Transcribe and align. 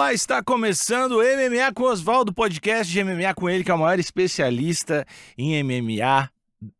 Olá, 0.00 0.14
está 0.14 0.42
começando 0.42 1.18
o 1.18 1.18
MMA 1.18 1.74
com 1.74 1.82
Oswaldo, 1.82 2.32
podcast 2.32 2.90
de 2.90 3.04
MMA 3.04 3.34
com 3.34 3.50
ele, 3.50 3.62
que 3.62 3.70
é 3.70 3.74
o 3.74 3.78
maior 3.78 3.98
especialista 3.98 5.06
em 5.36 5.62
MMA. 5.62 6.30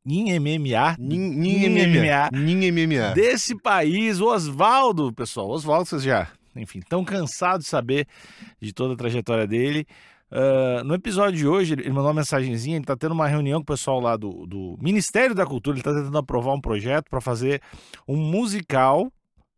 Em 0.06 0.40
MMA? 0.40 0.96
Em 0.98 1.68
MMA. 1.68 2.30
Nin 2.32 2.72
MMA. 2.72 3.12
Desse 3.12 3.54
país, 3.54 4.22
o 4.22 4.26
Oswaldo, 4.26 5.12
pessoal. 5.12 5.50
Oswaldo, 5.50 5.84
vocês 5.84 6.02
já, 6.02 6.28
enfim, 6.56 6.78
estão 6.78 7.04
cansados 7.04 7.66
de 7.66 7.70
saber 7.70 8.08
de 8.58 8.72
toda 8.72 8.94
a 8.94 8.96
trajetória 8.96 9.46
dele. 9.46 9.86
Ah, 10.32 10.82
no 10.82 10.94
episódio 10.94 11.38
de 11.38 11.46
hoje, 11.46 11.74
ele 11.74 11.90
mandou 11.90 12.06
uma 12.06 12.14
mensagenzinha. 12.14 12.76
Ele 12.76 12.84
está 12.84 12.96
tendo 12.96 13.12
uma 13.12 13.28
reunião 13.28 13.60
com 13.60 13.64
o 13.64 13.76
pessoal 13.76 14.00
lá 14.00 14.16
do, 14.16 14.46
do 14.46 14.78
Ministério 14.80 15.34
da 15.34 15.44
Cultura. 15.44 15.74
Ele 15.74 15.80
está 15.82 15.92
tentando 15.92 16.16
aprovar 16.16 16.54
um 16.54 16.60
projeto 16.60 17.10
para 17.10 17.20
fazer 17.20 17.60
um 18.08 18.16
musical 18.16 19.12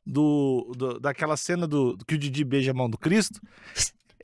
do, 0.06 0.73
do- 0.77 1.01
daquela 1.01 1.37
cena 1.37 1.66
do, 1.66 1.97
do 1.97 2.05
que 2.05 2.15
o 2.15 2.19
Didi 2.19 2.45
beija 2.45 2.70
a 2.70 2.74
mão 2.74 2.88
do 2.91 2.98
Cristo. 2.98 3.41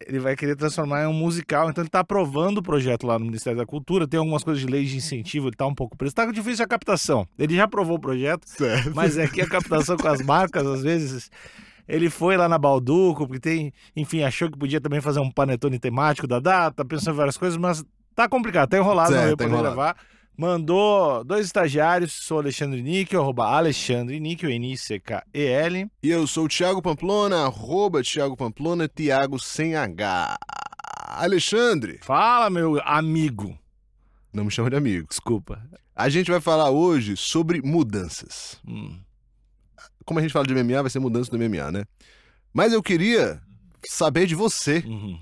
Ele 0.07 0.21
vai 0.21 0.37
querer 0.37 0.55
transformar 0.55 1.03
em 1.03 1.07
um 1.09 1.13
musical, 1.13 1.69
então 1.69 1.83
ele 1.83 1.89
está 1.89 2.01
aprovando 2.01 2.59
o 2.59 2.63
projeto 2.63 3.05
lá 3.05 3.19
no 3.19 3.25
Ministério 3.25 3.59
da 3.59 3.67
Cultura. 3.67 4.07
Tem 4.07 4.19
algumas 4.19 4.45
coisas 4.45 4.61
de 4.65 4.71
lei 4.71 4.85
de 4.85 4.97
incentivo, 4.97 5.49
ele 5.49 5.55
está 5.55 5.67
um 5.67 5.75
pouco 5.75 5.97
preso. 5.97 6.11
Está 6.13 6.25
difícil 6.31 6.65
a 6.65 6.69
captação. 6.69 7.27
Ele 7.37 7.57
já 7.57 7.65
aprovou 7.65 7.97
o 7.97 8.01
projeto, 8.01 8.45
Certo. 8.47 8.93
mas 8.95 9.19
é 9.19 9.27
que 9.27 9.41
a 9.41 9.49
captação 9.49 9.97
com 9.97 10.07
as 10.07 10.23
marcas, 10.23 10.65
às 10.67 10.83
vezes, 10.83 11.29
ele 11.89 12.09
foi 12.09 12.37
lá 12.37 12.49
na 12.49 12.57
Balduco, 12.59 13.27
porque 13.27 13.41
tem, 13.41 13.73
enfim, 13.97 14.23
achou 14.23 14.49
que 14.49 14.57
podia 14.57 14.81
também 14.81 15.01
fazer 15.01 15.19
um 15.19 15.31
panetone 15.33 15.81
temático 15.81 16.29
da 16.29 16.39
data, 16.39 16.85
pensou 16.85 17.13
em 17.13 17.17
várias 17.17 17.37
coisas, 17.37 17.57
mas 17.59 17.85
tá 18.15 18.29
complicado, 18.29 18.69
tá 18.71 18.79
enrolado, 18.79 19.11
não 19.11 19.29
ia 19.31 19.37
tá 19.37 19.45
poder 19.49 19.61
levar. 19.63 19.97
Mandou 20.41 21.25
dois 21.25 21.47
estagiários, 21.47 22.13
sou 22.13 22.39
Alexandre 22.39 22.81
Níquel, 22.81 23.21
arroba 23.21 23.45
Alexandre 23.45 24.21
Níquel, 24.21 24.51
N-I-C-K-E-L. 24.51 25.91
E 26.01 26.09
eu 26.09 26.29
sou 26.29 26.45
o 26.45 26.49
Thiago 26.49 26.81
Pamplona, 26.81 27.39
arroba 27.45 28.05
Thiago 28.05 28.37
Pamplona, 28.37 28.89
Thiago 28.89 29.37
sem 29.41 29.75
H. 29.75 30.39
Alexandre, 31.09 31.99
Fala, 32.03 32.49
meu 32.49 32.81
amigo. 32.85 33.59
não 34.33 34.45
me 34.45 34.51
chama 34.53 34.71
de 34.71 34.77
amigo. 34.77 35.09
Desculpa. 35.09 35.61
A 35.97 36.09
gente 36.09 36.31
vai 36.31 36.41
falar 36.41 36.71
hoje 36.71 37.17
sobre 37.17 37.61
mudanças. 37.61 38.61
Hum. 38.65 38.97
Como 40.05 40.21
a 40.21 40.23
gente 40.23 40.31
fala 40.31 40.47
de 40.47 40.55
MMA, 40.55 40.83
vai 40.83 40.91
ser 40.91 41.01
mudança 41.01 41.33
do 41.33 41.37
MMA, 41.37 41.73
né? 41.73 41.85
Mas 42.55 42.73
eu 42.73 42.81
queria 42.81 43.43
saber 43.89 44.25
de 44.27 44.37
você. 44.37 44.85
Uhum. 44.87 45.19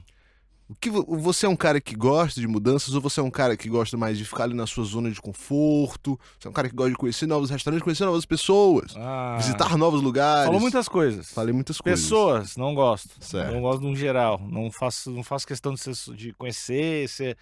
O 0.69 0.75
que 0.75 0.91
vo- 0.91 1.05
você 1.19 1.47
é 1.47 1.49
um 1.49 1.55
cara 1.55 1.81
que 1.81 1.95
gosta 1.95 2.41
de 2.41 2.49
mudanças 2.49 2.93
ou 2.93 3.01
você 3.01 3.21
é 3.21 3.23
um 3.23 3.31
cara 3.31 3.57
que 3.57 3.69
gosta 3.69 3.97
mais 3.97 4.19
de 4.19 4.25
ficar 4.25 4.45
ali 4.45 4.55
na 4.55 4.67
sua 4.67 4.85
zona 4.85 5.11
de 5.13 5.21
conforto? 5.21 6.19
Você 6.41 6.49
é 6.49 6.51
um 6.51 6.53
cara 6.53 6.69
que 6.69 6.75
gosta 6.75 6.91
de 6.91 6.97
conhecer 6.97 7.27
novos 7.27 7.51
restaurantes, 7.51 7.85
conhecer 7.85 8.05
novas 8.05 8.27
pessoas, 8.27 8.93
Ah, 8.97 9.37
visitar 9.39 9.77
novos 9.79 10.03
lugares? 10.03 10.47
Falou 10.47 10.61
muitas 10.61 10.89
coisas. 10.89 11.31
Falei 11.33 11.53
muitas 11.55 11.81
coisas. 11.81 12.01
Pessoas, 12.03 12.57
não 12.57 12.75
gosto. 12.75 13.11
Certo. 13.21 13.53
Não 13.53 13.61
gosto 13.61 13.83
no 13.83 13.95
geral. 13.95 14.41
Não 14.51 14.69
faço, 14.71 15.11
não 15.13 15.23
faço 15.23 15.47
questão 15.47 15.73
de, 15.73 15.79
ser, 15.81 15.95
de 16.17 16.33
conhecer, 16.33 17.09
ser, 17.09 17.39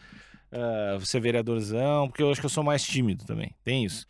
ah, 0.53 0.99
ser 1.03 1.21
vereadorzão, 1.21 2.09
porque 2.09 2.23
eu 2.23 2.31
acho 2.31 2.41
que 2.41 2.47
eu 2.47 2.51
sou 2.51 2.63
mais 2.63 2.83
tímido 2.85 3.25
também. 3.25 3.55
Tem 3.65 3.87
isso. 3.87 4.05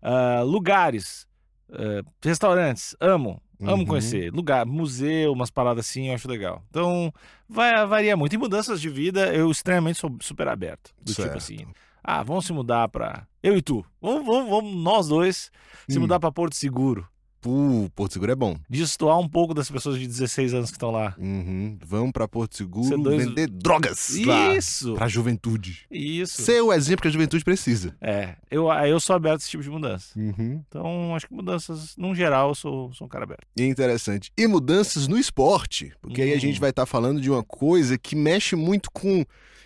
Ah, 0.00 0.42
lugares, 0.44 1.26
ah, 1.72 2.02
restaurantes, 2.22 2.94
amo. 3.00 3.42
Amo 3.62 3.78
Uhum. 3.78 3.86
conhecer. 3.86 4.32
Lugar, 4.32 4.66
museu, 4.66 5.32
umas 5.32 5.50
paradas 5.50 5.86
assim, 5.86 6.08
eu 6.08 6.14
acho 6.14 6.28
legal. 6.28 6.62
Então, 6.70 7.12
vai, 7.48 7.86
varia 7.86 8.16
muito. 8.16 8.34
Em 8.34 8.38
mudanças 8.38 8.80
de 8.80 8.88
vida, 8.88 9.32
eu 9.34 9.50
extremamente 9.50 9.98
sou 9.98 10.14
super 10.20 10.48
aberto. 10.48 10.90
Do 11.00 11.12
tipo 11.12 11.22
Certo. 11.22 11.36
assim, 11.38 11.66
ah, 12.02 12.22
vamos 12.22 12.44
se 12.46 12.52
mudar 12.52 12.88
pra... 12.88 13.26
Eu 13.42 13.56
e 13.56 13.62
tu. 13.62 13.84
Vamos, 14.00 14.24
vamos, 14.26 14.48
vamos 14.50 14.74
nós 14.82 15.08
dois 15.08 15.50
se 15.88 15.98
Hum. 15.98 16.02
mudar 16.02 16.18
pra 16.20 16.30
Porto 16.32 16.54
Seguro. 16.56 17.06
Pô, 17.42 17.90
Porto 17.96 18.12
Seguro 18.12 18.30
é 18.30 18.36
bom. 18.36 18.56
Destoar 18.70 19.18
um 19.18 19.28
pouco 19.28 19.52
das 19.52 19.68
pessoas 19.68 19.98
de 19.98 20.06
16 20.06 20.54
anos 20.54 20.70
que 20.70 20.76
estão 20.76 20.92
lá. 20.92 21.14
Uhum. 21.18 21.76
Vamos 21.84 22.12
pra 22.12 22.28
Porto 22.28 22.56
Seguro 22.56 22.96
dois- 23.02 23.24
vender 23.26 23.48
drogas 23.50 24.10
lá 24.24 24.54
Isso! 24.56 24.94
pra 24.94 25.08
juventude. 25.08 25.80
Isso. 25.90 26.40
Ser 26.42 26.60
o 26.62 26.72
exemplo 26.72 27.02
que 27.02 27.08
a 27.08 27.10
juventude 27.10 27.42
precisa. 27.44 27.96
É, 28.00 28.36
eu, 28.48 28.70
eu 28.72 29.00
sou 29.00 29.16
aberto 29.16 29.40
a 29.40 29.42
esse 29.42 29.50
tipo 29.50 29.62
de 29.62 29.68
mudança. 29.70 30.16
Uhum. 30.16 30.62
Então, 30.68 31.16
acho 31.16 31.26
que 31.26 31.34
mudanças, 31.34 31.96
num 31.96 32.14
geral, 32.14 32.50
eu 32.50 32.54
sou, 32.54 32.92
sou 32.94 33.06
um 33.06 33.10
cara 33.10 33.24
aberto. 33.24 33.44
E 33.56 33.62
é 33.62 33.66
interessante. 33.66 34.30
E 34.38 34.46
mudanças 34.46 35.08
no 35.08 35.18
esporte. 35.18 35.92
Porque 36.00 36.22
aí 36.22 36.32
a 36.32 36.36
Hum. 36.36 36.40
gente 36.40 36.60
vai 36.60 36.70
estar 36.70 36.86
falando 36.86 37.20
de 37.20 37.28
uma 37.28 37.42
coisa 37.42 37.98
que 37.98 38.14
mexe 38.14 38.54
muito 38.54 38.88
com, 38.92 39.24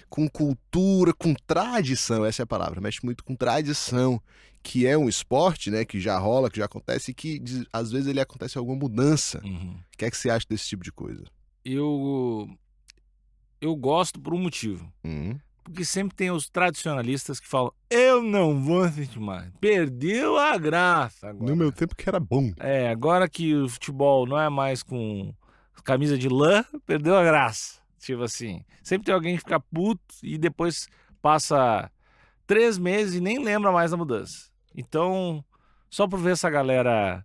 com 0.09 0.29
cultura, 0.29 1.13
com 1.13 1.35
tradição. 1.47 2.25
Essa 2.25 2.43
é 2.43 2.45
a 2.45 2.47
palavra. 2.47 2.81
Mexe 2.81 3.01
muito 3.05 3.25
com 3.25 3.35
tradição. 3.35 4.21
Que 4.63 4.85
é 4.85 4.99
um 4.99 5.09
esporte, 5.09 5.71
né? 5.71 5.85
Que 5.85 6.01
já 6.01 6.19
rola, 6.19 6.51
que 6.51 6.59
já 6.59 6.65
acontece 6.65 7.13
e 7.13 7.15
que 7.15 7.41
às 7.73 7.93
vezes 7.93 8.09
ele 8.09 8.21
acontece 8.21 8.59
alguma 8.59 8.77
mudança. 8.77 9.41
Uhum. 9.45 9.77
O 9.95 9.97
que 9.97 10.05
é 10.05 10.11
que 10.11 10.17
você 10.17 10.29
acha 10.29 10.45
desse 10.49 10.67
tipo 10.67 10.83
de 10.83 10.91
coisa? 10.91 11.23
Eu, 11.65 12.49
eu 13.61 13.77
gosto 13.77 14.21
por 14.21 14.35
um 14.35 14.39
motivo. 14.39 14.93
Uhum. 15.05 15.39
Porque 15.63 15.85
sempre 15.85 16.17
tem 16.17 16.33
os 16.33 16.49
tradicionalistas 16.49 17.39
que 17.39 17.47
falam: 17.47 17.73
eu 17.89 18.23
não 18.23 18.61
vou 18.61 18.83
assistir 18.83 19.21
mais. 19.21 19.53
Perdeu 19.61 20.37
a 20.37 20.57
graça 20.59 21.29
agora. 21.29 21.51
No 21.51 21.57
meu 21.57 21.71
tempo 21.71 21.95
que 21.95 22.09
era 22.09 22.19
bom. 22.19 22.53
É, 22.59 22.89
agora 22.89 23.29
que 23.29 23.55
o 23.55 23.69
futebol 23.69 24.27
não 24.27 24.41
é 24.41 24.49
mais 24.49 24.83
com 24.83 25.33
camisa 25.87 26.19
de 26.19 26.29
lã, 26.29 26.65
perdeu 26.85 27.17
a 27.17 27.23
graça. 27.23 27.81
Tipo 27.99 28.23
assim, 28.23 28.63
sempre 28.83 29.07
tem 29.07 29.15
alguém 29.15 29.35
que 29.37 29.41
fica 29.41 29.59
puto 29.59 30.15
e 30.23 30.37
depois 30.39 30.89
passa 31.23 31.91
três 32.47 32.79
meses 32.79 33.15
e 33.17 33.21
nem 33.21 33.43
lembra 33.43 33.73
mais 33.73 33.91
da 33.91 33.97
mudança. 33.97 34.51
Então, 34.75 35.45
só 35.91 36.07
por 36.07 36.19
ver 36.21 36.33
essa 36.33 36.51
galera 36.51 37.25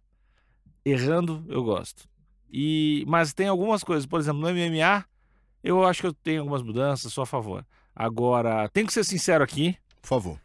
errando, 0.86 1.46
eu 1.48 1.64
gosto. 1.64 2.10
E, 2.52 3.04
mas 3.08 3.34
tem 3.34 3.48
algumas 3.48 3.84
coisas, 3.84 4.06
por 4.06 4.20
exemplo, 4.20 4.42
no 4.42 4.50
MMA, 4.50 5.06
eu 5.64 5.86
acho 5.86 6.02
que 6.02 6.08
eu 6.08 6.14
tenho 6.14 6.42
algumas 6.42 6.62
mudanças, 6.64 7.14
sou 7.14 7.22
a 7.22 7.28
favor. 7.28 7.66
Agora, 7.96 8.68
tem 8.70 8.86
que 8.86 8.94
ser 8.94 9.04
sincero 9.04 9.44
aqui, 9.44 9.78
Por 10.02 10.08
favor. 10.08 10.40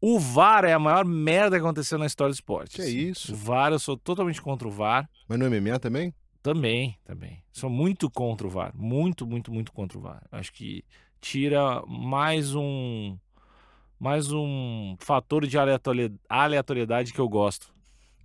o 0.00 0.18
VAR 0.18 0.64
é 0.64 0.72
a 0.72 0.78
maior 0.78 1.04
merda 1.04 1.56
que 1.56 1.64
aconteceu 1.64 1.98
na 1.98 2.06
história 2.06 2.32
do 2.32 2.34
esporte. 2.34 2.76
Que 2.76 2.82
é 2.82 2.88
isso? 2.88 3.32
O 3.32 3.36
VAR, 3.36 3.72
eu 3.72 3.78
sou 3.78 3.96
totalmente 3.96 4.42
contra 4.42 4.68
o 4.68 4.70
VAR. 4.70 5.08
Mas 5.28 5.38
no 5.38 5.48
MMA 5.50 5.78
também? 5.78 6.12
Também, 6.42 6.96
também. 7.04 7.42
Sou 7.52 7.68
muito 7.68 8.10
contra 8.10 8.46
o 8.46 8.50
VAR. 8.50 8.72
Muito, 8.74 9.26
muito, 9.26 9.52
muito 9.52 9.72
contra 9.72 9.98
o 9.98 10.00
VAR. 10.00 10.22
Acho 10.30 10.52
que 10.52 10.84
tira 11.20 11.82
mais 11.86 12.54
um 12.54 13.16
mais 13.98 14.30
um 14.32 14.96
fator 15.00 15.44
de 15.44 15.58
aleatori- 15.58 16.14
aleatoriedade 16.28 17.12
que 17.12 17.18
eu 17.18 17.28
gosto. 17.28 17.72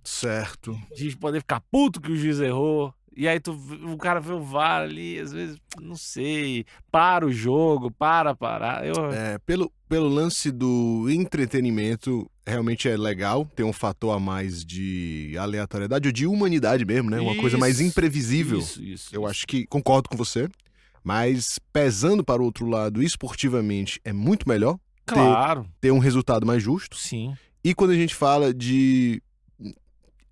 Certo. 0.04 0.78
De 0.94 1.16
poder 1.16 1.40
ficar 1.40 1.60
puto 1.60 2.00
que 2.00 2.12
o 2.12 2.16
juiz 2.16 2.38
errou. 2.38 2.94
E 3.16 3.28
aí 3.28 3.38
tu, 3.38 3.52
o 3.52 3.96
cara 3.96 4.20
vê 4.20 4.32
o 4.32 4.42
VAR 4.42 4.82
ali, 4.82 5.18
às 5.20 5.32
vezes, 5.32 5.56
não 5.80 5.96
sei, 5.96 6.64
para 6.90 7.24
o 7.26 7.32
jogo, 7.32 7.90
para 7.90 8.34
parar. 8.34 8.84
Eu, 8.86 9.12
É, 9.12 9.38
pelo, 9.46 9.70
pelo 9.88 10.08
lance 10.08 10.50
do 10.50 11.06
entretenimento, 11.08 12.28
realmente 12.46 12.88
é 12.88 12.96
legal. 12.96 13.44
Tem 13.54 13.64
um 13.64 13.72
fator 13.72 14.16
a 14.16 14.18
mais 14.20 14.64
de 14.64 15.34
aleatoriedade 15.38 16.08
ou 16.08 16.12
de 16.12 16.26
humanidade 16.26 16.84
mesmo, 16.84 17.10
né? 17.10 17.20
Uma 17.20 17.36
coisa 17.36 17.56
mais 17.58 17.78
Isso, 17.80 17.88
imprevisível. 17.90 18.58
Isso, 18.58 18.82
isso. 18.82 19.14
Eu 19.14 19.22
isso. 19.22 19.30
acho 19.30 19.46
que 19.46 19.66
concordo 19.66 20.08
com 20.08 20.16
você. 20.16 20.48
Mas 21.02 21.58
pesando 21.72 22.24
para 22.24 22.40
o 22.40 22.44
outro 22.46 22.66
lado, 22.66 23.02
esportivamente, 23.02 24.00
é 24.04 24.12
muito 24.12 24.48
melhor 24.48 24.78
Claro, 25.06 25.66
ter 25.80 25.90
um 25.90 25.98
resultado 25.98 26.46
mais 26.46 26.62
justo. 26.62 26.96
sim. 26.96 27.34
E 27.62 27.74
quando 27.74 27.90
a 27.92 27.94
gente 27.96 28.14
fala 28.14 28.52
de 28.52 29.22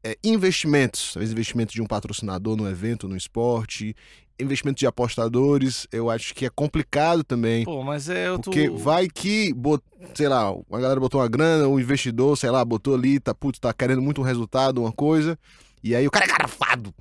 é, 0.04 0.16
investimentos, 0.24 1.12
talvez 1.12 1.30
investimento 1.32 1.72
de 1.72 1.80
um 1.82 1.86
patrocinador 1.86 2.56
no 2.56 2.68
evento, 2.68 3.08
no 3.08 3.16
esporte, 3.16 3.94
investimento 4.40 4.78
de 4.78 4.86
apostadores, 4.86 5.86
eu 5.92 6.10
acho 6.10 6.34
que 6.34 6.44
é 6.44 6.50
complicado 6.50 7.22
também. 7.22 7.64
Pô, 7.64 7.82
mas 7.84 8.08
é 8.08 8.26
eu 8.26 8.38
tô... 8.38 8.50
Porque 8.50 8.68
vai 8.68 9.06
que, 9.08 9.52
bot- 9.54 9.84
sei 10.14 10.28
lá, 10.28 10.50
a 10.50 10.78
galera 10.80 10.98
botou 10.98 11.20
uma 11.20 11.28
grana, 11.28 11.68
o 11.68 11.78
investidor, 11.78 12.36
sei 12.36 12.50
lá, 12.50 12.64
botou 12.64 12.94
ali, 12.94 13.20
tá, 13.20 13.32
putz, 13.34 13.60
tá 13.60 13.72
querendo 13.72 14.02
muito 14.02 14.20
um 14.20 14.24
resultado, 14.24 14.80
uma 14.80 14.92
coisa, 14.92 15.38
e 15.82 15.94
aí 15.94 16.06
o 16.06 16.10
cara 16.10 16.24
é 16.24 16.28
garrafado. 16.28 16.92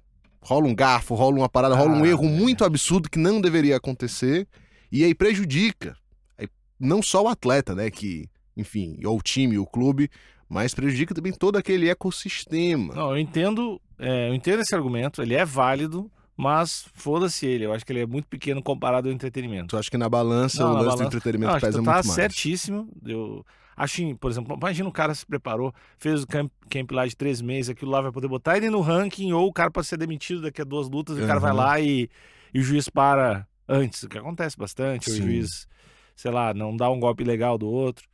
Rola 0.43 0.67
um 0.67 0.75
garfo, 0.75 1.15
rola 1.15 1.37
uma 1.37 1.49
parada, 1.49 1.75
rola 1.75 1.91
um 1.91 2.03
Ah, 2.03 2.07
erro 2.07 2.25
é. 2.25 2.29
muito 2.29 2.63
absurdo 2.65 3.09
que 3.09 3.17
não 3.17 3.39
deveria 3.41 3.77
acontecer, 3.77 4.47
e 4.91 5.03
aí 5.03 5.15
prejudica. 5.15 5.95
Aí, 6.37 6.47
não 6.79 7.01
só 7.01 7.23
o 7.23 7.27
atleta, 7.27 7.73
né, 7.73 7.89
que, 7.89 8.27
enfim, 8.55 8.99
ou 9.05 9.17
o 9.17 9.21
time, 9.21 9.57
o 9.57 9.65
clube, 9.65 10.09
mas 10.51 10.73
prejudica 10.73 11.13
também 11.15 11.31
todo 11.31 11.55
aquele 11.57 11.89
ecossistema. 11.89 12.93
Não, 12.93 13.11
eu 13.11 13.17
entendo, 13.17 13.81
é, 13.97 14.29
eu 14.29 14.35
entendo 14.35 14.59
esse 14.61 14.75
argumento, 14.75 15.21
ele 15.21 15.33
é 15.33 15.45
válido, 15.45 16.11
mas 16.35 16.85
foda-se 16.93 17.45
ele. 17.45 17.65
Eu 17.65 17.73
acho 17.73 17.85
que 17.85 17.91
ele 17.93 18.01
é 18.01 18.05
muito 18.05 18.27
pequeno 18.27 18.61
comparado 18.61 19.07
ao 19.07 19.13
entretenimento. 19.13 19.67
Tu 19.67 19.77
acha 19.77 19.89
que 19.89 19.97
na 19.97 20.09
balança 20.09 20.61
Não, 20.63 20.71
o 20.71 20.73
na 20.73 20.79
lance 20.81 20.87
balança- 20.89 21.03
do 21.03 21.07
entretenimento 21.07 21.53
Não, 21.53 21.59
pesa 21.59 21.77
muito 21.81 21.85
tá 21.85 21.93
mais? 22.03 22.15
certíssimo. 22.15 22.89
Eu 23.05 23.45
acho, 23.77 24.15
por 24.17 24.29
exemplo, 24.29 24.55
imagina 24.57 24.89
o 24.89 24.91
cara 24.91 25.15
se 25.15 25.25
preparou, 25.25 25.73
fez 25.97 26.23
o 26.23 26.27
camp, 26.27 26.51
camp 26.69 26.91
lá 26.91 27.07
de 27.07 27.15
três 27.15 27.41
meses, 27.41 27.69
aquilo 27.69 27.89
lá 27.91 28.01
vai 28.01 28.11
poder 28.11 28.27
botar 28.27 28.57
ele 28.57 28.69
no 28.69 28.81
ranking, 28.81 29.31
ou 29.31 29.47
o 29.47 29.53
cara 29.53 29.71
pode 29.71 29.87
ser 29.87 29.97
demitido 29.97 30.41
daqui 30.41 30.61
a 30.61 30.65
duas 30.65 30.89
lutas, 30.89 31.17
e 31.17 31.21
o 31.21 31.27
cara 31.27 31.39
vai 31.39 31.53
lá 31.53 31.79
e, 31.79 32.09
e 32.53 32.59
o 32.59 32.63
juiz 32.63 32.89
para 32.89 33.47
antes, 33.67 34.03
o 34.03 34.09
que 34.09 34.17
acontece 34.17 34.57
bastante, 34.57 35.09
ou 35.09 35.15
o 35.15 35.17
Sim. 35.17 35.23
juiz, 35.23 35.67
sei 36.15 36.29
lá, 36.31 36.53
não 36.53 36.75
dá 36.75 36.89
um 36.89 36.99
golpe 36.99 37.23
legal 37.23 37.57
do 37.57 37.69
outro. 37.69 38.05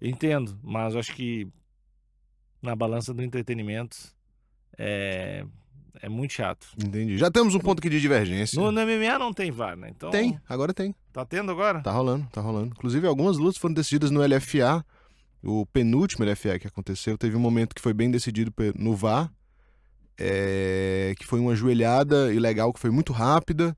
Entendo, 0.00 0.58
mas 0.62 0.92
eu 0.94 1.00
acho 1.00 1.14
que 1.14 1.48
na 2.66 2.76
balança 2.76 3.14
do 3.14 3.22
entretenimento 3.22 3.96
é, 4.76 5.44
É 6.02 6.08
muito 6.08 6.34
chato. 6.34 6.66
Entendi. 6.76 7.16
Já 7.16 7.30
temos 7.30 7.54
um 7.54 7.58
ponto 7.58 7.78
aqui 7.78 7.88
de 7.88 8.00
divergência. 8.00 8.60
No, 8.60 8.70
no 8.70 8.80
MMA 8.82 9.18
não 9.18 9.32
tem 9.32 9.50
VAR, 9.50 9.76
né? 9.76 9.88
Então, 9.90 10.10
Tem, 10.10 10.38
agora 10.48 10.74
tem. 10.74 10.94
Tá 11.12 11.24
tendo 11.24 11.50
agora? 11.50 11.80
Tá 11.80 11.92
rolando, 11.92 12.26
tá 12.30 12.40
rolando. 12.40 12.74
Inclusive, 12.76 13.06
algumas 13.06 13.38
lutas 13.38 13.56
foram 13.56 13.72
decididas 13.72 14.10
no 14.10 14.20
LFA. 14.20 14.84
O 15.42 15.64
penúltimo 15.64 16.24
LFA 16.24 16.58
que 16.58 16.66
aconteceu, 16.66 17.16
teve 17.16 17.36
um 17.36 17.40
momento 17.40 17.74
que 17.74 17.80
foi 17.80 17.94
bem 17.94 18.10
decidido 18.10 18.52
no 18.74 18.94
VAR, 18.94 19.32
é, 20.18 21.14
que 21.18 21.26
foi 21.26 21.38
uma 21.38 21.54
joelhada 21.54 22.32
ilegal 22.34 22.72
que 22.72 22.80
foi 22.80 22.90
muito 22.90 23.12
rápida. 23.12 23.76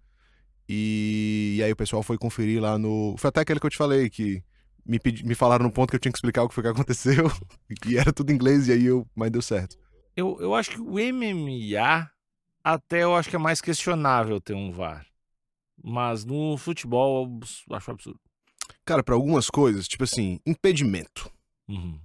E, 0.69 1.57
e 1.59 1.63
aí 1.63 1.73
o 1.73 1.77
pessoal 1.77 2.03
foi 2.03 2.19
conferir 2.19 2.61
lá 2.61 2.79
no. 2.79 3.15
Foi 3.19 3.29
até 3.29 3.41
aquele 3.41 3.61
que 3.61 3.67
eu 3.67 3.71
te 3.71 3.77
falei, 3.77 4.11
que 4.11 4.43
me, 4.89 4.99
pedi- 4.99 5.25
me 5.25 5.35
falaram 5.35 5.65
no 5.65 5.71
ponto 5.71 5.91
que 5.91 5.97
eu 5.97 6.01
tinha 6.01 6.11
que 6.11 6.19
explicar 6.19 6.43
o 6.43 6.49
que 6.49 6.55
foi 6.55 6.63
que 6.65 6.71
aconteceu. 6.71 7.27
E 7.87 7.97
era 7.99 8.13
tudo 8.13 8.31
em 8.31 8.35
inglês, 8.35 8.67
e 8.69 8.73
aí 8.73 8.87
eu. 8.87 9.07
Mas 9.15 9.31
deu 9.31 9.43
certo. 9.43 9.77
Eu, 10.17 10.37
eu 10.41 10.55
acho 10.55 10.71
que 10.71 10.81
o 10.81 10.99
MMA, 10.99 12.11
até 12.65 13.05
eu 13.05 13.15
acho 13.15 13.29
que 13.31 13.37
é 13.37 13.39
mais 13.39 13.61
questionável 13.61 14.41
ter 14.41 14.55
um 14.55 14.73
VAR. 14.73 15.07
Mas 15.83 16.25
no 16.25 16.57
futebol, 16.57 17.39
eu 17.71 17.77
acho 17.77 17.91
absurdo. 17.91 18.19
Cara, 18.85 19.05
pra 19.05 19.15
algumas 19.15 19.49
coisas, 19.49 19.87
tipo 19.87 20.03
assim, 20.05 20.41
impedimento. 20.45 21.31
Uhum. 21.69 22.01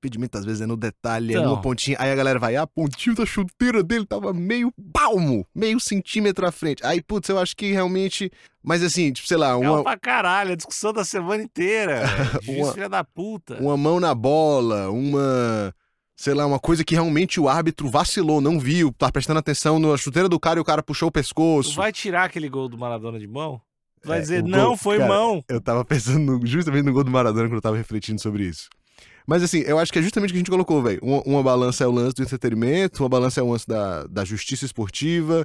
Impedimento 0.00 0.38
às 0.38 0.44
vezes 0.44 0.60
é 0.60 0.66
no 0.66 0.76
detalhe, 0.76 1.34
é 1.34 1.38
Então. 1.38 1.50
numa 1.50 1.60
pontinha. 1.60 1.96
Aí 1.98 2.10
a 2.10 2.14
galera 2.14 2.38
vai, 2.38 2.54
ah, 2.54 2.62
a 2.62 2.66
pontinha 2.68 3.16
da 3.16 3.26
chuteira 3.26 3.82
dele 3.82 4.06
tava 4.06 4.32
meio 4.32 4.72
palmo, 4.92 5.44
meio 5.52 5.80
centímetro 5.80 6.46
à 6.46 6.52
frente. 6.52 6.84
Aí, 6.86 7.02
putz, 7.02 7.28
eu 7.28 7.38
acho 7.38 7.56
que 7.56 7.72
realmente. 7.72 8.30
Mas 8.62 8.82
assim, 8.84 9.12
tipo, 9.12 9.26
sei 9.26 9.36
lá, 9.36 9.48
Calma 9.48 9.70
uma, 9.72 9.82
pra 9.82 9.98
caralho, 9.98 10.52
a 10.52 10.54
discussão 10.54 10.92
da 10.92 11.04
semana 11.04 11.42
inteira. 11.42 12.02
Uma- 12.46 12.72
filha 12.72 12.88
da 12.88 13.02
puta. 13.02 13.56
uma 13.60 13.76
mão 13.76 13.98
na 13.98 14.14
bola, 14.14 14.88
uma. 14.90 15.74
Sei 16.16 16.34
lá, 16.34 16.44
uma 16.46 16.58
coisa 16.58 16.84
que 16.84 16.94
realmente 16.94 17.38
o 17.40 17.48
árbitro 17.48 17.88
vacilou, 17.88 18.40
não 18.40 18.58
viu, 18.58 18.92
tá 18.96 19.10
prestando 19.10 19.38
atenção 19.38 19.78
na 19.78 19.96
chuteira 19.96 20.28
do 20.28 20.38
cara 20.38 20.58
e 20.58 20.62
o 20.62 20.64
cara 20.64 20.82
puxou 20.82 21.08
o 21.08 21.10
Tu 21.10 21.14
pescoço. 21.14 21.76
vai 21.76 21.92
tirar 21.92 22.24
aquele 22.24 22.48
gol 22.48 22.68
do 22.68 22.76
Maradona 22.78 23.18
de 23.20 23.26
mão? 23.28 23.60
Tu 24.02 24.08
vai 24.08 24.18
É, 24.18 24.20
dizer, 24.20 24.42
não, 24.44 24.68
gol- 24.68 24.76
foi 24.76 24.98
cara, 24.98 25.08
mão. 25.08 25.44
Eu 25.48 25.60
tava 25.60 25.84
pensando 25.86 26.18
no- 26.38 26.46
justamente 26.46 26.84
no 26.84 26.92
gol 26.92 27.04
do 27.04 27.10
Maradona 27.10 27.46
quando 27.48 27.54
eu 27.56 27.60
tava 27.62 27.76
refletindo 27.76 28.20
sobre 28.20 28.44
isso. 28.44 28.68
Mas 29.28 29.42
assim, 29.42 29.58
eu 29.58 29.78
acho 29.78 29.92
que 29.92 29.98
é 29.98 30.02
justamente 30.02 30.30
o 30.30 30.32
que 30.32 30.38
a 30.38 30.40
gente 30.40 30.50
colocou, 30.50 30.82
velho. 30.82 31.00
Uma, 31.02 31.20
uma 31.20 31.42
balança 31.42 31.84
é 31.84 31.86
o 31.86 31.90
lance 31.90 32.16
do 32.16 32.22
entretenimento, 32.22 33.02
uma 33.02 33.10
balança 33.10 33.40
é 33.40 33.42
o 33.42 33.50
lance 33.50 33.68
da, 33.68 34.04
da 34.04 34.24
justiça 34.24 34.64
esportiva, 34.64 35.44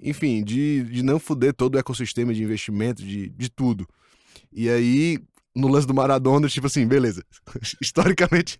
enfim, 0.00 0.44
de, 0.44 0.84
de 0.84 1.02
não 1.02 1.18
fuder 1.18 1.52
todo 1.52 1.74
o 1.74 1.78
ecossistema 1.78 2.32
de 2.32 2.44
investimento, 2.44 3.02
de, 3.02 3.28
de 3.30 3.50
tudo. 3.50 3.84
E 4.52 4.70
aí, 4.70 5.18
no 5.56 5.66
lance 5.66 5.88
do 5.88 5.92
Maradona, 5.92 6.48
tipo 6.48 6.68
assim, 6.68 6.86
beleza. 6.86 7.24
Historicamente, 7.82 8.56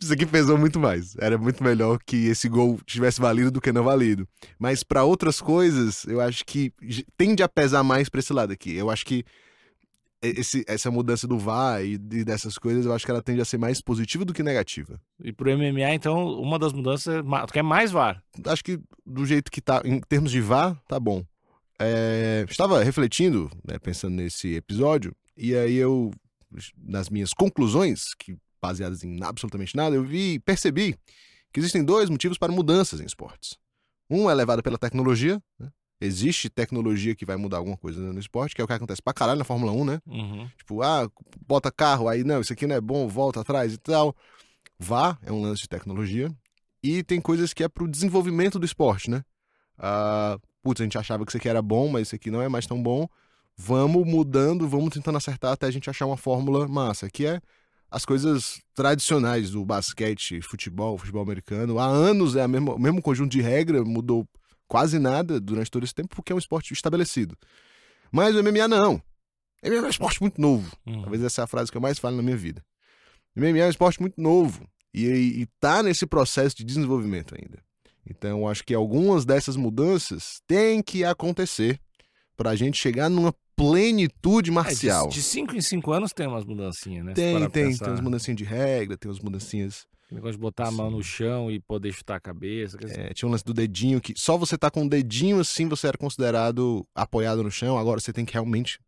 isso 0.00 0.12
aqui 0.12 0.24
pesou 0.24 0.56
muito 0.56 0.78
mais. 0.78 1.16
Era 1.18 1.36
muito 1.36 1.64
melhor 1.64 1.98
que 2.06 2.26
esse 2.26 2.48
gol 2.48 2.78
tivesse 2.86 3.20
valido 3.20 3.50
do 3.50 3.60
que 3.60 3.72
não 3.72 3.82
valido. 3.82 4.28
Mas 4.60 4.84
pra 4.84 5.02
outras 5.02 5.40
coisas, 5.40 6.04
eu 6.04 6.20
acho 6.20 6.44
que 6.44 6.72
tende 7.16 7.42
a 7.42 7.48
pesar 7.48 7.82
mais 7.82 8.08
pra 8.08 8.20
esse 8.20 8.32
lado 8.32 8.52
aqui. 8.52 8.76
Eu 8.76 8.90
acho 8.90 9.04
que 9.04 9.24
esse- 10.28 10.64
essa 10.66 10.90
mudança 10.90 11.26
do 11.26 11.38
VAR 11.38 11.84
e 11.84 11.98
de- 11.98 12.24
dessas 12.24 12.58
coisas, 12.58 12.86
eu 12.86 12.92
acho 12.92 13.04
que 13.04 13.10
ela 13.10 13.22
tende 13.22 13.40
a 13.40 13.44
ser 13.44 13.58
mais 13.58 13.80
positiva 13.80 14.24
do 14.24 14.32
que 14.34 14.42
negativa. 14.42 15.00
E 15.22 15.32
pro 15.32 15.50
MMA, 15.50 15.94
então, 15.94 16.26
uma 16.40 16.58
das 16.58 16.72
mudanças 16.72 17.14
é 17.16 17.46
quer 17.52 17.62
mais 17.62 17.90
VAR. 17.90 18.22
Acho 18.46 18.64
que 18.64 18.80
do 19.04 19.24
jeito 19.26 19.50
que 19.50 19.60
tá, 19.60 19.82
em 19.84 20.00
termos 20.00 20.30
de 20.30 20.40
VAR, 20.40 20.80
tá 20.88 20.98
bom. 20.98 21.24
É, 21.78 22.44
estava 22.48 22.82
refletindo, 22.82 23.50
né, 23.66 23.78
pensando 23.78 24.14
nesse 24.14 24.54
episódio, 24.54 25.14
e 25.36 25.54
aí 25.56 25.74
eu, 25.74 26.12
nas 26.78 27.08
minhas 27.10 27.32
conclusões, 27.32 28.14
que 28.14 28.36
baseadas 28.62 29.02
em 29.04 29.22
absolutamente 29.22 29.76
nada, 29.76 29.94
eu 29.96 30.04
vi, 30.04 30.38
percebi 30.38 30.96
que 31.52 31.60
existem 31.60 31.84
dois 31.84 32.08
motivos 32.08 32.38
para 32.38 32.52
mudanças 32.52 33.00
em 33.00 33.04
esportes. 33.04 33.58
Um 34.08 34.30
é 34.30 34.34
levado 34.34 34.62
pela 34.62 34.78
tecnologia, 34.78 35.42
né? 35.58 35.70
Existe 36.04 36.48
tecnologia 36.48 37.14
que 37.14 37.24
vai 37.24 37.36
mudar 37.36 37.58
alguma 37.58 37.76
coisa 37.76 38.00
no 38.00 38.18
esporte, 38.18 38.54
que 38.54 38.60
é 38.60 38.64
o 38.64 38.66
que 38.66 38.72
acontece 38.72 39.02
pra 39.02 39.12
caralho 39.12 39.38
na 39.38 39.44
Fórmula 39.44 39.72
1, 39.72 39.84
né? 39.84 40.00
Uhum. 40.06 40.48
Tipo, 40.56 40.82
ah, 40.82 41.08
bota 41.46 41.70
carro, 41.70 42.08
aí 42.08 42.24
não, 42.24 42.40
isso 42.40 42.52
aqui 42.52 42.66
não 42.66 42.76
é 42.76 42.80
bom, 42.80 43.08
volta 43.08 43.40
atrás 43.40 43.74
e 43.74 43.78
tal. 43.78 44.14
Vá, 44.78 45.18
é 45.22 45.32
um 45.32 45.40
lance 45.40 45.62
de 45.62 45.68
tecnologia. 45.68 46.30
E 46.82 47.02
tem 47.02 47.20
coisas 47.20 47.54
que 47.54 47.64
é 47.64 47.68
pro 47.68 47.88
desenvolvimento 47.88 48.58
do 48.58 48.66
esporte, 48.66 49.10
né? 49.10 49.22
Ah, 49.78 50.38
putz, 50.62 50.80
a 50.80 50.84
gente 50.84 50.98
achava 50.98 51.24
que 51.24 51.30
isso 51.30 51.36
aqui 51.38 51.48
era 51.48 51.62
bom, 51.62 51.88
mas 51.88 52.08
isso 52.08 52.16
aqui 52.16 52.30
não 52.30 52.42
é 52.42 52.48
mais 52.48 52.66
tão 52.66 52.82
bom. 52.82 53.08
Vamos 53.56 54.06
mudando, 54.06 54.68
vamos 54.68 54.92
tentando 54.92 55.16
acertar 55.16 55.52
até 55.52 55.66
a 55.66 55.70
gente 55.70 55.88
achar 55.88 56.06
uma 56.06 56.16
fórmula 56.16 56.66
massa, 56.66 57.08
que 57.08 57.24
é 57.24 57.40
as 57.90 58.04
coisas 58.04 58.60
tradicionais 58.74 59.50
do 59.50 59.64
basquete, 59.64 60.42
futebol, 60.42 60.98
futebol 60.98 61.22
americano. 61.22 61.78
Há 61.78 61.86
anos 61.86 62.34
é 62.34 62.44
o 62.44 62.48
mesmo 62.48 63.00
conjunto 63.00 63.30
de 63.30 63.40
regra, 63.40 63.84
mudou 63.84 64.26
quase 64.74 64.98
nada 64.98 65.38
durante 65.40 65.70
todo 65.70 65.84
esse 65.84 65.94
tempo, 65.94 66.08
porque 66.16 66.32
é 66.32 66.34
um 66.34 66.38
esporte 66.38 66.72
estabelecido. 66.72 67.38
Mas 68.10 68.34
o 68.34 68.42
MMA 68.42 68.66
não. 68.66 69.00
MMA 69.62 69.76
é 69.76 69.82
um 69.82 69.88
esporte 69.88 70.20
muito 70.20 70.40
novo. 70.40 70.76
Uhum. 70.84 71.00
Talvez 71.02 71.22
essa 71.22 71.42
é 71.42 71.44
a 71.44 71.46
frase 71.46 71.70
que 71.70 71.76
eu 71.76 71.80
mais 71.80 71.96
falo 71.96 72.16
na 72.16 72.24
minha 72.24 72.36
vida. 72.36 72.60
O 73.36 73.40
MMA 73.40 73.58
é 73.60 73.66
um 73.66 73.70
esporte 73.70 74.00
muito 74.00 74.20
novo 74.20 74.68
e, 74.92 75.06
e 75.06 75.46
tá 75.60 75.80
nesse 75.80 76.04
processo 76.06 76.56
de 76.56 76.64
desenvolvimento 76.64 77.36
ainda. 77.40 77.62
Então, 78.04 78.48
acho 78.48 78.64
que 78.64 78.74
algumas 78.74 79.24
dessas 79.24 79.54
mudanças 79.54 80.40
têm 80.44 80.82
que 80.82 81.04
acontecer 81.04 81.78
para 82.36 82.50
a 82.50 82.56
gente 82.56 82.76
chegar 82.76 83.08
numa 83.08 83.32
plenitude 83.54 84.50
É, 84.50 84.52
marcial. 84.52 85.06
de 85.08 85.22
5 85.22 85.54
em 85.54 85.60
5 85.60 85.92
anos 85.92 86.12
tem 86.12 86.26
umas 86.26 86.44
mudancinhas, 86.44 87.04
né? 87.04 87.12
Tem, 87.12 87.38
tem, 87.48 87.68
pensar. 87.68 87.84
tem 87.84 87.92
umas 87.94 88.00
mudancinhas 88.00 88.38
de 88.38 88.44
regra, 88.44 88.96
tem 88.96 89.08
umas 89.08 89.20
mudancinhas. 89.20 89.86
Negócio 90.14 90.36
de 90.36 90.38
botar 90.38 90.68
a 90.68 90.70
mão 90.70 90.90
Sim. 90.90 90.96
no 90.96 91.02
chão 91.02 91.50
e 91.50 91.58
poder 91.58 91.92
chutar 91.92 92.16
a 92.16 92.20
cabeça. 92.20 92.78
quer 92.78 92.86
dizer, 92.86 93.00
é, 93.00 93.14
tinha 93.14 93.28
um 93.28 93.32
lance 93.32 93.44
do 93.44 93.52
dedinho 93.52 94.00
que 94.00 94.14
só 94.16 94.38
você 94.38 94.56
tá 94.56 94.70
com 94.70 94.84
o 94.84 94.88
dedinho 94.88 95.40
assim 95.40 95.68
você 95.68 95.88
era 95.88 95.98
considerado 95.98 96.86
apoiado 96.94 97.42
no 97.42 97.50
chão. 97.50 97.76
Agora 97.76 98.00
você 98.00 98.12
tem 98.12 98.24
que 98.24 98.32
realmente 98.32 98.78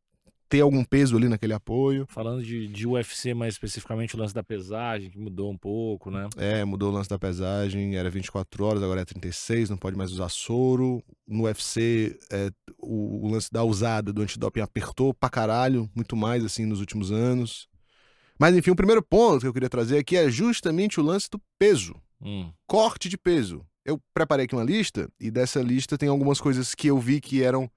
ter 0.49 0.61
algum 0.61 0.85
peso 0.85 1.17
ali 1.17 1.29
naquele 1.29 1.53
apoio. 1.53 2.07
Falando 2.09 2.43
de, 2.43 2.69
de 2.69 2.87
UFC 2.87 3.35
mais 3.35 3.55
especificamente, 3.55 4.15
o 4.15 4.19
lance 4.19 4.35
da 4.35 4.43
pesagem, 4.43 5.11
que 5.11 5.19
mudou 5.19 5.51
um 5.51 5.57
pouco, 5.57 6.11
né? 6.11 6.29
É, 6.37 6.65
mudou 6.65 6.91
o 6.91 6.95
lance 6.95 7.11
da 7.11 7.19
pesagem, 7.19 7.97
era 7.97 8.09
24 8.09 8.65
horas, 8.65 8.83
agora 8.83 9.01
é 9.01 9.05
36, 9.05 9.71
não 9.71 9.77
pode 9.77 9.97
mais 9.97 10.13
usar 10.13 10.29
soro. 10.29 11.03
No 11.27 11.45
UFC, 11.45 12.19
é, 12.31 12.51
o, 12.79 13.27
o 13.27 13.31
lance 13.31 13.51
da 13.51 13.65
usada 13.65 14.13
do 14.13 14.23
antidoping 14.23 14.61
apertou 14.61 15.13
pra 15.13 15.29
caralho, 15.29 15.91
muito 15.95 16.17
mais 16.17 16.45
assim 16.45 16.65
nos 16.65 16.81
últimos 16.81 17.11
anos. 17.11 17.69
Mas 18.39 18.55
enfim, 18.55 18.71
o 18.71 18.77
primeiro 18.77 19.03
ponto 19.03 19.41
que 19.41 19.47
eu 19.47 19.53
queria 19.53 19.69
trazer 19.69 19.99
aqui 19.99 20.17
é 20.17 20.29
justamente 20.31 21.01
o 21.01 21.03
lance 21.03 21.29
do 21.31 21.41
peso, 21.59 21.95
Hum. 22.21 22.51
corte 22.67 23.09
de 23.09 23.17
peso. 23.19 23.65
Eu 23.85 24.01
preparei 24.13 24.47
aqui 24.47 24.55
uma 24.55 24.65
lista 24.65 25.09
e 25.21 25.31
dessa 25.31 25.61
lista 25.61 25.97
tem 25.97 26.09
algumas 26.09 26.41
coisas 26.41 26.75
que 26.75 26.89
eu 26.89 26.99
vi 26.99 27.21
que 27.21 27.43
eram 27.43 27.71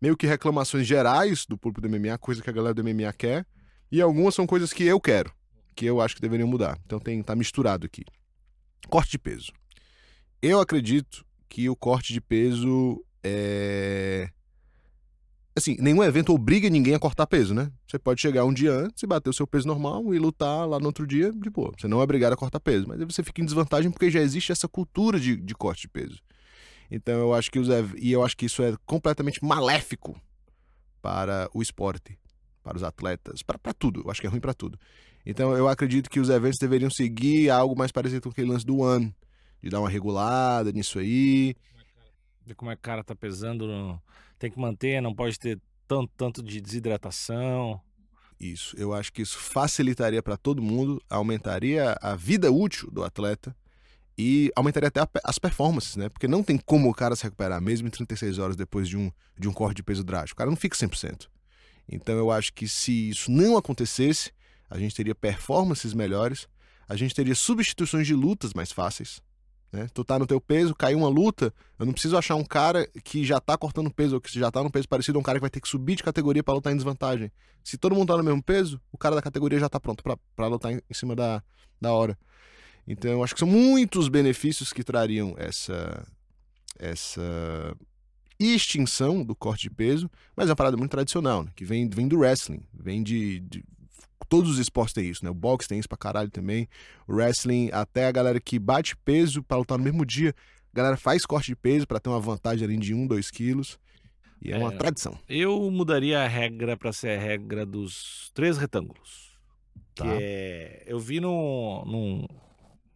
meio 0.00 0.16
que 0.16 0.26
reclamações 0.26 0.86
gerais 0.86 1.44
do 1.46 1.58
público 1.58 1.82
do 1.82 1.88
MMA, 1.88 2.16
coisa 2.18 2.42
que 2.42 2.48
a 2.48 2.52
galera 2.52 2.72
do 2.72 2.82
MMA 2.82 3.12
quer, 3.12 3.46
e 3.92 4.00
algumas 4.00 4.34
são 4.34 4.46
coisas 4.46 4.72
que 4.72 4.84
eu 4.84 4.98
quero, 4.98 5.30
que 5.76 5.84
eu 5.84 6.00
acho 6.00 6.14
que 6.14 6.22
deveriam 6.22 6.48
mudar. 6.48 6.78
Então 6.86 6.98
tem 6.98 7.22
tá 7.22 7.36
misturado 7.36 7.84
aqui. 7.84 8.04
Corte 8.88 9.10
de 9.10 9.18
peso. 9.18 9.52
Eu 10.40 10.58
acredito 10.60 11.24
que 11.48 11.68
o 11.68 11.76
corte 11.76 12.14
de 12.14 12.20
peso 12.20 13.04
é 13.22 14.30
assim, 15.60 15.76
nenhum 15.78 16.02
evento 16.02 16.32
obriga 16.34 16.68
ninguém 16.68 16.94
a 16.94 16.98
cortar 16.98 17.26
peso, 17.26 17.54
né? 17.54 17.70
Você 17.86 17.98
pode 17.98 18.20
chegar 18.20 18.44
um 18.44 18.52
dia 18.52 18.72
antes 18.72 19.02
e 19.02 19.06
bater 19.06 19.30
o 19.30 19.32
seu 19.32 19.46
peso 19.46 19.66
normal 19.66 20.12
e 20.14 20.18
lutar 20.18 20.66
lá 20.68 20.78
no 20.80 20.86
outro 20.86 21.06
dia 21.06 21.30
de 21.32 21.48
boa. 21.50 21.72
Você 21.78 21.86
não 21.86 22.00
é 22.00 22.04
obrigado 22.04 22.32
a 22.32 22.36
cortar 22.36 22.60
peso, 22.60 22.86
mas 22.88 23.00
aí 23.00 23.04
você 23.06 23.22
fica 23.22 23.40
em 23.40 23.44
desvantagem 23.44 23.90
porque 23.90 24.10
já 24.10 24.20
existe 24.20 24.50
essa 24.52 24.66
cultura 24.68 25.18
de, 25.20 25.36
de 25.36 25.54
corte 25.54 25.82
de 25.82 25.88
peso. 25.88 26.18
Então 26.90 27.14
eu 27.20 27.32
acho 27.34 27.50
que 27.50 27.58
os 27.58 27.68
e 27.98 28.10
eu 28.10 28.24
acho 28.24 28.36
que 28.36 28.46
isso 28.46 28.62
é 28.62 28.74
completamente 28.84 29.44
maléfico 29.44 30.20
para 31.00 31.48
o 31.54 31.62
esporte, 31.62 32.18
para 32.62 32.76
os 32.76 32.82
atletas, 32.82 33.42
para 33.42 33.58
para 33.58 33.72
tudo. 33.72 34.02
Eu 34.04 34.10
acho 34.10 34.20
que 34.20 34.26
é 34.26 34.30
ruim 34.30 34.40
para 34.40 34.54
tudo. 34.54 34.78
Então 35.24 35.52
eu 35.56 35.68
acredito 35.68 36.10
que 36.10 36.18
os 36.18 36.28
eventos 36.30 36.58
deveriam 36.58 36.90
seguir 36.90 37.50
algo 37.50 37.76
mais 37.76 37.92
parecido 37.92 38.22
com 38.22 38.30
aquele 38.30 38.50
lance 38.50 38.64
do 38.66 38.78
One, 38.78 39.14
de 39.62 39.70
dar 39.70 39.80
uma 39.80 39.88
regulada 39.88 40.72
nisso 40.72 40.98
aí. 40.98 41.54
Ver 42.44 42.54
como 42.54 42.70
é 42.70 42.74
que 42.74 42.80
o 42.80 42.82
cara 42.82 43.04
tá 43.04 43.14
pesando. 43.14 43.66
no- 43.66 44.00
Tem 44.40 44.50
que 44.50 44.58
manter, 44.58 45.02
não 45.02 45.14
pode 45.14 45.38
ter 45.38 45.60
tanto, 45.86 46.10
tanto 46.16 46.42
de 46.42 46.62
desidratação. 46.62 47.78
Isso, 48.40 48.74
eu 48.78 48.94
acho 48.94 49.12
que 49.12 49.20
isso 49.20 49.38
facilitaria 49.38 50.22
para 50.22 50.34
todo 50.34 50.62
mundo, 50.62 51.00
aumentaria 51.10 51.94
a 52.00 52.16
vida 52.16 52.50
útil 52.50 52.90
do 52.90 53.04
atleta 53.04 53.54
e 54.16 54.50
aumentaria 54.56 54.88
até 54.88 55.06
as 55.22 55.38
performances, 55.38 55.96
né? 55.96 56.08
Porque 56.08 56.26
não 56.26 56.42
tem 56.42 56.56
como 56.56 56.88
o 56.88 56.94
cara 56.94 57.14
se 57.14 57.22
recuperar, 57.22 57.60
mesmo 57.60 57.86
em 57.86 57.90
36 57.90 58.38
horas 58.38 58.56
depois 58.56 58.88
de 58.88 58.96
um, 58.96 59.12
de 59.38 59.46
um 59.46 59.52
corte 59.52 59.76
de 59.76 59.82
peso 59.82 60.02
drástico. 60.02 60.36
O 60.36 60.38
cara 60.38 60.48
não 60.48 60.56
fica 60.56 60.74
100%. 60.74 61.28
Então 61.86 62.16
eu 62.16 62.30
acho 62.30 62.50
que 62.54 62.66
se 62.66 63.10
isso 63.10 63.30
não 63.30 63.58
acontecesse, 63.58 64.32
a 64.70 64.78
gente 64.78 64.94
teria 64.94 65.14
performances 65.14 65.92
melhores, 65.92 66.48
a 66.88 66.96
gente 66.96 67.14
teria 67.14 67.34
substituições 67.34 68.06
de 68.06 68.14
lutas 68.14 68.54
mais 68.54 68.72
fáceis. 68.72 69.20
Né? 69.72 69.86
Tu 69.94 70.04
tá 70.04 70.18
no 70.18 70.26
teu 70.26 70.40
peso, 70.40 70.74
caiu 70.74 70.98
uma 70.98 71.08
luta, 71.08 71.54
eu 71.78 71.86
não 71.86 71.92
preciso 71.92 72.16
achar 72.16 72.34
um 72.34 72.44
cara 72.44 72.86
que 73.04 73.24
já 73.24 73.40
tá 73.40 73.56
cortando 73.56 73.90
peso 73.90 74.16
ou 74.16 74.20
que 74.20 74.36
já 74.36 74.50
tá 74.50 74.62
no 74.62 74.70
peso 74.70 74.88
parecido 74.88 75.18
a 75.18 75.20
um 75.20 75.22
cara 75.22 75.38
que 75.38 75.42
vai 75.42 75.50
ter 75.50 75.60
que 75.60 75.68
subir 75.68 75.96
de 75.96 76.02
categoria 76.02 76.42
para 76.42 76.54
lutar 76.54 76.72
em 76.72 76.76
desvantagem. 76.76 77.30
Se 77.62 77.78
todo 77.78 77.94
mundo 77.94 78.08
tá 78.08 78.16
no 78.16 78.24
mesmo 78.24 78.42
peso, 78.42 78.80
o 78.90 78.98
cara 78.98 79.14
da 79.14 79.22
categoria 79.22 79.60
já 79.60 79.68
tá 79.68 79.78
pronto 79.78 80.02
pra 80.02 80.46
lutar 80.46 80.72
em, 80.72 80.80
em 80.88 80.94
cima 80.94 81.14
da, 81.14 81.42
da 81.80 81.92
hora. 81.92 82.18
Então 82.86 83.10
eu 83.10 83.22
acho 83.22 83.34
que 83.34 83.40
são 83.40 83.48
muitos 83.48 84.08
benefícios 84.08 84.72
que 84.72 84.82
trariam 84.82 85.34
essa, 85.38 86.04
essa 86.78 87.76
extinção 88.40 89.22
do 89.22 89.36
corte 89.36 89.62
de 89.62 89.70
peso, 89.70 90.10
mas 90.34 90.48
é 90.48 90.50
uma 90.50 90.56
parada 90.56 90.76
muito 90.76 90.90
tradicional, 90.90 91.44
né? 91.44 91.52
que 91.54 91.64
vem, 91.64 91.88
vem 91.88 92.08
do 92.08 92.18
wrestling, 92.18 92.62
vem 92.72 93.02
de, 93.02 93.40
de 93.40 93.62
todos 94.30 94.48
os 94.48 94.58
esportes 94.58 94.94
têm 94.94 95.10
isso, 95.10 95.24
né? 95.24 95.30
O 95.30 95.34
boxe 95.34 95.68
tem 95.68 95.78
isso 95.78 95.88
pra 95.88 95.98
caralho 95.98 96.30
também. 96.30 96.68
O 97.06 97.14
wrestling, 97.14 97.68
até 97.72 98.06
a 98.06 98.12
galera 98.12 98.40
que 98.40 98.58
bate 98.58 98.96
peso 98.96 99.42
para 99.42 99.58
lutar 99.58 99.76
no 99.76 99.82
mesmo 99.82 100.06
dia, 100.06 100.32
a 100.72 100.76
galera 100.76 100.96
faz 100.96 101.26
corte 101.26 101.48
de 101.48 101.56
peso 101.56 101.86
para 101.86 101.98
ter 101.98 102.08
uma 102.08 102.20
vantagem 102.20 102.64
ali 102.64 102.78
de 102.78 102.94
1, 102.94 103.08
2 103.08 103.30
quilos. 103.30 103.78
E 104.40 104.52
é, 104.52 104.54
é 104.54 104.58
uma 104.58 104.72
tradição. 104.72 105.18
Eu 105.28 105.68
mudaria 105.70 106.20
a 106.20 106.28
regra 106.28 106.76
para 106.76 106.92
ser 106.92 107.18
a 107.18 107.20
regra 107.20 107.66
dos 107.66 108.30
três 108.32 108.56
retângulos. 108.56 109.36
Tá. 109.94 110.04
Que 110.04 110.10
é, 110.22 110.84
eu 110.86 111.00
vi 111.00 111.18
no, 111.18 111.84
num, 111.84 112.26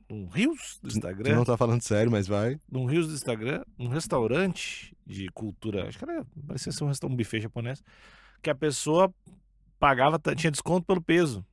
num 0.08 0.28
Rios 0.28 0.78
do 0.80 0.88
Instagram. 0.88 1.30
Você 1.30 1.34
não 1.34 1.44
tá 1.44 1.56
falando 1.56 1.82
sério, 1.82 2.12
mas 2.12 2.28
vai. 2.28 2.58
Num 2.70 2.86
Rios 2.86 3.08
do 3.08 3.14
Instagram, 3.14 3.64
um 3.76 3.88
restaurante 3.88 4.96
de 5.04 5.28
cultura, 5.34 5.88
acho 5.88 5.98
que 5.98 6.04
era, 6.04 6.24
parecia 6.46 6.72
ser 6.72 6.84
um 6.84 6.88
restaurante 6.88 7.14
um 7.14 7.16
buffet 7.16 7.40
japonês, 7.40 7.82
que 8.40 8.48
a 8.48 8.54
pessoa 8.54 9.12
pagava, 9.78 10.18
tinha 10.34 10.50
desconto 10.50 10.86
pelo 10.86 11.02
peso. 11.02 11.44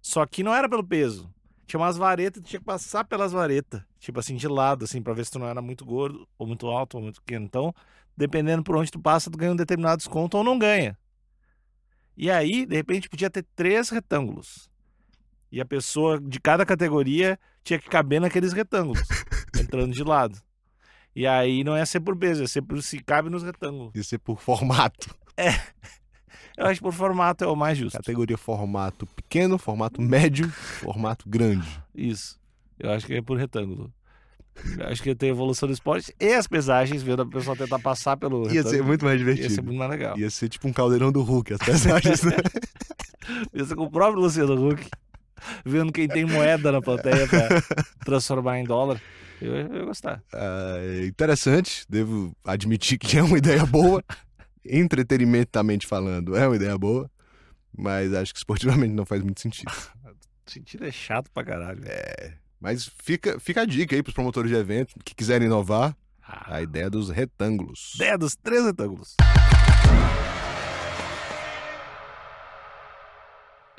Só 0.00 0.24
que 0.26 0.42
não 0.42 0.54
era 0.54 0.68
pelo 0.68 0.84
peso. 0.84 1.32
Tinha 1.66 1.80
umas 1.80 1.96
varetas, 1.96 2.42
tinha 2.42 2.58
que 2.58 2.64
passar 2.64 3.04
pelas 3.04 3.32
varetas. 3.32 3.82
Tipo 3.98 4.20
assim, 4.20 4.36
de 4.36 4.48
lado, 4.48 4.84
assim, 4.84 5.02
pra 5.02 5.12
ver 5.12 5.24
se 5.26 5.32
tu 5.32 5.38
não 5.38 5.46
era 5.46 5.60
muito 5.60 5.84
gordo, 5.84 6.26
ou 6.38 6.46
muito 6.46 6.66
alto, 6.66 6.96
ou 6.96 7.02
muito 7.02 7.20
pequeno. 7.20 7.44
Então, 7.44 7.74
dependendo 8.16 8.62
por 8.62 8.76
onde 8.76 8.90
tu 8.90 8.98
passa, 8.98 9.30
tu 9.30 9.36
ganha 9.36 9.52
um 9.52 9.56
determinado 9.56 9.98
desconto 9.98 10.36
ou 10.38 10.44
não 10.44 10.58
ganha. 10.58 10.98
E 12.16 12.30
aí, 12.30 12.64
de 12.64 12.74
repente, 12.74 13.08
podia 13.08 13.28
ter 13.28 13.44
três 13.54 13.90
retângulos. 13.90 14.70
E 15.52 15.60
a 15.60 15.64
pessoa 15.64 16.20
de 16.20 16.40
cada 16.40 16.64
categoria 16.64 17.38
tinha 17.62 17.78
que 17.78 17.88
caber 17.88 18.20
naqueles 18.20 18.52
retângulos, 18.52 19.02
entrando 19.58 19.92
de 19.92 20.02
lado. 20.02 20.38
E 21.14 21.26
aí 21.26 21.64
não 21.64 21.76
ia 21.76 21.84
ser 21.84 22.00
por 22.00 22.16
peso, 22.16 22.42
ia 22.42 22.48
ser 22.48 22.62
por 22.62 22.82
se 22.82 23.02
cabe 23.02 23.28
nos 23.28 23.42
retângulos. 23.42 23.94
Ia 23.94 24.04
ser 24.04 24.18
por 24.18 24.40
formato. 24.40 25.14
É. 25.36 25.50
Eu 26.58 26.66
acho 26.66 26.80
que 26.80 26.82
por 26.82 26.92
formato 26.92 27.44
é 27.44 27.46
o 27.46 27.54
mais 27.54 27.78
justo. 27.78 27.96
Categoria 27.96 28.36
formato 28.36 29.06
pequeno, 29.06 29.56
formato 29.58 30.02
médio, 30.02 30.50
formato 30.50 31.28
grande. 31.28 31.68
Isso. 31.94 32.36
Eu 32.80 32.90
acho 32.90 33.06
que 33.06 33.14
é 33.14 33.22
por 33.22 33.38
retângulo. 33.38 33.92
Eu 34.76 34.88
acho 34.88 35.00
que 35.00 35.14
tem 35.14 35.28
evolução 35.28 35.68
do 35.68 35.72
esporte 35.72 36.12
e 36.18 36.34
as 36.34 36.48
pesagens, 36.48 37.00
vendo 37.00 37.22
a 37.22 37.26
pessoa 37.26 37.56
tentar 37.56 37.78
passar 37.78 38.16
pelo. 38.16 38.42
Ia 38.46 38.54
retângulo. 38.54 38.74
ser 38.74 38.82
muito 38.82 39.04
mais 39.04 39.18
divertido. 39.20 39.48
Ia 39.48 39.54
ser 39.54 39.62
muito 39.62 39.78
mais 39.78 39.90
legal. 39.90 40.18
Ia 40.18 40.30
ser 40.30 40.48
tipo 40.48 40.66
um 40.66 40.72
caldeirão 40.72 41.12
do 41.12 41.22
Hulk, 41.22 41.54
as 41.54 41.60
pesagens. 41.60 42.24
né? 42.24 42.32
Ia 43.54 43.64
ser 43.64 43.76
com 43.76 43.84
o 43.84 43.90
próprio 43.90 44.20
Luciano 44.20 44.68
Huck, 44.68 44.84
vendo 45.64 45.92
quem 45.92 46.08
tem 46.08 46.24
moeda 46.24 46.72
na 46.72 46.82
plateia 46.82 47.28
pra 47.28 47.48
transformar 48.04 48.58
em 48.58 48.64
dólar. 48.64 49.00
Eu, 49.40 49.54
ia 49.54 49.84
gostar. 49.84 50.20
Uh, 50.34 51.06
interessante, 51.06 51.84
devo 51.88 52.34
admitir 52.44 52.98
que 52.98 53.16
é 53.16 53.22
uma 53.22 53.38
ideia 53.38 53.64
boa 53.64 54.02
entretenimentamente 54.68 55.86
falando, 55.86 56.36
é 56.36 56.46
uma 56.46 56.56
ideia 56.56 56.76
boa, 56.76 57.10
mas 57.76 58.12
acho 58.14 58.32
que 58.32 58.38
esportivamente 58.38 58.94
não 58.94 59.06
faz 59.06 59.22
muito 59.22 59.40
sentido. 59.40 59.70
sentido 60.46 60.84
é 60.84 60.90
chato 60.90 61.30
pra 61.32 61.44
caralho. 61.44 61.82
É. 61.84 62.34
Mas 62.60 62.90
fica, 63.02 63.38
fica 63.38 63.62
a 63.62 63.64
dica 63.64 63.94
aí 63.94 64.02
pros 64.02 64.14
promotores 64.14 64.50
de 64.50 64.56
evento 64.56 64.94
que 65.04 65.14
quiserem 65.14 65.46
inovar. 65.46 65.96
Ah. 66.22 66.56
A 66.56 66.62
ideia 66.62 66.90
dos 66.90 67.08
retângulos. 67.08 67.92
Ideia 67.94 68.18
dos 68.18 68.36
três 68.36 68.64
retângulos. 68.64 69.16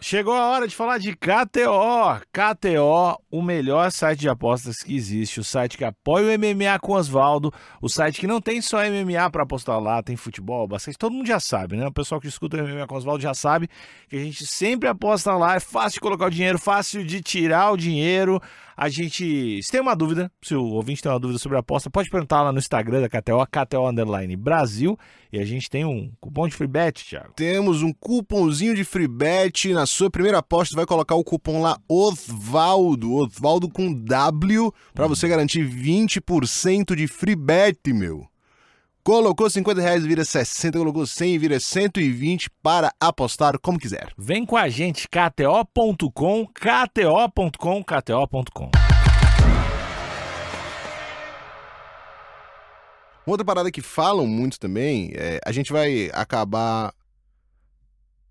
Chegou 0.01 0.33
a 0.33 0.49
hora 0.49 0.65
de 0.65 0.75
falar 0.75 0.97
de 0.97 1.13
KTO. 1.13 2.21
KTO, 2.31 3.21
o 3.29 3.41
melhor 3.41 3.91
site 3.91 4.19
de 4.19 4.29
apostas 4.29 4.77
que 4.77 4.95
existe, 4.95 5.41
o 5.41 5.43
site 5.43 5.77
que 5.77 5.83
apoia 5.83 6.25
o 6.25 6.39
MMA 6.39 6.79
com 6.79 6.93
Oswaldo, 6.93 7.53
o 7.81 7.89
site 7.89 8.21
que 8.21 8.27
não 8.27 8.39
tem 8.39 8.61
só 8.61 8.77
MMA 8.77 9.29
para 9.29 9.43
apostar 9.43 9.77
lá, 9.79 10.01
tem 10.01 10.15
futebol, 10.15 10.67
bastante, 10.67 10.97
todo 10.97 11.11
mundo 11.11 11.27
já 11.27 11.39
sabe, 11.39 11.75
né? 11.75 11.85
O 11.85 11.91
pessoal 11.91 12.21
que 12.21 12.27
escuta 12.27 12.57
o 12.57 12.65
MMA 12.65 12.87
com 12.87 12.95
Oswaldo 12.95 13.21
já 13.21 13.33
sabe 13.33 13.69
que 14.07 14.15
a 14.15 14.23
gente 14.23 14.47
sempre 14.47 14.87
aposta 14.87 15.33
lá, 15.35 15.55
é 15.55 15.59
fácil 15.59 15.97
de 15.97 16.01
colocar 16.01 16.27
o 16.27 16.31
dinheiro, 16.31 16.57
fácil 16.57 17.03
de 17.03 17.21
tirar 17.21 17.71
o 17.71 17.77
dinheiro. 17.77 18.41
A 18.81 18.87
gente, 18.87 19.61
se 19.61 19.69
tem 19.69 19.81
uma 19.81 19.93
dúvida, 19.93 20.31
se 20.41 20.55
o 20.55 20.63
ouvinte 20.63 21.01
tem 21.01 21.11
uma 21.11 21.19
dúvida 21.19 21.37
sobre 21.37 21.57
a 21.57 21.59
aposta, 21.59 21.89
pode 21.89 22.09
perguntar 22.09 22.43
lá 22.43 22.53
no 22.53 22.59
Instagram 22.59 23.01
da 23.01 23.09
KTO, 23.09 23.45
KTO 23.45 23.89
Underline 23.89 24.37
Brasil. 24.37 24.97
E 25.33 25.37
a 25.37 25.43
gente 25.43 25.69
tem 25.69 25.83
um 25.83 26.09
cupom 26.21 26.47
de 26.47 26.55
free 26.55 26.65
bet, 26.65 27.03
Thiago. 27.03 27.33
Temos 27.35 27.83
um 27.83 27.91
cupomzinho 27.91 28.73
de 28.73 28.85
free 28.85 29.09
bet. 29.09 29.73
Na 29.73 29.85
sua 29.85 30.09
primeira 30.09 30.37
aposta, 30.37 30.77
vai 30.77 30.85
colocar 30.85 31.15
o 31.15 31.25
cupom 31.25 31.61
lá 31.61 31.77
Osvaldo, 31.89 33.15
Osvaldo 33.15 33.69
com 33.69 33.93
W, 33.93 34.73
para 34.93 35.07
você 35.07 35.27
garantir 35.27 35.67
20% 35.67 36.95
de 36.95 37.05
free 37.05 37.35
bet, 37.35 37.91
meu. 37.91 38.29
Colocou 39.09 39.49
50 39.49 39.81
reais, 39.81 40.05
vira 40.05 40.23
60, 40.23 40.77
colocou 40.77 41.03
100, 41.03 41.39
vira 41.39 41.59
120 41.59 42.47
para 42.61 42.93
apostar 42.99 43.57
como 43.57 43.79
quiser. 43.79 44.13
Vem 44.15 44.45
com 44.45 44.55
a 44.55 44.69
gente, 44.69 45.07
kto.com, 45.07 46.45
kto.com, 46.45 47.83
kto.com. 47.83 48.69
outra 53.25 53.43
parada 53.43 53.71
que 53.71 53.81
falam 53.81 54.27
muito 54.27 54.59
também, 54.59 55.11
é, 55.15 55.39
a 55.43 55.51
gente 55.51 55.73
vai 55.73 56.11
acabar 56.13 56.93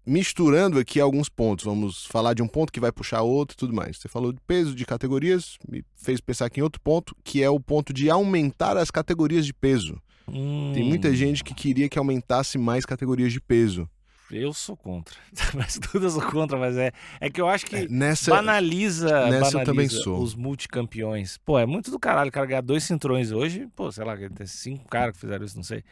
misturando 0.06 0.78
aqui 0.78 1.00
alguns 1.00 1.28
pontos. 1.28 1.64
Vamos 1.64 2.06
falar 2.06 2.34
de 2.34 2.42
um 2.42 2.46
ponto 2.46 2.72
que 2.72 2.78
vai 2.78 2.92
puxar 2.92 3.22
outro 3.22 3.54
e 3.54 3.58
tudo 3.58 3.74
mais. 3.74 3.96
Você 3.96 4.06
falou 4.06 4.32
de 4.32 4.40
peso, 4.46 4.76
de 4.76 4.86
categorias, 4.86 5.58
me 5.68 5.84
fez 5.96 6.20
pensar 6.20 6.46
aqui 6.46 6.60
em 6.60 6.62
outro 6.62 6.80
ponto, 6.80 7.16
que 7.24 7.42
é 7.42 7.50
o 7.50 7.58
ponto 7.58 7.92
de 7.92 8.08
aumentar 8.08 8.76
as 8.76 8.92
categorias 8.92 9.44
de 9.44 9.52
peso. 9.52 10.00
Hum. 10.32 10.72
Tem 10.74 10.84
muita 10.84 11.14
gente 11.14 11.42
que 11.42 11.54
queria 11.54 11.88
que 11.88 11.98
aumentasse 11.98 12.58
mais 12.58 12.84
categorias 12.84 13.32
de 13.32 13.40
peso. 13.40 13.88
Eu 14.30 14.52
sou 14.52 14.76
contra. 14.76 15.16
Mas 15.54 15.78
tudo 15.78 16.06
eu 16.06 16.10
sou 16.10 16.22
contra, 16.22 16.58
mas 16.58 16.76
é, 16.76 16.92
é 17.18 17.30
que 17.30 17.40
eu 17.40 17.48
acho 17.48 17.64
que 17.64 17.76
é, 17.76 17.88
nessa, 17.88 18.30
banaliza, 18.30 19.06
nessa 19.30 19.58
banaliza 19.58 19.64
também 19.64 19.88
sou. 19.88 20.20
os 20.20 20.34
multicampeões. 20.34 21.38
Pô, 21.38 21.58
é 21.58 21.64
muito 21.64 21.90
do 21.90 21.98
caralho 21.98 22.28
o 22.28 22.32
cara 22.32 22.46
ganhar 22.46 22.60
dois 22.60 22.84
cinturões 22.84 23.32
hoje. 23.32 23.66
Pô, 23.74 23.90
sei 23.90 24.04
lá, 24.04 24.16
tem 24.16 24.46
cinco 24.46 24.86
caras 24.86 25.14
que 25.14 25.20
fizeram 25.20 25.44
isso, 25.44 25.56
não 25.56 25.62
sei. 25.62 25.82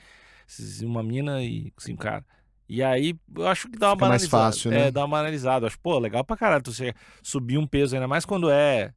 Uma 0.82 1.02
mina 1.02 1.42
e 1.42 1.72
cinco 1.78 2.02
caras. 2.02 2.24
E 2.68 2.82
aí, 2.82 3.14
eu 3.34 3.46
acho 3.46 3.68
que 3.68 3.78
dá 3.78 3.88
uma 3.88 3.96
Fica 3.96 4.06
banalizada. 4.06 4.42
mais 4.42 4.54
fácil, 4.54 4.70
né? 4.70 4.88
É, 4.88 4.90
dá 4.90 5.00
uma 5.00 5.16
banalizada. 5.16 5.66
Acho, 5.66 5.78
pô, 5.78 5.98
legal 5.98 6.24
pra 6.24 6.36
caralho 6.36 6.62
você 6.66 6.92
subir 7.22 7.56
um 7.58 7.66
peso, 7.66 7.94
ainda 7.94 8.08
mais 8.08 8.24
quando 8.24 8.50
é, 8.50 8.92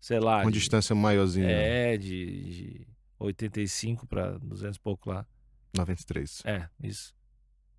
sei 0.00 0.20
lá... 0.20 0.42
Com 0.42 0.50
de, 0.50 0.58
distância 0.58 0.94
maiorzinha. 0.94 1.48
É, 1.48 1.96
de, 1.96 2.42
de 2.44 2.86
85 3.18 4.06
pra 4.06 4.38
200 4.38 4.76
e 4.76 4.80
pouco 4.80 5.10
lá. 5.10 5.26
93. 5.74 6.42
É, 6.44 6.68
isso. 6.82 7.14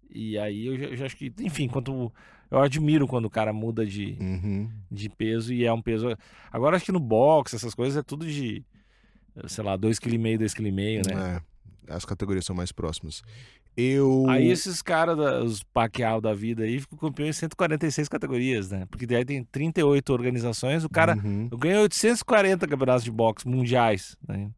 E 0.10 0.38
aí 0.38 0.66
eu 0.66 0.78
já, 0.78 0.86
eu 0.86 0.96
já, 0.96 1.06
acho 1.06 1.18
que, 1.18 1.34
enfim, 1.40 1.68
quanto 1.68 2.12
eu 2.50 2.60
admiro 2.60 3.08
quando 3.08 3.26
o 3.26 3.30
cara 3.30 3.52
muda 3.52 3.86
de, 3.86 4.18
uhum. 4.20 4.70
de 4.90 5.10
peso 5.10 5.54
e 5.54 5.66
é 5.66 5.74
um 5.74 5.82
peso. 5.82 6.08
Agora 6.52 6.76
acho 6.76 6.86
que 6.86 6.92
no 6.92 7.00
boxe, 7.00 7.56
essas 7.56 7.76
coisas 7.76 7.98
é 7.98 8.04
tudo 8.04 8.26
de, 8.26 8.64
sei 9.48 9.64
lá, 9.64 9.78
2,5 9.78 10.00
kg, 10.00 10.46
2,5 10.46 10.56
kg, 10.56 11.14
né? 11.14 11.42
É, 11.88 11.94
as 11.94 12.06
categorias 12.06 12.46
são 12.46 12.56
mais 12.56 12.72
próximas. 12.72 13.22
Eu. 13.76 14.26
Aí 14.28 14.50
esses 14.50 14.82
caras, 14.82 15.18
os 15.44 15.62
Pacquiao 15.62 16.20
da 16.20 16.34
vida 16.34 16.64
aí, 16.64 16.80
ficam 16.80 16.98
campeões 16.98 17.36
em 17.38 17.40
146 17.42 18.10
categorias, 18.10 18.72
né? 18.72 18.88
Porque 18.90 19.06
daí 19.06 19.24
tem 19.24 19.44
38 19.44 20.12
organizações, 20.12 20.84
o 20.84 20.90
cara 20.90 21.16
uhum. 21.16 21.48
ganhou 21.50 21.84
840 21.84 22.68
campeonatos 22.68 23.04
de 23.04 23.12
boxe 23.12 23.48
mundiais, 23.48 24.18
né? 24.28 24.50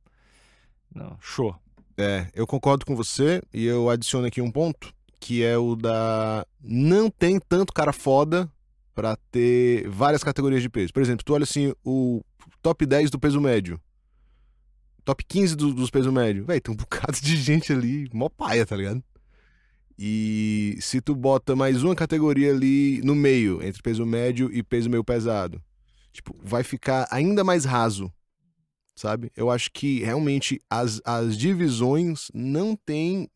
Não, 0.94 1.18
show. 1.20 1.56
É, 1.98 2.28
eu 2.34 2.48
concordo 2.48 2.86
com 2.86 2.96
você 2.96 3.42
e 3.54 3.66
eu 3.66 3.90
adiciono 3.90 4.26
aqui 4.26 4.42
um 4.42 4.52
ponto 4.52 4.94
que 5.20 5.44
é 5.44 5.58
o 5.58 5.76
da 5.76 6.46
não 6.64 7.10
tem 7.10 7.40
tanto 7.40 7.74
cara 7.74 7.92
foda 7.92 8.50
para 8.96 9.18
ter 9.32 9.88
várias 9.90 10.24
categorias 10.24 10.62
de 10.62 10.70
peso. 10.70 10.94
Por 10.94 11.02
exemplo, 11.02 11.24
tu 11.26 11.34
olha 11.34 11.44
assim 11.44 11.74
o 11.84 12.22
top 12.62 12.86
10 12.86 13.10
do 13.12 13.20
peso 13.20 13.40
médio. 13.42 13.80
Top 15.04 15.24
15 15.24 15.56
do, 15.56 15.74
dos 15.74 15.90
peso 15.90 16.12
médio. 16.12 16.46
Véi, 16.46 16.60
tem 16.62 16.74
um 16.74 16.78
bocado 16.78 17.20
de 17.20 17.36
gente 17.36 17.74
ali, 17.74 18.10
mó 18.14 18.30
paia, 18.30 18.66
tá 18.66 18.76
ligado? 18.76 19.04
E 19.98 20.78
se 20.80 21.02
tu 21.02 21.14
bota 21.14 21.56
mais 21.56 21.84
uma 21.84 21.94
categoria 21.94 22.52
ali 22.52 23.02
no 23.04 23.14
meio, 23.14 23.62
entre 23.62 23.82
peso 23.82 24.06
médio 24.06 24.50
e 24.54 24.64
peso 24.64 24.90
meio 24.90 25.04
pesado, 25.04 25.62
tipo, 26.14 26.34
vai 26.42 26.64
ficar 26.64 27.06
ainda 27.12 27.44
mais 27.44 27.66
raso, 27.66 28.12
sabe? 29.00 29.32
Eu 29.36 29.50
acho 29.50 29.72
que 29.72 30.04
realmente 30.04 30.62
as, 30.70 31.02
as 31.06 31.38
divisões 31.38 32.30
não 32.34 32.76
têm 32.76 33.30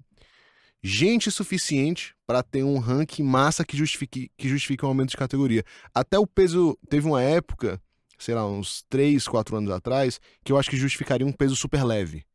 gente 0.83 1.31
suficiente 1.31 2.13
para 2.27 2.43
ter 2.43 2.63
um 2.63 2.77
ranking 2.77 3.23
massa 3.23 3.63
que 3.63 3.77
justifique, 3.77 4.29
que 4.37 4.49
justifique 4.49 4.83
um 4.85 4.89
aumento 4.89 5.11
de 5.11 5.17
categoria. 5.17 5.63
Até 5.95 6.19
o 6.19 6.27
peso. 6.27 6.77
Teve 6.89 7.07
uma 7.07 7.21
época, 7.21 7.81
sei 8.19 8.35
lá, 8.35 8.45
uns 8.45 8.83
3, 8.89 9.25
4 9.25 9.55
anos 9.55 9.71
atrás, 9.71 10.19
que 10.43 10.51
eu 10.51 10.57
acho 10.57 10.69
que 10.69 10.75
justificaria 10.75 11.25
um 11.25 11.31
peso 11.31 11.55
super 11.55 11.83
leve. 11.83 12.25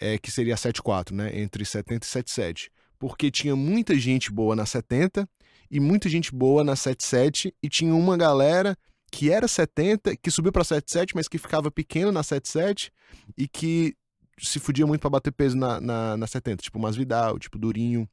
É, 0.00 0.16
que 0.16 0.30
seria 0.30 0.54
7,4, 0.54 1.12
né? 1.12 1.38
Entre 1.38 1.64
70 1.64 2.06
e 2.06 2.08
77. 2.08 2.70
Porque 2.98 3.30
tinha 3.30 3.54
muita 3.54 3.94
gente 3.98 4.32
boa 4.32 4.56
na 4.56 4.64
70 4.64 5.28
e 5.70 5.78
muita 5.78 6.08
gente 6.08 6.32
boa 6.32 6.64
na 6.64 6.74
77 6.74 7.54
e 7.62 7.68
tinha 7.68 7.94
uma 7.94 8.16
galera 8.16 8.76
que 9.10 9.30
era 9.30 9.48
70, 9.48 10.16
que 10.16 10.30
subiu 10.30 10.52
para 10.52 10.64
77, 10.64 11.14
mas 11.14 11.28
que 11.28 11.38
ficava 11.38 11.70
pequeno 11.70 12.12
na 12.12 12.22
77 12.22 12.92
e 13.36 13.48
que 13.48 13.94
se 14.38 14.58
fudia 14.58 14.86
muito 14.86 15.00
para 15.00 15.10
bater 15.10 15.32
peso 15.32 15.56
na, 15.56 15.80
na, 15.80 16.16
na 16.16 16.26
70, 16.26 16.62
tipo 16.62 16.78
Masvidal, 16.78 17.38
tipo 17.38 17.58
Durinho. 17.58 18.08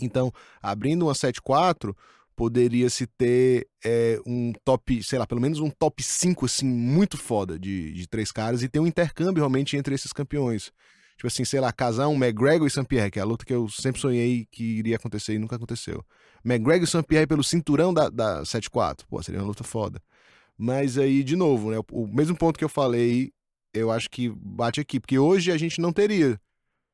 Então, 0.00 0.32
abrindo 0.60 1.06
uma 1.06 1.14
7-4, 1.14 1.94
poderia 2.34 2.90
se 2.90 3.06
ter 3.06 3.66
é, 3.82 4.20
um 4.26 4.52
top, 4.64 5.02
sei 5.02 5.18
lá, 5.18 5.26
pelo 5.26 5.40
menos 5.40 5.58
um 5.58 5.70
top 5.70 6.02
5, 6.02 6.44
assim, 6.44 6.66
muito 6.66 7.16
foda 7.16 7.58
de, 7.58 7.92
de 7.92 8.06
três 8.06 8.30
caras 8.30 8.62
e 8.62 8.68
ter 8.68 8.78
um 8.78 8.86
intercâmbio 8.86 9.40
realmente 9.40 9.76
entre 9.76 9.94
esses 9.94 10.12
campeões. 10.12 10.70
Tipo 11.16 11.28
assim, 11.28 11.46
sei 11.46 11.60
lá, 11.60 11.72
casar 11.72 12.08
um 12.08 12.14
McGregor 12.14 12.66
e 12.66 12.70
Saint-Pierre, 12.70 13.10
que 13.10 13.18
é 13.18 13.22
a 13.22 13.24
luta 13.24 13.42
que 13.46 13.54
eu 13.54 13.70
sempre 13.70 13.98
sonhei 13.98 14.46
que 14.50 14.62
iria 14.62 14.96
acontecer 14.96 15.32
e 15.32 15.38
nunca 15.38 15.56
aconteceu. 15.56 16.04
McGregor 16.44 16.84
e 16.84 16.86
Saint-Pierre 16.86 17.26
pelo 17.26 17.42
cinturão 17.42 17.92
da, 17.92 18.10
da 18.10 18.42
7-4, 18.42 19.06
pô, 19.08 19.22
seria 19.22 19.40
uma 19.40 19.46
luta 19.46 19.64
foda. 19.64 19.98
Mas 20.56 20.96
aí, 20.96 21.22
de 21.22 21.36
novo, 21.36 21.70
né, 21.70 21.78
o 21.90 22.06
mesmo 22.06 22.36
ponto 22.36 22.58
que 22.58 22.64
eu 22.64 22.68
falei, 22.68 23.32
eu 23.74 23.90
acho 23.90 24.08
que 24.10 24.28
bate 24.28 24.80
aqui, 24.80 24.98
porque 24.98 25.18
hoje 25.18 25.52
a 25.52 25.58
gente 25.58 25.80
não 25.80 25.92
teria. 25.92 26.40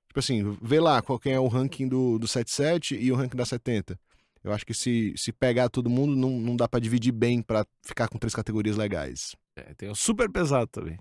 Tipo 0.09 0.19
assim, 0.19 0.59
vê 0.61 0.81
lá 0.81 1.01
qual 1.01 1.21
é 1.25 1.39
o 1.39 1.49
ranking 1.49 1.89
do, 1.89 2.19
do 2.19 2.29
77 2.29 2.97
e 2.97 3.11
o 3.11 3.15
ranking 3.15 3.37
da 3.37 3.47
70. 3.47 3.99
Eu 4.45 4.53
acho 4.53 4.67
que 4.67 4.75
se, 4.75 5.15
se 5.17 5.33
pegar 5.33 5.69
todo 5.69 5.89
mundo, 5.89 6.17
não, 6.17 6.31
não 6.31 6.57
dá 6.57 6.69
para 6.69 6.81
dividir 6.81 7.13
bem 7.13 7.41
para 7.41 7.65
ficar 7.83 8.09
com 8.09 8.19
três 8.19 8.35
categorias 8.35 8.77
legais. 8.77 9.37
É, 9.57 9.73
tem 9.75 9.89
o 9.89 9.95
super 9.95 10.31
pesado 10.31 10.67
também. 10.67 10.99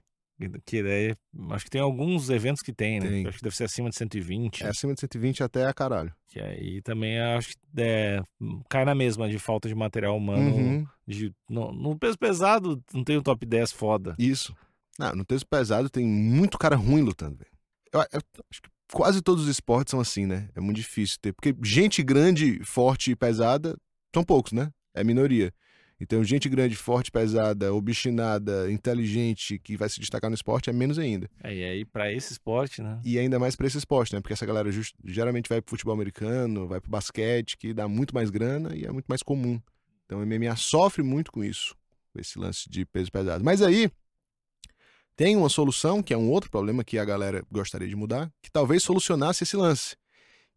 Que 0.65 0.77
é, 0.85 1.15
acho 1.51 1.65
que 1.65 1.71
tem 1.71 1.81
alguns 1.81 2.29
eventos 2.29 2.61
que 2.61 2.73
tem, 2.73 2.99
né? 2.99 3.07
Tem. 3.07 3.27
Acho 3.27 3.37
que 3.37 3.43
deve 3.43 3.55
ser 3.55 3.65
acima 3.65 3.89
de 3.89 3.95
120. 3.95 4.63
É 4.63 4.67
acima 4.67 4.93
de 4.93 4.99
120 4.99 5.43
até 5.43 5.65
a 5.65 5.73
caralho. 5.73 6.13
Que 6.27 6.39
aí 6.39 6.81
também 6.81 7.19
acho 7.19 7.49
que 7.49 7.57
é, 7.77 8.21
cai 8.69 8.85
na 8.85 8.95
mesma 8.95 9.29
de 9.29 9.37
falta 9.37 9.67
de 9.67 9.75
material 9.75 10.17
humano. 10.17 10.55
Uhum. 10.55 10.87
De, 11.07 11.33
no, 11.49 11.71
no 11.71 11.97
peso 11.97 12.17
pesado 12.17 12.81
não 12.93 13.03
tem 13.03 13.17
o 13.17 13.21
top 13.21 13.45
10 13.45 13.71
foda. 13.71 14.15
Isso. 14.17 14.55
Não, 14.97 15.13
no 15.13 15.25
peso 15.25 15.45
pesado 15.45 15.89
tem 15.89 16.05
muito 16.05 16.57
cara 16.57 16.75
ruim 16.75 17.01
lutando, 17.01 17.37
velho. 17.37 17.51
Eu, 17.93 17.99
eu 17.99 18.21
acho 18.51 18.61
que 18.61 18.69
quase 18.91 19.21
todos 19.21 19.43
os 19.43 19.49
esportes 19.49 19.91
são 19.91 19.99
assim, 19.99 20.25
né? 20.25 20.49
É 20.55 20.59
muito 20.59 20.77
difícil 20.77 21.17
ter. 21.21 21.33
Porque 21.33 21.55
gente 21.63 22.03
grande, 22.03 22.63
forte 22.63 23.11
e 23.11 23.15
pesada 23.15 23.75
são 24.13 24.23
poucos, 24.23 24.51
né? 24.51 24.71
É 24.93 25.03
minoria. 25.03 25.53
Então, 26.03 26.23
gente 26.23 26.49
grande, 26.49 26.75
forte, 26.75 27.11
pesada, 27.11 27.71
obstinada, 27.73 28.71
inteligente, 28.71 29.59
que 29.59 29.77
vai 29.77 29.87
se 29.87 29.99
destacar 29.99 30.31
no 30.31 30.33
esporte 30.35 30.67
é 30.67 30.73
menos 30.73 30.97
ainda. 30.97 31.29
É, 31.43 31.53
e 31.55 31.63
aí, 31.63 31.85
pra 31.85 32.11
esse 32.11 32.31
esporte, 32.33 32.81
né? 32.81 32.99
E 33.05 33.19
ainda 33.19 33.37
mais 33.37 33.55
pra 33.55 33.67
esse 33.67 33.77
esporte, 33.77 34.11
né? 34.13 34.19
Porque 34.19 34.33
essa 34.33 34.45
galera 34.45 34.71
just- 34.71 34.95
geralmente 35.05 35.47
vai 35.47 35.61
pro 35.61 35.69
futebol 35.69 35.93
americano, 35.93 36.67
vai 36.67 36.81
pro 36.81 36.89
basquete, 36.89 37.55
que 37.55 37.71
dá 37.71 37.87
muito 37.87 38.15
mais 38.15 38.31
grana 38.31 38.75
e 38.75 38.83
é 38.83 38.91
muito 38.91 39.05
mais 39.05 39.21
comum. 39.21 39.61
Então, 40.07 40.19
o 40.19 40.25
MMA 40.25 40.55
sofre 40.55 41.03
muito 41.03 41.31
com 41.31 41.43
isso, 41.43 41.75
com 42.11 42.19
esse 42.19 42.39
lance 42.39 42.67
de 42.67 42.83
peso 42.83 43.11
pesado. 43.11 43.43
Mas 43.43 43.61
aí, 43.61 43.89
tem 45.15 45.35
uma 45.35 45.49
solução, 45.49 46.01
que 46.01 46.13
é 46.13 46.17
um 46.17 46.29
outro 46.31 46.49
problema 46.49 46.83
que 46.83 46.97
a 46.97 47.05
galera 47.05 47.43
gostaria 47.51 47.87
de 47.87 47.95
mudar, 47.95 48.31
que 48.41 48.49
talvez 48.51 48.81
solucionasse 48.81 49.43
esse 49.43 49.55
lance, 49.55 49.95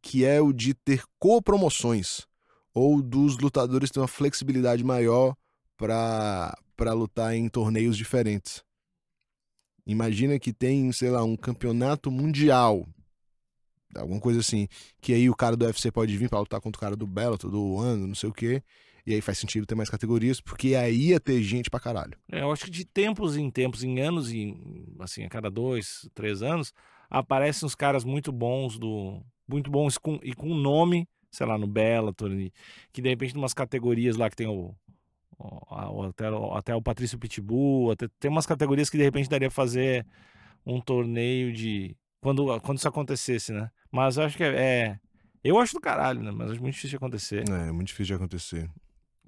que 0.01 0.25
é 0.25 0.41
o 0.41 0.53
de 0.55 0.73
ter 0.73 1.03
copromoções, 1.19 2.23
ou 2.75 3.01
dos 3.01 3.39
lutadores 3.39 3.91
ter 3.91 4.01
uma 4.01 4.09
flexibilidade 4.09 4.83
maior 4.83 5.37
para 5.77 6.93
lutar 6.93 7.35
em 7.35 7.49
torneios 7.49 7.97
diferentes. 7.97 8.65
Imagina 9.87 10.39
que 10.39 10.53
tem, 10.53 10.91
sei 10.93 11.11
lá, 11.11 11.23
um 11.23 11.37
campeonato 11.37 12.11
mundial, 12.11 12.87
alguma 13.95 14.19
coisa 14.19 14.41
assim, 14.41 14.67
que 15.01 15.13
aí 15.13 15.31
o 15.31 15.37
cara 15.37 15.57
do 15.57 15.65
UFC 15.65 15.93
pode 15.93 16.17
vir 16.17 16.29
para 16.29 16.41
lutar 16.41 16.61
contra 16.61 16.79
o 16.79 16.81
cara 16.81 16.97
do 16.97 17.07
Bellator, 17.07 17.51
do 17.51 17.79
Ano, 17.79 18.07
não 18.09 18.15
sei 18.15 18.31
o 18.31 18.33
quê, 18.33 18.63
e 19.07 19.13
aí 19.13 19.21
faz 19.21 19.39
sentido 19.39 19.67
ter 19.67 19.75
mais 19.75 19.91
categorias, 19.91 20.41
porque 20.41 20.75
aí 20.75 21.09
ia 21.09 21.21
ter 21.21 21.43
gente 21.43 21.69
pra 21.69 21.79
caralho. 21.79 22.19
É, 22.33 22.41
eu 22.41 22.51
acho 22.51 22.65
que 22.65 22.71
de 22.71 22.85
tempos 22.87 23.37
em 23.37 23.51
tempos, 23.51 23.85
em 23.85 24.01
anos, 24.01 24.33
e 24.33 24.57
assim, 24.99 25.25
a 25.25 25.29
cada 25.29 25.51
dois, 25.51 26.09
três 26.15 26.43
anos, 26.43 26.73
aparecem 27.11 27.67
uns 27.67 27.75
caras 27.75 28.05
muito 28.05 28.33
bons 28.33 28.79
do. 28.79 29.23
Muito 29.47 29.71
bons 29.71 29.99
com, 29.99 30.19
e 30.23 30.33
com 30.33 30.55
nome, 30.55 31.07
sei 31.35 31.47
lá, 31.47 31.59
no 31.59 31.67
Bellator, 31.67 32.31
que 32.93 33.03
de 33.03 33.09
repente, 33.09 33.35
umas 33.37 33.55
categorias 33.55 34.17
lá 34.17 34.29
que 34.31 34.37
tem 34.37 34.47
o. 34.47 34.75
o- 35.39 36.03
até, 36.05 36.31
o- 36.31 36.55
até 36.55 36.75
o 36.75 36.83
Patrício 36.83 37.19
Pitbull, 37.19 37.91
até, 37.93 38.09
tem 38.21 38.31
umas 38.31 38.47
categorias 38.47 38.89
que 38.89 38.97
de 38.97 39.03
repente 39.05 39.29
daria 39.29 39.49
pra 39.49 39.55
fazer 39.55 40.07
um 40.65 40.81
torneio 40.81 41.53
de. 41.53 41.97
Quando, 42.21 42.59
quando 42.63 42.79
isso 42.79 42.89
acontecesse, 42.89 43.53
né? 43.53 43.71
Mas 43.91 44.17
eu 44.17 44.25
acho 44.25 44.37
que 44.37 44.45
é. 44.45 44.55
é- 44.57 44.99
eu 45.43 45.59
acho 45.59 45.75
do 45.75 45.81
caralho, 45.81 46.23
né? 46.23 46.31
Mas 46.31 46.53
acho 46.53 46.61
muito 46.63 46.75
difícil 46.75 46.91
de 46.91 46.97
acontecer. 46.97 47.45
É, 47.51 47.69
é 47.69 47.73
muito 47.73 47.89
difícil 47.89 48.07
de 48.07 48.15
acontecer. 48.15 48.71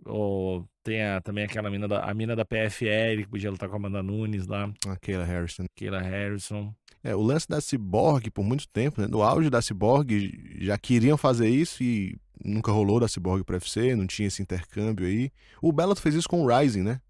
Ou 0.04 0.66
tem 0.82 1.02
a- 1.02 1.20
também 1.20 1.44
aquela 1.44 1.68
mina 1.70 1.88
da, 1.88 2.04
a 2.04 2.14
mina 2.14 2.36
da 2.36 2.44
PFL 2.44 3.22
que 3.24 3.28
podia 3.28 3.50
lutar 3.50 3.68
com 3.68 3.74
a 3.74 3.78
Amanda 3.78 4.02
Nunes 4.02 4.46
lá, 4.46 4.72
A 4.88 4.96
Kayla 4.96 5.24
Harrison. 5.24 5.64
Keila 5.74 6.00
Harrison. 6.00 6.72
É, 7.02 7.14
o 7.14 7.22
lance 7.22 7.48
da 7.48 7.60
Cyborg, 7.60 8.30
por 8.30 8.44
muito 8.44 8.68
tempo, 8.68 9.00
né? 9.00 9.06
No 9.06 9.22
auge 9.22 9.48
da 9.48 9.62
Cyborg, 9.62 10.10
já 10.58 10.76
queriam 10.76 11.16
fazer 11.16 11.48
isso 11.48 11.82
e 11.82 12.18
nunca 12.44 12.72
rolou 12.72 13.00
da 13.00 13.08
Cyborg 13.08 13.44
pro 13.44 13.54
UFC, 13.54 13.94
não 13.94 14.06
tinha 14.06 14.28
esse 14.28 14.42
intercâmbio 14.42 15.06
aí. 15.06 15.30
O 15.62 15.72
Bellator 15.72 16.02
fez 16.02 16.14
isso 16.14 16.28
com 16.28 16.42
o 16.42 16.46
Rising, 16.46 16.82
né? 16.82 17.00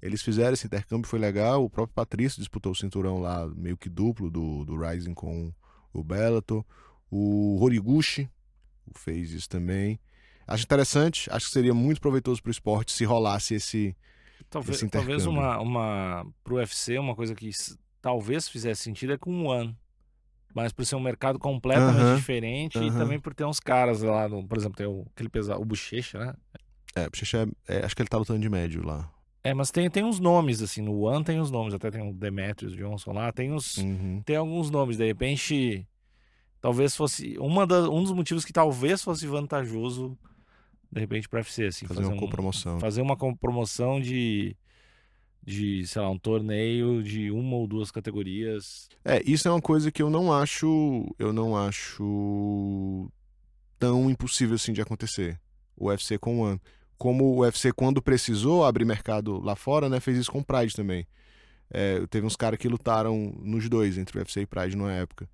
Eles 0.00 0.22
fizeram 0.22 0.54
esse 0.54 0.66
intercâmbio, 0.66 1.08
foi 1.08 1.18
legal. 1.18 1.64
O 1.64 1.70
próprio 1.70 1.94
Patrício 1.94 2.38
disputou 2.38 2.72
o 2.72 2.76
cinturão 2.76 3.18
lá, 3.18 3.46
meio 3.48 3.76
que 3.76 3.88
duplo 3.88 4.30
do, 4.30 4.64
do 4.64 4.76
Rising 4.76 5.14
com 5.14 5.52
o 5.92 6.02
Bellator. 6.02 6.64
O 7.10 7.62
Horiguchi 7.62 8.30
fez 8.94 9.32
isso 9.32 9.48
também. 9.48 10.00
Acho 10.46 10.64
interessante, 10.64 11.28
acho 11.30 11.46
que 11.46 11.52
seria 11.52 11.74
muito 11.74 12.00
proveitoso 12.00 12.42
pro 12.42 12.50
esporte 12.50 12.92
se 12.92 13.04
rolasse 13.04 13.54
esse. 13.54 13.96
Talvez, 14.48 14.80
talvez 14.90 15.26
uma, 15.26 15.60
uma 15.60 16.26
pro 16.42 16.56
UFC, 16.56 16.98
uma 16.98 17.14
coisa 17.14 17.34
que 17.34 17.50
talvez 18.00 18.48
fizesse 18.48 18.82
sentido 18.82 19.12
é 19.12 19.18
com 19.18 19.30
o 19.32 19.44
One. 19.46 19.76
Mas 20.54 20.72
por 20.72 20.84
ser 20.84 20.96
um 20.96 21.00
mercado 21.00 21.38
completamente 21.38 22.16
diferente 22.16 22.76
e 22.78 22.90
também 22.90 23.20
por 23.20 23.32
ter 23.32 23.44
uns 23.44 23.60
caras 23.60 24.02
lá, 24.02 24.28
no, 24.28 24.46
por 24.46 24.58
exemplo, 24.58 24.76
tem 24.76 24.86
o, 24.86 25.06
aquele 25.14 25.28
pesado, 25.28 25.60
o 25.60 25.64
Bochecha, 25.64 26.18
né? 26.18 26.34
É, 26.96 27.08
Bochecha 27.08 27.48
é- 27.68 27.76
é, 27.78 27.84
acho 27.84 27.94
que 27.94 28.02
ele 28.02 28.08
tá 28.08 28.18
lutando 28.18 28.40
de 28.40 28.48
médio 28.48 28.84
lá. 28.84 29.08
É, 29.44 29.54
mas 29.54 29.70
tem, 29.70 29.88
tem 29.88 30.02
uns 30.04 30.18
nomes, 30.18 30.60
assim, 30.60 30.82
no 30.82 31.02
One 31.02 31.24
tem 31.24 31.38
os 31.38 31.50
nomes, 31.52 31.72
até 31.72 31.88
tem 31.90 32.02
o 32.02 32.12
Demetrius 32.12 32.74
Johnson 32.74 33.12
lá, 33.12 33.30
tem 33.32 33.52
os, 33.52 33.76
Uhum. 33.78 34.20
tem 34.26 34.34
alguns 34.36 34.70
nomes, 34.70 34.96
de 34.98 35.06
repente, 35.06 35.86
talvez 36.60 36.96
fosse, 36.96 37.38
uma 37.38 37.64
da, 37.66 37.88
um 37.88 38.02
dos 38.02 38.12
motivos 38.12 38.44
que 38.44 38.52
talvez 38.52 39.02
fosse 39.02 39.26
vantajoso, 39.28 40.18
de 40.92 41.00
repente, 41.00 41.28
pro 41.28 41.38
UFC, 41.38 41.64
assim, 41.66 41.86
Fazer 41.86 42.02
uma 42.04 42.14
um- 42.14 42.18
copromoção. 42.18 42.80
fazer 42.80 43.00
uma 43.00 43.16
promoção 43.16 44.00
de, 44.00 44.56
de, 45.42 45.86
sei 45.86 46.02
lá, 46.02 46.10
um 46.10 46.18
torneio 46.18 47.02
de 47.02 47.30
uma 47.30 47.56
ou 47.56 47.66
duas 47.66 47.90
categorias. 47.90 48.88
É, 49.04 49.22
isso 49.24 49.48
é 49.48 49.50
uma 49.50 49.60
coisa 49.60 49.90
que 49.90 50.02
eu 50.02 50.10
não 50.10 50.32
acho, 50.32 51.06
eu 51.18 51.32
não 51.32 51.56
acho 51.56 53.10
tão 53.78 54.10
impossível 54.10 54.54
assim 54.54 54.72
de 54.72 54.80
acontecer. 54.80 55.40
O 55.76 55.88
UFC 55.88 56.18
com 56.18 56.40
One. 56.40 56.60
Como 56.98 57.24
o 57.24 57.38
UFC, 57.40 57.72
quando 57.72 58.02
precisou 58.02 58.64
abrir 58.64 58.84
mercado 58.84 59.40
lá 59.40 59.56
fora, 59.56 59.88
né, 59.88 59.98
fez 60.00 60.18
isso 60.18 60.30
com 60.30 60.40
o 60.40 60.44
Pride 60.44 60.74
também. 60.74 61.06
É, 61.70 62.04
teve 62.08 62.26
uns 62.26 62.36
caras 62.36 62.58
que 62.58 62.68
lutaram 62.68 63.32
nos 63.42 63.68
dois, 63.68 63.96
entre 63.96 64.18
o 64.18 64.20
UFC 64.20 64.42
e 64.42 64.46
Pride, 64.46 64.76
numa 64.76 64.92
época. 64.92 65.28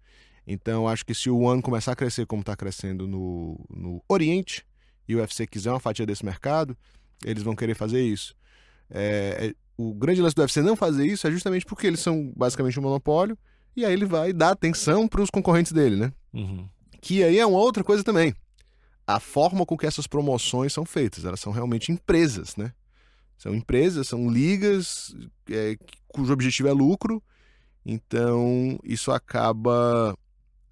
Então, 0.46 0.86
acho 0.86 1.04
que 1.04 1.12
se 1.12 1.28
o 1.28 1.40
One 1.40 1.60
começar 1.60 1.92
a 1.92 1.96
crescer 1.96 2.24
como 2.24 2.40
está 2.40 2.54
crescendo 2.54 3.08
no, 3.08 3.58
no 3.68 4.00
Oriente, 4.08 4.64
e 5.08 5.14
o 5.14 5.18
UFC 5.18 5.46
quiser 5.46 5.70
uma 5.70 5.80
fatia 5.80 6.06
desse 6.06 6.24
mercado, 6.24 6.76
eles 7.24 7.42
vão 7.42 7.54
querer 7.56 7.74
fazer 7.74 8.02
isso. 8.02 8.34
É, 8.90 9.48
é, 9.48 9.54
o 9.76 9.94
grande 9.94 10.22
lance 10.22 10.34
do 10.34 10.40
UFC 10.40 10.62
não 10.62 10.76
fazer 10.76 11.06
isso 11.06 11.26
é 11.26 11.30
justamente 11.30 11.66
porque 11.66 11.86
eles 11.86 12.00
são 12.00 12.32
basicamente 12.36 12.78
um 12.78 12.82
monopólio, 12.82 13.38
e 13.76 13.84
aí 13.84 13.92
ele 13.92 14.06
vai 14.06 14.32
dar 14.32 14.50
atenção 14.50 15.06
para 15.06 15.22
os 15.22 15.30
concorrentes 15.30 15.72
dele, 15.72 15.96
né? 15.96 16.12
Uhum. 16.32 16.66
Que 17.00 17.22
aí 17.22 17.38
é 17.38 17.46
uma 17.46 17.58
outra 17.58 17.84
coisa 17.84 18.02
também. 18.02 18.34
A 19.06 19.20
forma 19.20 19.66
com 19.66 19.76
que 19.76 19.86
essas 19.86 20.06
promoções 20.06 20.72
são 20.72 20.84
feitas, 20.84 21.24
elas 21.24 21.40
são 21.40 21.52
realmente 21.52 21.92
empresas, 21.92 22.56
né? 22.56 22.72
São 23.36 23.54
empresas, 23.54 24.08
são 24.08 24.30
ligas 24.30 25.14
é, 25.50 25.76
cujo 26.08 26.32
objetivo 26.32 26.68
é 26.68 26.72
lucro, 26.72 27.22
então 27.84 28.80
isso 28.82 29.12
acaba 29.12 30.16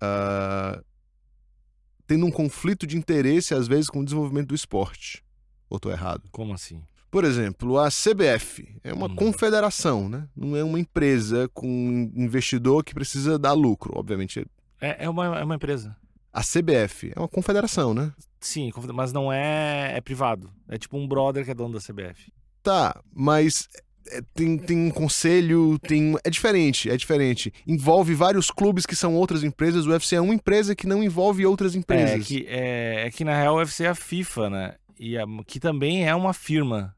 ah, 0.00 0.82
tendo 2.06 2.26
um 2.26 2.30
conflito 2.30 2.86
de 2.86 2.96
interesse, 2.96 3.54
às 3.54 3.68
vezes, 3.68 3.88
com 3.88 4.00
o 4.00 4.04
desenvolvimento 4.04 4.48
do 4.48 4.54
esporte. 4.54 5.24
Ou 5.68 5.78
tô 5.78 5.90
errado? 5.90 6.28
Como 6.30 6.52
assim? 6.52 6.82
Por 7.14 7.24
exemplo, 7.24 7.78
a 7.78 7.88
CBF 7.90 8.66
é 8.82 8.92
uma 8.92 9.06
Hum. 9.06 9.14
confederação, 9.14 10.08
né? 10.08 10.26
Não 10.36 10.56
é 10.56 10.64
uma 10.64 10.80
empresa 10.80 11.48
com 11.54 11.68
um 11.68 12.10
investidor 12.16 12.82
que 12.82 12.92
precisa 12.92 13.38
dar 13.38 13.52
lucro. 13.52 13.92
Obviamente, 13.96 14.44
É, 14.80 15.04
é, 15.04 15.08
uma, 15.08 15.38
é 15.38 15.44
uma 15.44 15.54
empresa. 15.54 15.94
a 16.32 16.42
CBF 16.42 17.12
é 17.14 17.18
uma 17.20 17.28
confederação, 17.28 17.94
né? 17.94 18.12
Sim, 18.40 18.72
mas 18.92 19.12
não 19.12 19.32
é, 19.32 19.96
é 19.96 20.00
privado. 20.00 20.50
É 20.68 20.76
tipo 20.76 20.98
um 20.98 21.06
brother 21.06 21.44
que 21.44 21.52
é 21.52 21.54
dono 21.54 21.74
da 21.74 21.80
CBF. 21.80 22.32
Tá, 22.64 23.00
mas 23.14 23.68
é, 24.10 24.20
tem, 24.34 24.58
tem 24.58 24.76
um 24.76 24.90
conselho, 24.90 25.78
tem. 25.78 26.16
É 26.24 26.28
diferente, 26.28 26.90
é 26.90 26.96
diferente. 26.96 27.52
Envolve 27.64 28.12
vários 28.12 28.50
clubes 28.50 28.84
que 28.84 28.96
são 28.96 29.14
outras 29.14 29.44
empresas. 29.44 29.86
O 29.86 29.90
UFC 29.90 30.16
é 30.16 30.20
uma 30.20 30.34
empresa 30.34 30.74
que 30.74 30.86
não 30.88 31.00
envolve 31.00 31.46
outras 31.46 31.76
É 31.76 31.78
empresas. 31.78 32.26
que, 32.26 32.44
é, 32.48 33.06
é 33.06 33.10
que 33.12 33.24
na 33.24 33.36
real 33.40 33.54
o 33.54 33.58
UFC 33.58 33.84
é 33.84 33.88
a 33.90 33.94
FIFA, 33.94 34.50
né? 34.50 34.74
E 34.98 35.16
a- 35.16 35.24
que 35.46 35.58
também 35.60 36.06
é 36.06 36.14
uma 36.14 36.32
firma. 36.34 36.94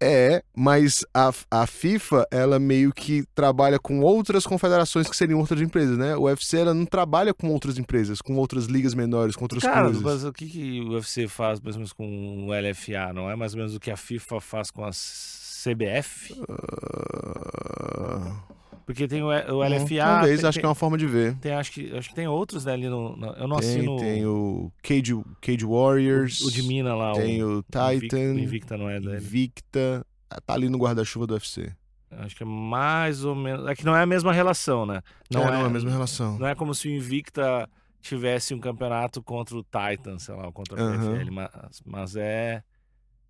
É, 0.00 0.44
mas 0.56 1.04
a, 1.12 1.32
a 1.50 1.66
FIFA, 1.66 2.26
ela 2.30 2.58
meio 2.58 2.92
que 2.92 3.24
trabalha 3.34 3.78
com 3.78 4.00
outras 4.00 4.46
confederações 4.46 5.08
que 5.08 5.16
seriam 5.16 5.40
outras 5.40 5.60
empresas, 5.60 5.98
né? 5.98 6.16
O 6.16 6.22
UFC, 6.22 6.58
ela 6.58 6.72
não 6.72 6.86
trabalha 6.86 7.34
com 7.34 7.48
outras 7.50 7.78
empresas, 7.78 8.22
com 8.22 8.36
outras 8.36 8.66
ligas 8.66 8.94
menores, 8.94 9.34
com 9.34 9.44
outras 9.44 9.62
Cara, 9.62 9.84
coisas. 9.86 10.02
mas 10.02 10.24
o 10.24 10.32
que, 10.32 10.46
que 10.46 10.80
o 10.80 10.90
UFC 10.90 11.26
faz 11.26 11.60
mais 11.60 11.74
ou 11.74 11.80
menos 11.80 11.92
com 11.92 12.46
o 12.46 12.50
LFA? 12.52 13.12
Não 13.12 13.28
é 13.28 13.34
mais 13.34 13.54
ou 13.54 13.58
menos 13.58 13.74
o 13.74 13.80
que 13.80 13.90
a 13.90 13.96
FIFA 13.96 14.40
faz 14.40 14.70
com 14.70 14.84
a 14.84 14.90
CBF? 14.90 16.34
Ah, 16.48 18.36
Porque 18.88 19.06
tem 19.06 19.22
o, 19.22 19.26
o 19.26 19.30
hum, 19.30 19.64
LFA. 19.68 20.02
Talvez, 20.02 20.40
tem, 20.40 20.48
acho 20.48 20.58
que 20.58 20.64
é 20.64 20.68
uma 20.68 20.74
forma 20.74 20.96
de 20.96 21.06
ver. 21.06 21.36
tem, 21.36 21.52
acho, 21.52 21.70
que, 21.70 21.94
acho 21.94 22.08
que 22.08 22.14
tem 22.14 22.26
outros 22.26 22.64
né, 22.64 22.72
ali 22.72 22.88
no. 22.88 23.14
no- 23.18 23.32
eu 23.34 23.46
não 23.46 23.58
Tem, 23.58 23.68
assino 23.68 23.96
tem 23.98 24.24
o 24.24 24.72
Cage, 24.82 25.14
Cage 25.42 25.66
Warriors, 25.66 26.40
o, 26.40 26.46
o 26.48 26.50
de 26.50 26.62
Mina 26.62 26.94
lá. 26.94 27.12
tem 27.12 27.42
o, 27.42 27.58
o 27.58 27.62
Titan, 27.64 27.90
Invicta, 27.90 28.16
Invicta 28.16 28.76
não 28.78 28.88
é 28.88 28.98
dele. 28.98 29.16
Invicta, 29.18 30.06
tá 30.46 30.54
ali 30.54 30.70
no 30.70 30.78
guarda-chuva 30.78 31.26
do 31.26 31.34
UFC. 31.34 31.70
Acho 32.10 32.34
que 32.34 32.42
é 32.42 32.46
mais 32.46 33.24
ou 33.26 33.34
menos. 33.34 33.66
É 33.66 33.74
que 33.74 33.84
não 33.84 33.94
é 33.94 34.00
a 34.00 34.06
mesma 34.06 34.32
relação, 34.32 34.86
né? 34.86 35.02
Não, 35.30 35.42
é, 35.42 35.50
não 35.50 35.64
é 35.64 35.66
a 35.66 35.70
mesma 35.70 35.90
relação. 35.90 36.38
Não 36.38 36.46
é 36.46 36.54
como 36.54 36.74
se 36.74 36.88
o 36.88 36.90
Invicta 36.90 37.68
tivesse 38.00 38.54
um 38.54 38.58
campeonato 38.58 39.22
contra 39.22 39.54
o 39.54 39.62
Titan, 39.62 40.18
sei 40.18 40.34
lá, 40.34 40.50
contra 40.50 40.74
o 40.74 40.78
Aham. 40.78 41.18
PFL, 41.18 41.30
mas, 41.30 41.50
mas 41.84 42.16
é. 42.16 42.62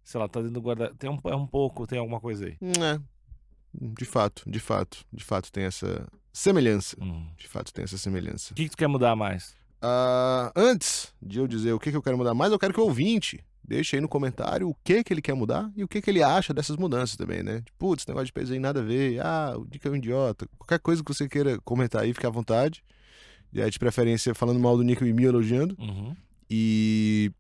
Sei 0.05 0.21
lá, 0.21 0.29
tá 0.29 0.38
dentro 0.38 0.55
do 0.55 0.62
guarda. 0.62 0.94
Tem 0.97 1.11
um, 1.11 1.18
é 1.25 1.35
um 1.35 1.47
pouco, 1.49 1.85
tem 1.85 1.99
alguma 1.99 2.21
coisa 2.21 2.47
aí. 2.47 2.57
É, 2.62 3.01
de 3.74 4.04
fato, 4.04 4.42
de 4.46 4.61
fato, 4.61 5.04
de 5.12 5.24
fato 5.24 5.52
tem 5.52 5.64
essa 5.64 6.07
semelhança. 6.33 6.96
Hum. 7.00 7.26
De 7.37 7.48
fato 7.48 7.72
tem 7.72 7.85
essa 7.85 7.98
semelhança. 7.98 8.52
O 8.52 8.57
que, 8.57 8.64
que 8.64 8.70
tu 8.70 8.76
quer 8.76 8.88
mudar 8.88 9.14
mais? 9.16 9.54
Ah, 9.81 10.52
antes 10.57 11.12
de 11.22 11.38
eu 11.38 11.46
dizer 11.46 11.72
o 11.72 11.78
que, 11.78 11.90
que 11.90 11.96
eu 11.96 12.02
quero 12.02 12.18
mudar 12.18 12.35
mais, 12.35 12.52
eu 12.52 12.59
quero 12.59 12.74
que 12.74 12.81
o 12.81 12.85
ouvinte 12.85 13.44
deixe 13.62 13.96
aí 13.96 14.00
no 14.00 14.09
comentário 14.09 14.68
o 14.68 14.74
que 14.83 15.04
que 15.04 15.12
ele 15.12 15.20
quer 15.20 15.35
mudar 15.35 15.70
e 15.76 15.85
o 15.85 15.88
que 15.88 16.00
que 16.00 16.11
ele 16.11 16.22
acha 16.22 16.54
dessas 16.54 16.76
mudanças 16.76 17.16
também, 17.16 17.42
né? 17.42 17.61
Tipo, 17.61 17.78
Putz, 17.78 18.02
esse 18.02 18.09
negócio 18.09 18.26
de 18.26 18.33
peso 18.33 18.52
aí 18.52 18.59
nada 18.59 18.81
a 18.81 18.83
ver. 18.83 19.20
Ah, 19.20 19.54
o 19.57 19.64
Nick 19.64 19.87
é 19.87 19.90
um 19.90 19.96
idiota. 19.96 20.48
Qualquer 20.59 20.81
coisa 20.81 21.04
que 21.04 21.12
você 21.12 21.28
queira 21.28 21.61
comentar 21.61 22.02
aí, 22.02 22.14
fique 22.14 22.26
à 22.26 22.31
vontade. 22.31 22.83
E 23.52 23.62
aí, 23.62 23.70
de 23.70 23.78
preferência, 23.78 24.35
falando 24.35 24.59
mal 24.59 24.76
do 24.76 24.83
Nick 24.83 25.04
e 25.04 25.12
me 25.12 25.24
elogiando. 25.24 25.76
Uhum. 25.78 26.16
E 26.50 27.31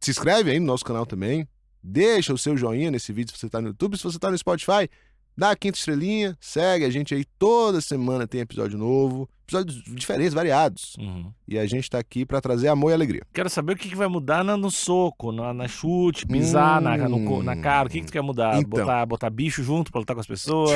se 0.00 0.10
inscreve 0.10 0.50
aí 0.50 0.58
no 0.58 0.66
nosso 0.66 0.84
canal 0.84 1.06
também. 1.06 1.46
Deixa 1.82 2.32
o 2.32 2.38
seu 2.38 2.56
joinha 2.56 2.90
nesse 2.90 3.12
vídeo 3.12 3.32
se 3.32 3.38
você 3.38 3.48
tá 3.48 3.60
no 3.60 3.68
YouTube. 3.68 3.96
Se 3.96 4.04
você 4.04 4.18
tá 4.18 4.30
no 4.30 4.36
Spotify, 4.36 4.88
dá 5.36 5.50
a 5.50 5.56
quinta 5.56 5.78
estrelinha. 5.78 6.36
Segue 6.40 6.84
a 6.84 6.90
gente 6.90 7.14
aí. 7.14 7.24
Toda 7.38 7.80
semana 7.80 8.26
tem 8.26 8.40
episódio 8.40 8.78
novo. 8.78 9.28
Episódios 9.44 9.80
diferentes, 9.94 10.34
variados. 10.34 10.96
Uhum. 10.98 11.32
E 11.46 11.56
a 11.58 11.64
gente 11.66 11.88
tá 11.88 11.98
aqui 11.98 12.26
pra 12.26 12.40
trazer 12.40 12.66
amor 12.68 12.90
e 12.90 12.94
alegria. 12.94 13.22
Quero 13.32 13.48
saber 13.48 13.74
o 13.74 13.76
que, 13.76 13.88
que 13.88 13.94
vai 13.94 14.08
mudar 14.08 14.42
na- 14.42 14.56
no 14.56 14.70
soco, 14.72 15.30
na, 15.30 15.54
na 15.54 15.68
chute, 15.68 16.26
pisar 16.26 16.80
na, 16.80 16.96
no 17.08 17.42
na 17.44 17.56
cara. 17.56 17.86
O 17.86 17.90
que, 17.90 18.00
que 18.00 18.06
tu 18.06 18.12
quer 18.12 18.22
mudar? 18.22 18.58
Então. 18.58 18.80
Botar, 18.84 19.06
botar 19.06 19.30
bicho 19.30 19.62
junto 19.62 19.92
pra 19.92 20.00
lutar 20.00 20.16
com 20.16 20.20
as 20.20 20.26
pessoas? 20.26 20.70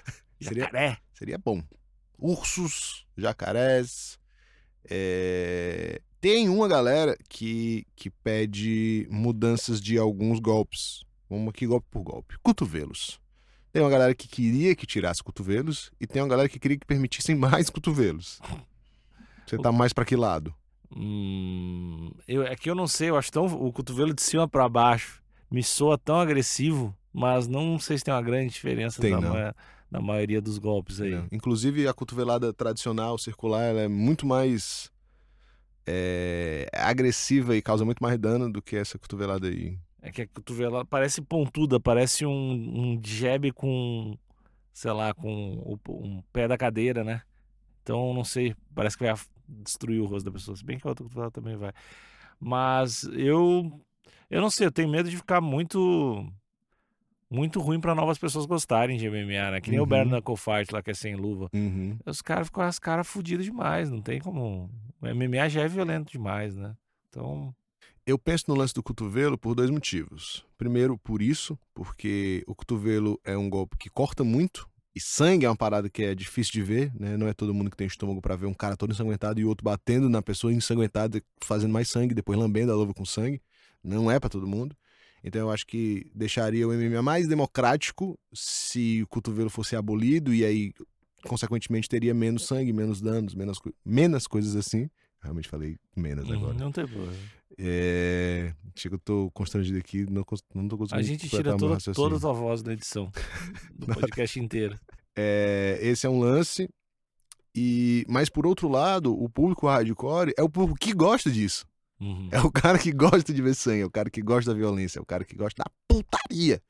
Seria- 0.40 0.64
Jacaré. 0.64 0.96
Seria 1.12 1.36
bom. 1.38 1.62
Ursos, 2.18 3.04
jacarés. 3.16 4.18
é, 4.88 6.00
Tem 6.20 6.48
uma 6.48 6.66
galera 6.68 7.16
que, 7.28 7.86
que 7.94 8.08
pede 8.10 9.06
mudanças 9.10 9.80
de 9.80 9.98
alguns 9.98 10.38
golpes. 10.40 11.02
Vamos 11.28 11.48
aqui 11.48 11.66
golpe 11.66 11.86
por 11.90 12.02
golpe. 12.02 12.36
Cotovelos. 12.42 13.20
Tem 13.74 13.82
uma 13.82 13.90
galera 13.90 14.14
que 14.14 14.28
queria 14.28 14.72
que 14.76 14.86
tirasse 14.86 15.20
cotovelos 15.20 15.90
e 16.00 16.06
tem 16.06 16.22
uma 16.22 16.28
galera 16.28 16.48
que 16.48 16.60
queria 16.60 16.78
que 16.78 16.86
permitissem 16.86 17.34
mais 17.34 17.68
cotovelos. 17.68 18.40
Você 19.44 19.58
tá 19.58 19.72
mais 19.72 19.92
pra 19.92 20.04
que 20.04 20.14
lado? 20.14 20.54
Hum, 20.96 22.12
eu, 22.28 22.44
é 22.44 22.54
que 22.54 22.70
eu 22.70 22.74
não 22.76 22.86
sei, 22.86 23.10
eu 23.10 23.16
acho 23.16 23.32
tão. 23.32 23.46
O 23.46 23.72
cotovelo 23.72 24.14
de 24.14 24.22
cima 24.22 24.46
pra 24.46 24.68
baixo 24.68 25.20
me 25.50 25.60
soa 25.60 25.98
tão 25.98 26.20
agressivo, 26.20 26.96
mas 27.12 27.48
não 27.48 27.76
sei 27.76 27.98
se 27.98 28.04
tem 28.04 28.14
uma 28.14 28.22
grande 28.22 28.52
diferença 28.52 29.02
Tem, 29.02 29.10
maioria 30.00 30.40
dos 30.40 30.56
golpes 30.56 31.00
aí. 31.00 31.10
Não. 31.10 31.26
Inclusive, 31.32 31.88
a 31.88 31.92
cotovelada 31.92 32.52
tradicional, 32.52 33.18
circular, 33.18 33.64
ela 33.64 33.80
é 33.80 33.88
muito 33.88 34.24
mais 34.24 34.88
é, 35.84 36.68
agressiva 36.72 37.56
e 37.56 37.62
causa 37.62 37.84
muito 37.84 38.00
mais 38.00 38.16
dano 38.20 38.52
do 38.52 38.62
que 38.62 38.76
essa 38.76 38.96
cotovelada 39.00 39.48
aí. 39.48 39.76
É 40.04 40.12
que 40.12 40.20
a 40.20 40.28
cotovelada 40.28 40.84
parece 40.84 41.22
pontuda, 41.22 41.80
parece 41.80 42.26
um, 42.26 42.30
um 42.30 43.00
jab 43.02 43.50
com, 43.52 44.14
sei 44.70 44.92
lá, 44.92 45.14
com 45.14 45.54
o, 45.64 45.78
um 45.88 46.22
pé 46.30 46.46
da 46.46 46.58
cadeira, 46.58 47.02
né? 47.02 47.22
Então, 47.82 48.12
não 48.12 48.22
sei, 48.22 48.54
parece 48.74 48.98
que 48.98 49.04
vai 49.04 49.14
destruir 49.48 50.00
o 50.00 50.04
rosto 50.04 50.26
da 50.26 50.30
pessoa. 50.30 50.54
Se 50.54 50.62
bem 50.62 50.78
que 50.78 50.86
a 50.86 50.90
outra 50.90 51.04
cotovelada 51.04 51.30
também 51.30 51.56
vai. 51.56 51.72
Mas 52.38 53.04
eu, 53.14 53.80
eu 54.28 54.42
não 54.42 54.50
sei, 54.50 54.66
eu 54.66 54.72
tenho 54.72 54.90
medo 54.90 55.08
de 55.08 55.16
ficar 55.16 55.40
muito, 55.40 56.30
muito 57.30 57.58
ruim 57.58 57.80
pra 57.80 57.94
novas 57.94 58.18
pessoas 58.18 58.44
gostarem 58.44 58.98
de 58.98 59.08
MMA, 59.08 59.52
né? 59.52 59.60
Que 59.62 59.70
nem 59.70 59.80
o 59.80 59.84
Uhum. 59.84 59.88
Bare 59.88 60.06
Knuckle 60.06 60.36
Fight 60.36 60.70
lá, 60.70 60.82
que 60.82 60.90
é 60.90 60.94
sem 60.94 61.16
luva. 61.16 61.48
Uhum. 61.54 61.98
Os 62.04 62.20
caras 62.20 62.48
ficam 62.48 62.62
as 62.62 62.78
caras 62.78 63.06
fodidas 63.06 63.46
demais, 63.46 63.90
não 63.90 64.02
tem 64.02 64.20
como... 64.20 64.68
O 65.00 65.06
MMA 65.06 65.48
já 65.48 65.62
é 65.62 65.68
violento 65.68 66.12
demais, 66.12 66.54
né? 66.56 66.74
Então, 67.08 67.54
Eu 68.06 68.18
penso 68.18 68.44
no 68.48 68.54
lance 68.54 68.74
do 68.74 68.82
cotovelo 68.82 69.38
por 69.38 69.54
dois 69.54 69.70
motivos. 69.70 70.44
Primeiro, 70.58 70.98
por 70.98 71.22
isso, 71.22 71.58
porque 71.72 72.44
o 72.46 72.54
cotovelo 72.54 73.18
é 73.24 73.36
um 73.36 73.48
golpe 73.48 73.78
que 73.78 73.88
corta 73.88 74.22
muito. 74.22 74.68
E 74.94 75.00
sangue 75.00 75.46
é 75.46 75.48
uma 75.48 75.56
parada 75.56 75.88
que 75.88 76.04
é 76.04 76.14
difícil 76.14 76.52
de 76.52 76.62
ver, 76.62 76.92
né? 76.94 77.16
Não 77.16 77.26
é 77.26 77.32
todo 77.32 77.54
mundo 77.54 77.70
que 77.70 77.76
tem 77.76 77.86
estômago 77.86 78.20
pra 78.20 78.36
ver 78.36 78.46
um 78.46 78.54
cara 78.54 78.76
todo 78.76 78.92
ensanguentado 78.92 79.40
e 79.40 79.44
o 79.44 79.48
outro 79.48 79.64
batendo 79.64 80.08
na 80.08 80.20
pessoa 80.20 80.52
ensanguentada, 80.52 81.20
fazendo 81.42 81.72
mais 81.72 81.88
sangue, 81.88 82.14
depois 82.14 82.38
lambendo 82.38 82.70
a 82.70 82.76
luva 82.76 82.92
com 82.92 83.06
sangue. 83.06 83.40
Não 83.82 84.10
é 84.10 84.20
pra 84.20 84.28
todo 84.28 84.46
mundo. 84.46 84.76
Então 85.24 85.40
eu 85.40 85.50
acho 85.50 85.66
que 85.66 86.10
deixaria 86.14 86.68
o 86.68 86.72
MMA 86.72 87.00
mais 87.00 87.26
democrático 87.26 88.18
se 88.34 89.02
o 89.02 89.06
cotovelo 89.06 89.48
fosse 89.48 89.74
abolido 89.74 90.32
e 90.34 90.44
aí, 90.44 90.74
consequentemente, 91.26 91.88
teria 91.88 92.12
menos 92.12 92.46
sangue, 92.46 92.70
menos 92.70 93.00
danos, 93.00 93.34
menos, 93.34 93.58
menos 93.82 94.26
coisas 94.26 94.54
assim. 94.54 94.90
Realmente 95.22 95.48
falei 95.48 95.78
menos 95.96 96.28
uhum, 96.28 96.36
agora. 96.36 96.54
não 96.54 96.70
tem 96.70 96.86
problema. 96.86 97.16
É... 97.58 98.52
Chega, 98.76 98.96
eu 98.96 98.98
tô 98.98 99.30
constrangido 99.32 99.78
aqui, 99.78 100.04
não, 100.10 100.24
não 100.54 100.68
tô 100.68 100.76
conseguindo 100.76 101.00
A 101.00 101.02
gente 101.02 101.28
tira 101.28 101.50
meu 101.50 101.58
toda, 101.58 101.74
raciocínio. 101.74 102.10
toda 102.10 102.28
a 102.28 102.32
voz 102.32 102.62
da 102.62 102.72
edição 102.72 103.10
do 103.74 103.86
podcast 103.86 104.40
inteiro. 104.40 104.78
É, 105.16 105.78
esse 105.80 106.06
é 106.06 106.10
um 106.10 106.18
lance. 106.18 106.68
E 107.54 108.04
Mas, 108.08 108.28
por 108.28 108.46
outro 108.46 108.68
lado, 108.68 109.14
o 109.14 109.28
público 109.28 109.68
hardcore 109.68 110.32
é 110.36 110.42
o 110.42 110.48
público 110.50 110.78
que 110.78 110.92
gosta 110.92 111.30
disso. 111.30 111.64
Uhum. 112.00 112.28
É 112.32 112.40
o 112.40 112.50
cara 112.50 112.78
que 112.78 112.90
gosta 112.90 113.32
de 113.32 113.40
ver 113.40 113.54
sangue, 113.54 113.82
é 113.82 113.86
o 113.86 113.90
cara 113.90 114.10
que 114.10 114.20
gosta 114.20 114.50
da 114.52 114.56
violência, 114.58 114.98
é 114.98 115.02
o 115.02 115.06
cara 115.06 115.24
que 115.24 115.36
gosta 115.36 115.62
da 115.62 115.70
putaria. 115.86 116.60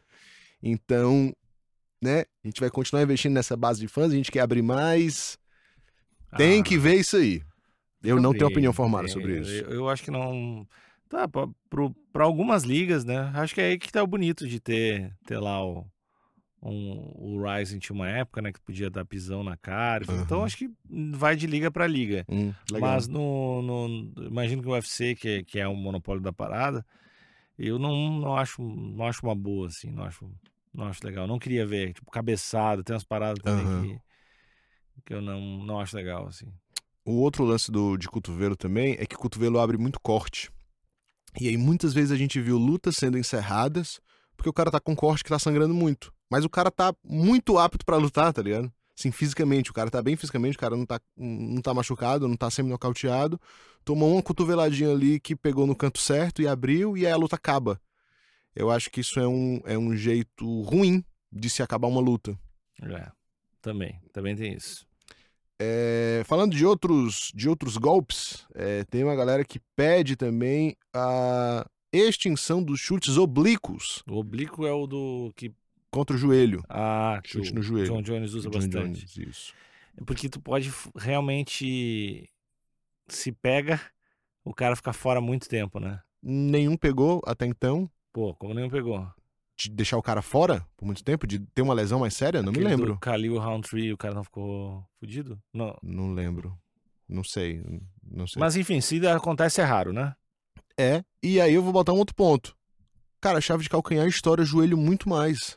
Então, 0.63 1.33
né, 2.03 2.21
a 2.45 2.47
gente 2.47 2.61
vai 2.61 2.69
continuar 2.71 3.03
investindo 3.03 3.33
nessa 3.33 3.57
base 3.57 3.81
de 3.81 3.89
fãs, 3.89 4.13
a 4.13 4.15
gente 4.17 4.31
quer 4.31 4.41
abrir 4.41 4.61
mais. 4.63 5.39
Tem 6.37 6.61
Ah, 6.61 6.63
que 6.63 6.77
ver 6.77 6.97
isso 6.97 7.17
aí. 7.17 7.43
Eu 8.05 8.21
não 8.21 8.33
tenho 8.33 8.47
opinião 8.47 8.73
formada 8.73 9.05
tem. 9.05 9.13
sobre 9.15 9.41
isso. 9.41 9.51
Eu, 9.65 9.71
eu 9.73 9.89
acho 9.89 10.03
que 10.03 10.11
não. 10.11 10.67
Tá, 11.09 11.29
pra 11.29 12.25
algumas 12.25 12.65
ligas, 12.65 13.05
né? 13.05 13.31
Acho 13.35 13.55
que 13.55 13.61
é 13.61 13.67
aí 13.67 13.79
que 13.79 13.93
tá 13.93 14.03
o 14.03 14.07
bonito 14.07 14.49
de 14.49 14.59
ter, 14.59 15.15
ter 15.27 15.39
lá 15.39 15.65
o, 15.65 15.87
um, 16.63 17.37
o 17.37 17.43
Ryzen 17.43 17.79
tinha 17.79 17.95
uma 17.95 18.09
época, 18.09 18.41
né? 18.43 18.53
Que 18.53 18.61
podia 18.61 18.91
dar 18.91 19.05
pisão 19.05 19.45
na 19.45 19.57
cara. 19.57 20.05
Então 20.05 20.39
Aham. 20.39 20.47
acho 20.47 20.57
que 20.57 20.71
vai 21.13 21.37
de 21.37 21.47
liga 21.47 21.71
pra 21.71 21.87
liga. 21.87 22.25
Hum. 22.29 22.53
Mas 22.81 23.07
no, 23.07 23.63
no- 23.63 24.27
Imagino 24.27 24.63
que 24.63 24.69
o 24.69 24.73
UFC, 24.73 25.15
que, 25.15 25.29
é- 25.29 25.45
que 25.45 25.61
é 25.61 25.69
um 25.69 25.77
monopólio 25.77 26.23
da 26.23 26.33
parada, 26.33 26.85
eu 27.59 27.79
não, 27.79 28.19
não, 28.19 28.37
acho, 28.37 28.63
não 28.63 29.07
acho 29.07 29.25
uma 29.25 29.35
boa, 29.35 29.69
assim. 29.69 29.91
Não 29.91 30.05
acho, 30.05 30.29
não 30.73 30.87
acho 30.87 31.05
legal. 31.05 31.27
Não 31.27 31.39
queria 31.39 31.67
ver, 31.67 31.93
tipo, 31.93 32.11
cabeçada, 32.11 32.83
tem 32.83 32.95
umas 32.95 33.05
paradas 33.05 33.39
também 33.43 33.67
Aham. 33.67 33.83
que, 33.83 33.99
que 35.05 35.15
eu 35.15 35.21
não, 35.21 35.41
não 35.65 35.79
acho 35.81 35.95
legal, 35.97 36.27
assim. 36.27 36.47
O 37.05 37.21
outro 37.21 37.45
lance 37.45 37.71
do, 37.71 37.97
de 37.97 38.09
cotovelo 38.09 38.57
também 38.57 38.97
é 38.99 39.07
que 39.07 39.17
cotovelo 39.17 39.61
abre 39.61 39.77
muito 39.77 40.01
corte. 40.01 40.51
E 41.39 41.49
aí 41.49 41.57
muitas 41.57 41.93
vezes 41.93 42.11
a 42.11 42.17
gente 42.17 42.41
viu 42.41 42.57
lutas 42.57 42.97
sendo 42.97 43.19
encerradas 43.19 44.01
porque 44.37 44.49
o 44.49 44.53
cara 44.53 44.71
tá 44.71 44.81
com 44.81 44.97
corte 44.97 45.23
que 45.23 45.31
tá 45.31 45.39
sangrando 45.39 45.75
muito. 45.75 46.13
Mas 46.31 46.45
o 46.45 46.51
cara 46.51 46.71
tá 46.71 46.95
muito 47.05 47.59
apto 47.59 47.85
pra 47.85 47.97
lutar, 47.97 48.33
tá 48.33 48.43
ligado? 48.43 48.73
Assim, 48.99 49.11
fisicamente, 49.11 49.71
o 49.71 49.75
cara 49.75 49.91
tá 49.91 50.01
bem 50.01 50.17
fisicamente, 50.17 50.57
o 50.57 50.61
cara 50.61 50.77
não 50.77 50.87
tá, 50.87 51.01
não 51.17 51.61
tá 51.61 51.75
machucado, 51.75 52.29
não 52.29 52.37
tá 52.37 52.51
semi-nocauteado. 52.51 53.41
Tomou 53.85 54.13
uma 54.13 54.23
cotoveladinha 54.23 54.91
ali 54.91 55.19
que 55.19 55.35
pegou 55.35 55.67
no 55.67 55.75
canto 55.75 55.99
certo 55.99 56.41
e 56.41 56.47
abriu, 56.47 56.97
e 56.97 57.05
aí 57.05 57.13
a 57.13 57.17
luta 57.17 57.37
acaba. 57.37 57.81
Eu 58.55 58.71
acho 58.71 58.91
que 58.91 59.01
isso 59.01 59.19
é 59.19 59.27
um, 59.27 59.61
é 59.65 59.77
um 59.77 59.97
jeito 59.97 60.63
ruim 60.63 61.05
de 61.31 61.51
se 61.51 61.63
acabar 61.63 61.89
uma 61.89 62.01
luta. 62.01 62.39
É, 62.83 63.11
também, 63.61 64.01
também 64.13 64.37
tem 64.37 64.55
isso. 64.55 64.87
É, 65.61 66.23
falando 66.27 66.55
de 66.55 66.67
outros, 66.67 67.31
de 67.35 67.49
outros 67.49 67.77
golpes, 67.77 68.47
é, 68.55 68.85
tem 68.85 69.05
uma 69.05 69.15
galera 69.15 69.45
que 69.45 69.61
pede 69.77 70.17
também 70.17 70.77
a 70.93 71.65
extinção 71.93 72.63
dos 72.63 72.81
chutes 72.81 73.17
oblíquos 73.17 74.03
O 74.09 74.17
oblíquo 74.17 74.67
é 74.67 74.73
o 74.73 74.87
do 74.87 75.33
que. 75.37 75.53
contra 75.91 76.17
o 76.17 76.19
joelho. 76.19 76.63
Ah, 76.69 77.21
Chute 77.25 77.55
no 77.55 77.63
joelho. 77.63 77.87
John 77.87 78.03
Jones 78.03 78.35
usa 78.35 78.51
John 78.51 78.59
bastante. 78.59 79.07
Jones, 79.07 79.17
isso. 79.17 79.55
É 79.97 80.05
porque 80.05 80.29
tu 80.29 80.41
pode 80.41 80.73
realmente. 80.97 82.29
Se 83.07 83.31
pega, 83.31 83.81
o 84.45 84.53
cara 84.55 84.75
fica 84.75 84.93
fora 84.93 85.21
muito 85.21 85.49
tempo, 85.49 85.79
né? 85.79 86.01
Nenhum 86.23 86.77
pegou 86.77 87.21
até 87.27 87.47
então. 87.47 87.89
Pô, 88.13 88.35
como 88.35 88.55
nenhum 88.55 88.71
pegou. 88.71 89.07
De 89.57 89.71
deixar 89.71 89.97
o 89.97 90.03
cara 90.03 90.21
fora 90.23 90.67
por 90.77 90.85
muito 90.85 91.05
tempo, 91.05 91.27
de 91.27 91.39
ter 91.39 91.63
uma 91.63 91.75
lesão 91.75 92.01
mais 92.01 92.15
séria? 92.15 92.43
Não 92.43 92.51
Aquele 92.51 92.65
me 92.67 92.71
do 92.77 92.77
lembro. 92.83 92.99
Khalil 93.01 93.39
Roundtree, 93.39 93.93
o 93.93 93.97
cara 93.97 94.15
não 94.15 94.25
ficou 94.25 94.85
fudido? 94.99 95.39
Não. 95.53 95.77
Não 95.83 96.13
lembro. 96.13 96.59
Não 97.09 97.23
sei. 97.23 97.63
Não 98.03 98.27
sei. 98.27 98.41
Mas 98.41 98.57
enfim, 98.57 98.81
se 98.81 99.07
acontece 99.07 99.61
é 99.61 99.65
raro, 99.65 99.93
né? 99.93 100.15
É, 100.79 101.05
e 101.23 101.41
aí 101.41 101.55
eu 101.55 101.63
vou 101.63 101.73
botar 101.73 101.93
um 101.93 101.99
outro 101.99 102.15
ponto. 102.15 102.57
Cara, 103.21 103.41
chave 103.41 103.63
de 103.63 103.69
calcanhar 103.69 104.07
estoura 104.07 104.43
o 104.43 104.47
joelho 104.47 104.77
muito 104.77 105.09
mais. 105.09 105.57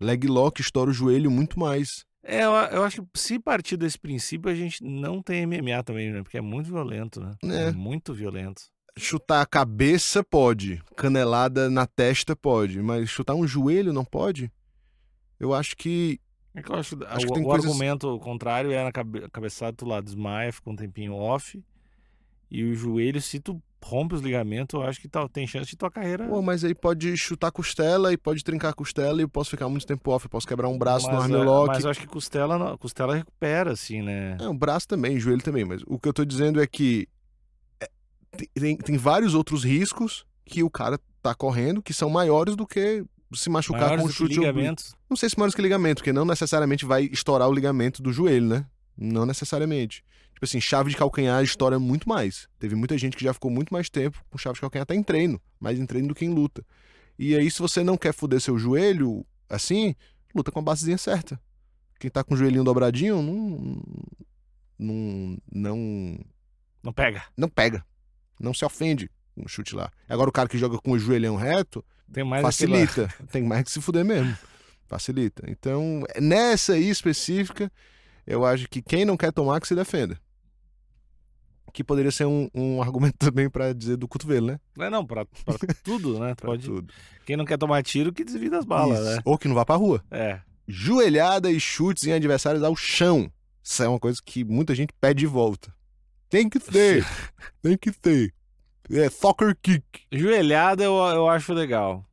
Leg 0.00 0.26
lock 0.26 0.60
estoura 0.60 0.90
o 0.90 0.94
joelho 0.94 1.30
muito 1.30 1.58
mais. 1.58 2.04
É, 2.22 2.44
eu, 2.44 2.52
eu 2.52 2.82
acho 2.82 3.02
que 3.02 3.08
se 3.18 3.38
partir 3.38 3.76
desse 3.76 3.98
princípio, 3.98 4.50
a 4.50 4.54
gente 4.54 4.82
não 4.82 5.22
tem 5.22 5.46
MMA 5.46 5.82
também, 5.84 6.10
né? 6.10 6.22
Porque 6.22 6.38
é 6.38 6.40
muito 6.40 6.66
violento, 6.68 7.20
né? 7.20 7.32
É. 7.44 7.72
muito 7.72 8.14
violento. 8.14 8.62
Chutar 8.96 9.40
a 9.42 9.46
cabeça 9.46 10.22
pode, 10.22 10.80
canelada 10.96 11.68
na 11.68 11.84
testa 11.84 12.36
pode, 12.36 12.80
mas 12.80 13.08
chutar 13.10 13.34
um 13.34 13.44
joelho 13.46 13.92
não 13.92 14.04
pode? 14.04 14.52
Eu 15.40 15.52
acho 15.52 15.76
que 15.76 16.20
É 16.54 16.62
que 16.62 16.70
eu 16.70 16.76
acho, 16.76 16.96
Acho 17.08 17.24
o, 17.26 17.28
que 17.28 17.34
tem 17.34 17.42
o 17.42 17.46
coisas- 17.48 17.68
argumento 17.68 18.18
contrário 18.20 18.70
é 18.70 18.84
na 18.84 18.92
cabe, 18.92 19.28
cabeçada, 19.30 19.76
tu 19.76 19.84
lá 19.84 20.00
desmaia, 20.00 20.52
fica 20.52 20.70
um 20.70 20.76
tempinho 20.76 21.12
off. 21.14 21.60
E 22.48 22.62
o 22.62 22.72
joelho, 22.74 23.20
se 23.20 23.40
tu 23.40 23.60
rompe 23.82 24.14
os 24.14 24.20
ligamentos, 24.22 24.78
eu 24.80 24.86
acho 24.86 25.00
que 25.00 25.08
tá, 25.08 25.28
tem 25.28 25.44
chance 25.44 25.68
de 25.70 25.76
tua 25.76 25.90
carreira. 25.90 26.28
Pô, 26.28 26.40
mas 26.40 26.62
aí 26.64 26.72
pode 26.74 27.16
chutar 27.16 27.48
a 27.48 27.52
costela 27.52 28.12
e 28.12 28.16
pode 28.16 28.44
trincar 28.44 28.70
a 28.70 28.74
costela 28.74 29.18
e 29.20 29.24
eu 29.24 29.28
posso 29.28 29.50
ficar 29.50 29.68
muito 29.68 29.84
tempo 29.86 30.08
off, 30.12 30.24
eu 30.24 30.30
posso 30.30 30.46
quebrar 30.46 30.68
um 30.68 30.78
braço 30.78 31.08
no 31.10 31.16
mas, 31.16 31.30
é, 31.30 31.34
armlock. 31.34 31.66
mas 31.66 31.84
eu 31.84 31.90
acho 31.90 32.00
que 32.00 32.06
costela, 32.06 32.78
costela 32.78 33.16
recupera, 33.16 33.72
assim, 33.72 34.00
né? 34.02 34.36
É, 34.40 34.46
o 34.46 34.54
braço 34.54 34.86
também, 34.86 35.18
joelho 35.18 35.42
também, 35.42 35.64
mas 35.64 35.82
o 35.86 35.98
que 35.98 36.08
eu 36.08 36.12
tô 36.12 36.24
dizendo 36.24 36.62
é 36.62 36.66
que 36.66 37.08
tem- 38.36 38.76
tem, 38.76 38.96
vários 38.96 39.34
outros 39.34 39.64
riscos 39.64 40.24
que 40.44 40.62
o 40.62 40.70
cara 40.70 40.98
tá 41.22 41.34
correndo 41.34 41.82
que 41.82 41.94
são 41.94 42.10
maiores 42.10 42.54
do 42.56 42.66
que 42.66 43.04
se 43.34 43.48
machucar 43.50 43.82
Maiores 43.82 44.02
com 44.02 44.08
um 44.08 44.12
chute 44.12 44.38
oblíquo. 44.38 44.40
ligamentos. 44.46 44.94
Não 45.08 45.16
sei 45.16 45.28
se 45.28 45.38
maiores 45.38 45.54
que 45.54 45.62
ligamento, 45.62 45.98
porque 45.98 46.12
não 46.12 46.24
necessariamente 46.24 46.84
vai 46.84 47.04
estourar 47.04 47.48
o 47.48 47.52
ligamento 47.52 48.02
do 48.02 48.12
joelho, 48.12 48.46
né? 48.46 48.66
Não 48.96 49.26
necessariamente. 49.26 50.04
Tipo 50.34 50.44
assim, 50.44 50.60
chave 50.60 50.90
de 50.90 50.96
calcanhar 50.96 51.42
estoura 51.42 51.78
muito 51.78 52.08
mais. 52.08 52.48
Teve 52.58 52.74
muita 52.74 52.96
gente 52.98 53.16
que 53.16 53.24
já 53.24 53.32
ficou 53.32 53.50
muito 53.50 53.72
mais 53.72 53.88
tempo 53.88 54.22
com 54.30 54.38
chave 54.38 54.54
de 54.54 54.60
calcanhar 54.60 54.82
até 54.82 54.94
em 54.94 55.02
treino, 55.02 55.40
mais 55.58 55.78
em 55.80 55.86
treino 55.86 56.08
do 56.08 56.14
que 56.14 56.24
em 56.24 56.32
luta. 56.34 56.64
E 57.18 57.34
aí, 57.36 57.50
se 57.50 57.60
você 57.60 57.82
não 57.82 57.96
quer 57.96 58.12
foder 58.12 58.40
seu 58.40 58.58
joelho 58.58 59.24
assim, 59.48 59.94
luta 60.34 60.50
com 60.52 60.58
a 60.58 60.62
basezinha 60.62 60.98
certa. 60.98 61.40
Quem 61.98 62.10
tá 62.10 62.22
com 62.24 62.34
o 62.34 62.36
joelhinho 62.36 62.64
dobradinho, 62.64 63.22
não. 63.22 63.82
Não. 64.78 65.38
Não, 65.52 66.18
Não 66.82 66.92
pega. 66.92 67.24
não 67.36 67.48
pega. 67.48 67.84
Não 68.38 68.52
se 68.54 68.64
ofende 68.64 69.10
com 69.34 69.44
o 69.44 69.48
chute 69.48 69.74
lá. 69.74 69.90
Agora, 70.08 70.28
o 70.28 70.32
cara 70.32 70.48
que 70.48 70.58
joga 70.58 70.78
com 70.78 70.92
o 70.92 70.98
joelhão 70.98 71.36
reto, 71.36 71.84
Tem 72.12 72.24
mais 72.24 72.42
facilita. 72.42 73.12
Tem 73.30 73.42
mais 73.42 73.64
que 73.64 73.70
se 73.70 73.80
fuder 73.80 74.04
mesmo. 74.04 74.36
Facilita. 74.86 75.44
Então, 75.48 76.02
nessa 76.20 76.74
aí 76.74 76.88
específica, 76.88 77.70
eu 78.26 78.44
acho 78.44 78.68
que 78.68 78.80
quem 78.82 79.04
não 79.04 79.16
quer 79.16 79.32
tomar, 79.32 79.60
que 79.60 79.68
se 79.68 79.74
defenda. 79.74 80.18
Que 81.72 81.82
poderia 81.82 82.12
ser 82.12 82.26
um, 82.26 82.48
um 82.54 82.80
argumento 82.82 83.18
também 83.18 83.50
pra 83.50 83.72
dizer 83.72 83.96
do 83.96 84.06
cotovelo, 84.06 84.46
né? 84.46 84.60
Não, 84.76 84.90
não, 84.90 85.06
pra, 85.06 85.24
pra 85.24 85.56
tudo, 85.82 86.20
né? 86.20 86.34
Pra 86.38 86.46
pode... 86.46 86.64
tudo. 86.64 86.92
Quem 87.26 87.36
não 87.36 87.44
quer 87.44 87.58
tomar 87.58 87.82
tiro, 87.82 88.12
que 88.12 88.22
desvia 88.22 88.50
das 88.50 88.64
balas, 88.64 89.00
Isso. 89.00 89.16
né? 89.16 89.22
Ou 89.24 89.36
que 89.36 89.48
não 89.48 89.54
vá 89.54 89.64
pra 89.64 89.74
rua. 89.74 90.04
É. 90.10 90.40
Joelhada 90.68 91.50
e 91.50 91.58
chutes 91.58 92.04
em 92.06 92.12
adversários 92.12 92.62
ao 92.62 92.76
chão. 92.76 93.30
Isso 93.62 93.82
é 93.82 93.88
uma 93.88 93.98
coisa 93.98 94.20
que 94.24 94.44
muita 94.44 94.74
gente 94.74 94.92
pede 95.00 95.20
de 95.20 95.26
volta. 95.26 95.73
Tem 96.34 96.48
que 96.48 96.58
ter. 96.58 97.06
tem 97.62 97.78
que 97.78 97.92
ter. 97.92 98.34
É 98.90 99.08
soccer 99.08 99.56
kick. 99.62 99.84
Joelhada 100.10 100.82
eu, 100.82 100.96
eu 100.96 101.28
acho 101.28 101.54
legal. 101.54 102.04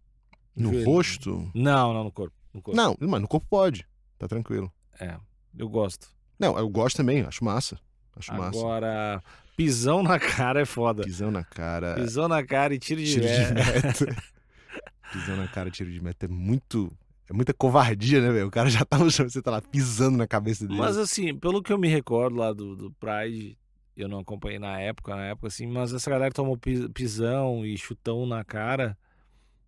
No 0.55 0.83
rosto? 0.83 1.49
Não, 1.55 1.91
não 1.91 2.03
no 2.03 2.11
corpo. 2.11 2.35
No 2.53 2.61
corpo. 2.61 2.79
Não, 2.79 2.95
mas 2.99 3.19
no 3.19 3.27
corpo 3.27 3.47
pode. 3.49 3.83
Tá 4.19 4.27
tranquilo. 4.27 4.71
É, 4.99 5.17
eu 5.57 5.67
gosto. 5.67 6.07
Não, 6.39 6.55
eu 6.55 6.69
gosto 6.69 6.97
também, 6.97 7.21
acho 7.21 7.43
massa. 7.43 7.79
Acho 8.15 8.31
massa. 8.35 8.59
Agora, 8.59 9.23
pisão 9.57 10.03
na 10.03 10.19
cara 10.19 10.61
é 10.61 10.65
foda. 10.65 11.01
Pisão 11.01 11.31
na 11.31 11.43
cara. 11.43 11.95
Pisão 11.95 12.27
na 12.27 12.45
cara 12.45 12.75
e 12.75 12.77
tiro 12.77 13.01
de 13.03 13.13
Tiro 13.13 13.25
de 13.25 13.53
meta. 13.53 13.55
meta. 13.55 14.23
Pisão 15.11 15.35
na 15.35 15.47
cara, 15.47 15.71
tiro 15.71 15.91
de 15.91 15.99
meta 15.99 16.27
é 16.27 16.29
muito. 16.29 16.95
É 17.27 17.33
muita 17.33 17.55
covardia, 17.55 18.21
né, 18.21 18.31
velho? 18.31 18.47
O 18.49 18.51
cara 18.51 18.69
já 18.69 18.85
tá 18.85 18.99
no 18.99 19.09
chão, 19.09 19.27
você 19.27 19.41
tá 19.41 19.49
lá 19.49 19.61
pisando 19.61 20.15
na 20.15 20.27
cabeça 20.27 20.67
dele. 20.67 20.79
Mas 20.79 20.95
assim, 20.95 21.35
pelo 21.35 21.63
que 21.63 21.73
eu 21.73 21.77
me 21.79 21.87
recordo 21.87 22.35
lá 22.35 22.53
do, 22.53 22.75
do 22.75 22.91
Pride, 22.91 23.57
eu 24.03 24.07
não 24.09 24.19
acompanhei 24.19 24.59
na 24.59 24.79
época, 24.79 25.15
na 25.15 25.25
época 25.25 25.47
assim, 25.47 25.67
mas 25.67 25.93
essa 25.93 26.09
galera 26.09 26.29
que 26.31 26.35
tomou 26.35 26.57
pi- 26.57 26.89
pisão 26.89 27.65
e 27.65 27.77
chutão 27.77 28.25
na 28.25 28.43
cara, 28.43 28.97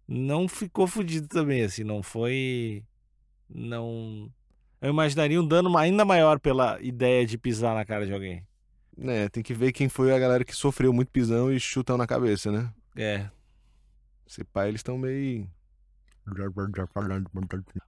não 0.07 0.47
ficou 0.47 0.87
fudido 0.87 1.27
também, 1.27 1.63
assim, 1.63 1.83
não 1.83 2.01
foi. 2.03 2.83
Não. 3.49 4.31
Eu 4.81 4.89
imaginaria 4.89 5.39
um 5.41 5.47
dano 5.47 5.77
ainda 5.77 6.03
maior 6.03 6.39
pela 6.39 6.81
ideia 6.81 7.25
de 7.25 7.37
pisar 7.37 7.73
na 7.75 7.85
cara 7.85 8.05
de 8.05 8.13
alguém. 8.13 8.45
É, 8.99 9.27
tem 9.29 9.41
que 9.41 9.53
ver 9.53 9.71
quem 9.71 9.89
foi 9.89 10.13
a 10.13 10.19
galera 10.19 10.43
que 10.43 10.55
sofreu 10.55 10.93
muito 10.93 11.09
pisão 11.09 11.51
e 11.51 11.59
chutão 11.59 11.97
na 11.97 12.05
cabeça, 12.05 12.51
né? 12.51 12.71
É. 12.95 13.29
Esse 14.27 14.43
pai, 14.43 14.67
eles 14.69 14.79
estão 14.79 14.97
meio. 14.97 15.49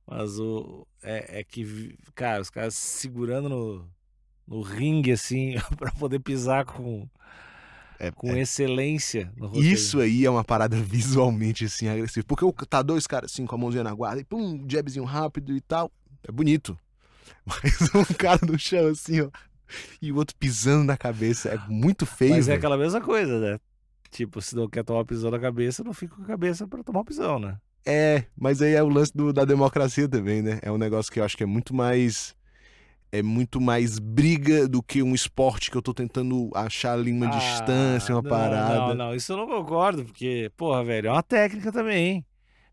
Mas 0.08 0.39
o. 0.39 0.86
É, 1.01 1.39
é 1.39 1.43
que, 1.43 1.97
cara, 2.13 2.41
os 2.41 2.49
caras 2.49 2.75
segurando 2.75 3.47
no, 3.49 3.89
no 4.47 4.62
ringue, 4.62 5.12
assim, 5.12 5.55
pra 5.77 5.91
poder 5.91 6.19
pisar 6.19 6.65
com, 6.65 7.08
É, 7.99 8.12
com 8.12 8.29
é- 8.29 8.41
excelência 8.41 9.31
no 9.38 9.51
Isso 9.60 9.99
aí 9.99 10.25
é 10.25 10.29
uma 10.29 10.43
parada 10.43 10.75
visualmente 10.81 11.65
assim 11.65 11.88
agressiva. 11.88 12.25
Porque 12.27 12.45
tá 12.65 12.81
dois 12.81 13.08
caras 13.08 13.31
assim 13.31 13.45
com 13.45 13.55
a 13.55 13.58
mãozinha 13.58 13.84
na 13.84 13.93
guarda 13.93 14.21
e 14.21 14.25
pum, 14.25 14.63
jabzinho 14.69 15.05
rápido 15.05 15.55
e 15.55 15.62
tal. 15.62 15.91
É 16.27 16.31
bonito. 16.31 16.77
Mas 17.45 17.93
um 17.93 18.03
cara 18.17 18.41
no 18.45 18.58
chão 18.58 18.88
assim, 18.88 19.21
ó. 19.21 19.29
E 20.01 20.12
o 20.12 20.15
outro 20.17 20.36
pisando 20.38 20.84
na 20.84 20.95
cabeça. 20.97 21.49
É 21.49 21.58
muito 21.67 22.05
feio. 22.05 22.31
Mas 22.36 22.47
é 22.47 22.51
velho. 22.51 22.58
aquela 22.60 22.77
mesma 22.77 23.01
coisa, 23.01 23.39
né? 23.39 23.60
Tipo, 24.12 24.41
se 24.41 24.55
não 24.55 24.69
quer 24.69 24.84
tomar 24.84 25.03
pisão 25.05 25.29
na 25.31 25.39
cabeça, 25.39 25.84
não 25.84 25.91
fica 25.93 26.15
com 26.15 26.23
a 26.23 26.25
cabeça 26.27 26.67
pra 26.67 26.84
tomar 26.84 27.03
pisão, 27.03 27.39
né? 27.39 27.58
É, 27.86 28.25
mas 28.38 28.62
aí 28.62 28.73
é 28.73 28.81
o 28.81 28.88
lance 28.88 29.12
do- 29.15 29.34
da 29.34 29.43
democracia 29.45 30.08
também, 30.08 30.41
né? 30.41 30.60
É 30.62 30.71
um 30.71 30.77
negócio 30.77 31.12
que 31.12 31.19
eu 31.19 31.23
acho 31.23 31.36
que 31.36 31.43
é 31.43 31.45
muito 31.47 31.73
mais. 31.73 32.36
É 33.19 33.23
muito 33.23 33.60
mais 33.62 33.99
briga 33.99 34.67
do 34.67 34.82
que 34.84 35.01
um 35.04 35.13
esporte 35.15 35.69
que 35.71 35.78
eu 35.78 35.82
tô 35.82 35.93
tentando 35.93 36.49
achar 36.56 36.93
ali 36.93 37.12
uma 37.12 37.28
Ah, 37.28 37.38
distância, 37.38 38.15
uma 38.15 38.21
não, 38.21 38.30
parada. 38.30 38.75
Não, 38.75 38.95
não, 38.95 39.15
isso 39.15 39.34
eu 39.34 39.38
não 39.38 39.47
concordo, 39.47 40.04
porque, 40.06 40.51
porra, 40.58 40.84
velho, 40.84 41.08
é 41.08 41.12
uma 41.12 41.23
técnica 41.23 41.71
também, 41.71 42.08
hein? 42.08 42.25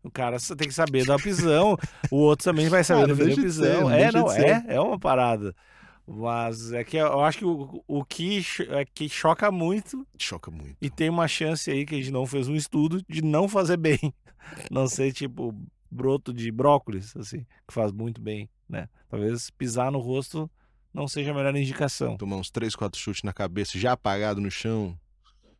O 0.03 0.11
cara 0.11 0.37
só 0.39 0.53
tem 0.55 0.67
que 0.67 0.73
saber 0.73 1.05
dar 1.05 1.17
pisão, 1.17 1.77
o 2.11 2.17
outro 2.17 2.43
também 2.43 2.67
vai 2.67 2.83
saber 2.83 3.07
defender 3.07 3.31
o 3.33 3.35
ser, 3.35 3.41
pisão. 3.41 3.81
não 3.81 3.91
é, 3.91 4.11
não, 4.11 4.27
ser. 4.27 4.45
é, 4.45 4.63
é 4.75 4.79
uma 4.81 4.99
parada. 4.99 5.55
Mas 6.05 6.73
é 6.73 6.83
que 6.83 6.97
eu 6.97 7.21
acho 7.23 7.37
que 7.37 7.45
o, 7.45 7.81
o 7.87 8.03
que, 8.03 8.41
é 8.69 8.83
que 8.83 9.07
choca 9.07 9.49
muito 9.49 10.05
Choca 10.19 10.51
muito. 10.51 10.75
e 10.81 10.89
tem 10.89 11.09
uma 11.09 11.27
chance 11.29 11.71
aí 11.71 11.85
que 11.85 11.95
a 11.95 11.97
gente 11.97 12.11
não 12.11 12.25
fez 12.25 12.49
um 12.49 12.55
estudo 12.55 13.01
de 13.07 13.21
não 13.21 13.47
fazer 13.47 13.77
bem. 13.77 13.99
Não 14.69 14.87
ser 14.87 15.13
tipo 15.13 15.55
broto 15.89 16.33
de 16.33 16.51
brócolis, 16.51 17.15
assim, 17.15 17.45
que 17.65 17.73
faz 17.73 17.93
muito 17.93 18.19
bem, 18.21 18.49
né? 18.67 18.87
Talvez 19.09 19.49
pisar 19.49 19.91
no 19.91 19.99
rosto 19.99 20.49
não 20.93 21.07
seja 21.07 21.31
a 21.31 21.33
melhor 21.33 21.55
indicação. 21.55 22.17
Tomar 22.17 22.37
uns 22.37 22.51
3, 22.51 22.75
4 22.75 22.99
chutes 22.99 23.23
na 23.23 23.33
cabeça, 23.33 23.77
já 23.79 23.93
apagado 23.93 24.39
no 24.39 24.51
chão. 24.51 24.97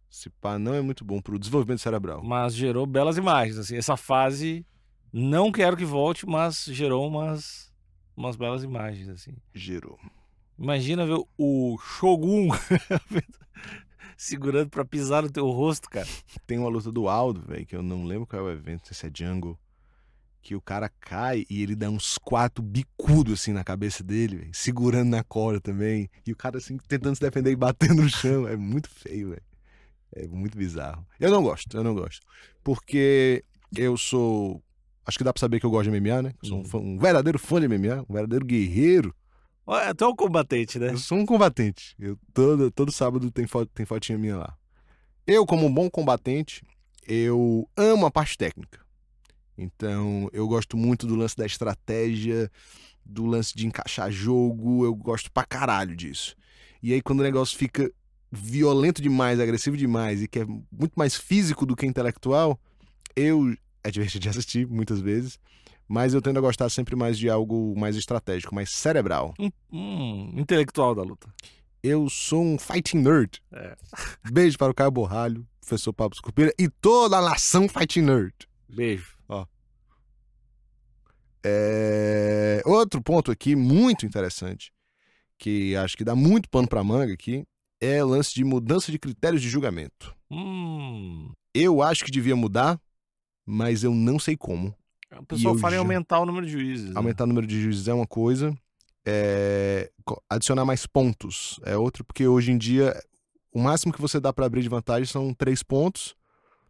Se 0.10 0.30
pá, 0.30 0.60
não 0.60 0.76
é 0.76 0.82
muito 0.82 1.04
bom 1.04 1.20
pro 1.20 1.40
desenvolvimento 1.40 1.80
cerebral. 1.80 2.24
Mas 2.24 2.54
gerou 2.54 2.86
belas 2.86 3.18
imagens, 3.18 3.58
assim. 3.58 3.76
Essa 3.76 3.98
fase, 3.98 4.64
não 5.12 5.52
quero 5.52 5.76
que 5.76 5.86
volte, 5.86 6.26
mas 6.28 6.66
gerou 6.66 7.08
umas, 7.08 7.74
umas 8.16 8.36
belas 8.36 8.64
imagens, 8.64 9.10
assim. 9.10 9.36
Gerou. 9.56 10.00
Imagina 10.58 11.06
ver 11.06 11.20
o 11.36 11.78
Shogun 11.80 12.50
segurando 14.16 14.70
pra 14.70 14.86
pisar 14.86 15.24
no 15.24 15.32
teu 15.32 15.50
rosto, 15.50 15.90
cara. 15.90 16.08
Tem 16.46 16.60
uma 16.60 16.70
luta 16.70 16.92
do 16.92 17.08
Aldo, 17.10 17.42
velho, 17.42 17.66
que 17.66 17.76
eu 17.76 17.82
não 17.82 18.06
lembro 18.06 18.28
qual 18.28 18.42
é 18.44 18.46
o 18.46 18.52
evento, 18.52 18.94
se 18.94 19.08
é 19.08 19.12
Jungle. 19.14 19.58
Que 20.44 20.56
o 20.56 20.62
cara 20.62 20.90
cai 21.00 21.46
e 21.50 21.64
ele 21.64 21.74
dá 21.74 21.90
uns 21.90 22.18
quatro 22.18 22.62
bicudos 22.62 23.40
assim 23.40 23.54
na 23.54 23.64
cabeça 23.64 24.04
dele, 24.04 24.36
velho, 24.36 24.52
segurando 24.54 25.10
na 25.10 25.24
corda 25.24 25.62
também. 25.62 26.10
E 26.28 26.34
o 26.34 26.36
cara 26.36 26.58
assim 26.58 26.78
tentando 26.86 27.16
se 27.16 27.22
defender 27.22 27.50
e 27.52 27.56
batendo 27.56 28.02
no 28.04 28.10
chão. 28.10 28.46
É 28.46 28.58
muito 28.58 28.90
feio, 28.90 29.30
velho. 29.30 29.42
É 30.16 30.28
muito 30.28 30.58
bizarro. 30.58 31.08
Eu 31.20 31.32
não 31.32 31.42
gosto, 31.42 31.76
eu 31.78 31.84
não 31.84 31.96
gosto. 31.96 32.26
Porque 32.64 33.44
eu 33.76 33.96
sou. 33.98 34.62
Acho 35.06 35.18
que 35.18 35.24
dá 35.24 35.32
pra 35.34 35.40
saber 35.40 35.60
que 35.62 35.66
eu 35.66 35.72
gosto 35.72 35.90
de 35.90 35.98
MMA, 35.98 36.22
né? 36.22 36.34
Eu 36.44 36.50
sou 36.50 36.58
um, 36.58 36.62
Uhum. 36.62 36.66
fã- 36.66 36.78
um 36.80 36.98
verdadeiro 37.00 37.40
fã 37.40 37.60
de 37.60 37.66
MMA, 37.68 38.06
um 38.08 38.14
verdadeiro 38.14 38.46
guerreiro. 38.46 39.16
Olha, 39.66 39.96
Tu 39.96 40.04
é 40.04 40.08
um 40.08 40.16
combatente, 40.16 40.78
né? 40.78 40.90
Eu 40.92 40.98
sou 40.98 41.18
um 41.18 41.26
combatente. 41.26 41.96
Eu 41.98 42.18
todo, 42.34 42.70
todo 42.70 42.92
sábado 42.92 43.32
tem, 43.32 43.48
fo 43.48 43.66
tem 43.66 43.86
fotinha 43.86 44.18
minha 44.18 44.38
lá. 44.38 44.58
Eu, 45.26 45.46
como 45.46 45.66
um 45.66 45.74
bom 45.74 45.90
combatente, 45.90 46.62
eu 47.08 47.68
amo 47.78 48.06
a 48.06 48.12
parte 48.12 48.38
técnica. 48.38 48.80
Então, 49.58 50.30
eu 50.34 50.48
gosto 50.48 50.76
muito 50.76 51.06
do 51.06 51.16
lance 51.16 51.36
da 51.36 51.46
estratégia, 51.46 52.50
do 53.06 53.26
lance 53.26 53.56
de 53.56 53.68
encaixar 53.68 54.12
jogo, 54.12 54.86
eu 54.86 54.96
gosto 54.96 55.32
pra 55.32 55.46
caralho 55.46 55.96
disso. 55.96 56.36
E 56.82 56.94
aí, 56.94 57.02
quando 57.02 57.20
o 57.20 57.24
negócio 57.24 57.58
fica 57.58 57.92
violento 58.32 59.02
demais, 59.02 59.40
agressivo 59.40 59.78
demais 59.78 60.24
e 60.24 60.28
que 60.28 60.40
é 60.40 60.46
muito 60.46 60.94
mais 60.96 61.16
físico 61.16 61.66
do 61.66 61.76
que 61.76 61.86
intelectual, 61.86 62.60
eu 63.16 63.56
é 63.84 63.92
divertido 63.92 64.24
de 64.24 64.30
assistir 64.30 64.66
muitas 64.68 65.00
vezes, 65.00 65.38
mas 65.88 66.14
eu 66.14 66.22
tendo 66.22 66.40
a 66.40 66.42
gostar 66.42 66.70
sempre 66.70 66.96
mais 66.96 67.18
de 67.18 67.30
algo 67.30 67.78
mais 67.78 67.96
estratégico, 67.96 68.56
mais 68.56 68.72
cerebral. 68.72 69.34
Um, 69.38 69.52
um 69.72 70.34
intelectual 70.40 70.96
da 70.96 71.04
luta. 71.04 71.28
Eu 71.84 72.10
sou 72.10 72.42
um 72.42 72.58
fighting 72.58 73.00
nerd. 73.00 73.42
É. 73.52 73.76
Beijo 74.32 74.58
para 74.58 74.72
o 74.72 74.74
Caio 74.74 74.90
Borralho, 74.90 75.46
professor 75.60 75.92
Pablo 75.92 76.16
Escupira 76.16 76.54
e 76.58 76.70
toda 76.70 77.18
a 77.18 77.22
nação 77.22 77.68
fighting 77.68 78.04
nerd. 78.04 78.34
Beijo. 78.70 79.18
É... 81.44 82.62
Outro 82.66 83.02
ponto 83.02 83.32
aqui 83.32 83.56
muito 83.56 84.06
interessante, 84.06 84.72
que 85.38 85.76
acho 85.76 85.98
que 85.98 86.04
dá 86.04 86.16
muito 86.16 86.50
pano 86.50 86.68
para 86.68 86.84
manga 86.84 87.14
aqui, 87.14 87.46
é 87.82 88.04
o 88.04 88.08
lance 88.08 88.34
de 88.34 88.44
mudança 88.44 88.92
de 88.92 89.00
critérios 89.00 89.42
de 89.42 89.50
julgamento. 89.50 90.16
Hum. 90.32 91.32
Eu 91.54 91.82
acho 91.82 92.04
que 92.04 92.12
devia 92.12 92.36
mudar, 92.36 92.80
mas 93.46 93.84
eu 93.84 93.94
não 93.94 94.18
sei 94.18 94.38
como. 94.38 94.76
O 95.20 95.26
pessoal 95.26 95.56
fala 95.58 95.76
em 95.76 95.80
aumentar 95.80 96.20
o 96.20 96.26
número 96.26 96.46
de 96.46 96.52
juízes. 96.52 96.90
né? 96.90 96.94
Aumentar 96.96 97.26
o 97.26 97.28
número 97.28 97.46
de 97.46 97.62
juízes 97.62 97.88
é 97.88 97.94
uma 97.94 98.08
coisa, 98.08 98.58
é, 99.06 99.92
adicionar 100.30 100.66
mais 100.66 100.86
pontos 100.86 101.60
é 101.64 101.78
outra, 101.78 102.04
porque 102.04 102.26
hoje 102.26 102.52
em 102.52 102.58
dia 102.58 102.96
o 103.52 103.60
máximo 103.60 103.94
que 103.94 104.02
você 104.02 104.20
dá 104.20 104.34
para 104.34 104.46
abrir 104.46 104.62
de 104.62 104.70
vantagem 104.70 105.06
são 105.06 105.34
três 105.34 105.62
pontos, 105.62 106.16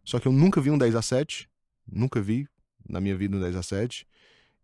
só 0.04 0.18
que 0.18 0.28
eu 0.28 0.32
nunca 0.32 0.60
vi 0.60 0.70
um 0.70 0.76
10 0.76 0.96
a 0.96 1.02
7, 1.02 1.48
nunca 1.90 2.20
vi 2.20 2.46
na 2.86 3.00
minha 3.00 3.16
vida 3.16 3.36
um 3.36 3.40
10 3.40 3.56
a 3.56 3.62
7, 3.62 4.06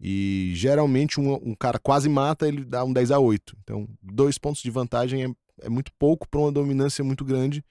e 0.01 0.53
geralmente 0.55 1.21
um, 1.21 1.35
um 1.35 1.55
cara 1.55 1.79
quase 1.79 2.09
mata, 2.09 2.49
ele 2.49 2.65
dá 2.65 2.83
um 2.85 2.93
10 2.93 3.11
a 3.11 3.19
8, 3.19 3.57
então 3.63 3.87
dois 4.03 4.39
pontos 4.39 4.63
de 4.63 4.71
vantagem 4.71 5.25
é, 5.25 5.67
é 5.67 5.69
muito 5.69 5.93
pouco 5.99 6.27
para 6.29 6.41
uma 6.41 6.51
dominância 6.51 7.05
muito 7.05 7.25
grande 7.25 7.63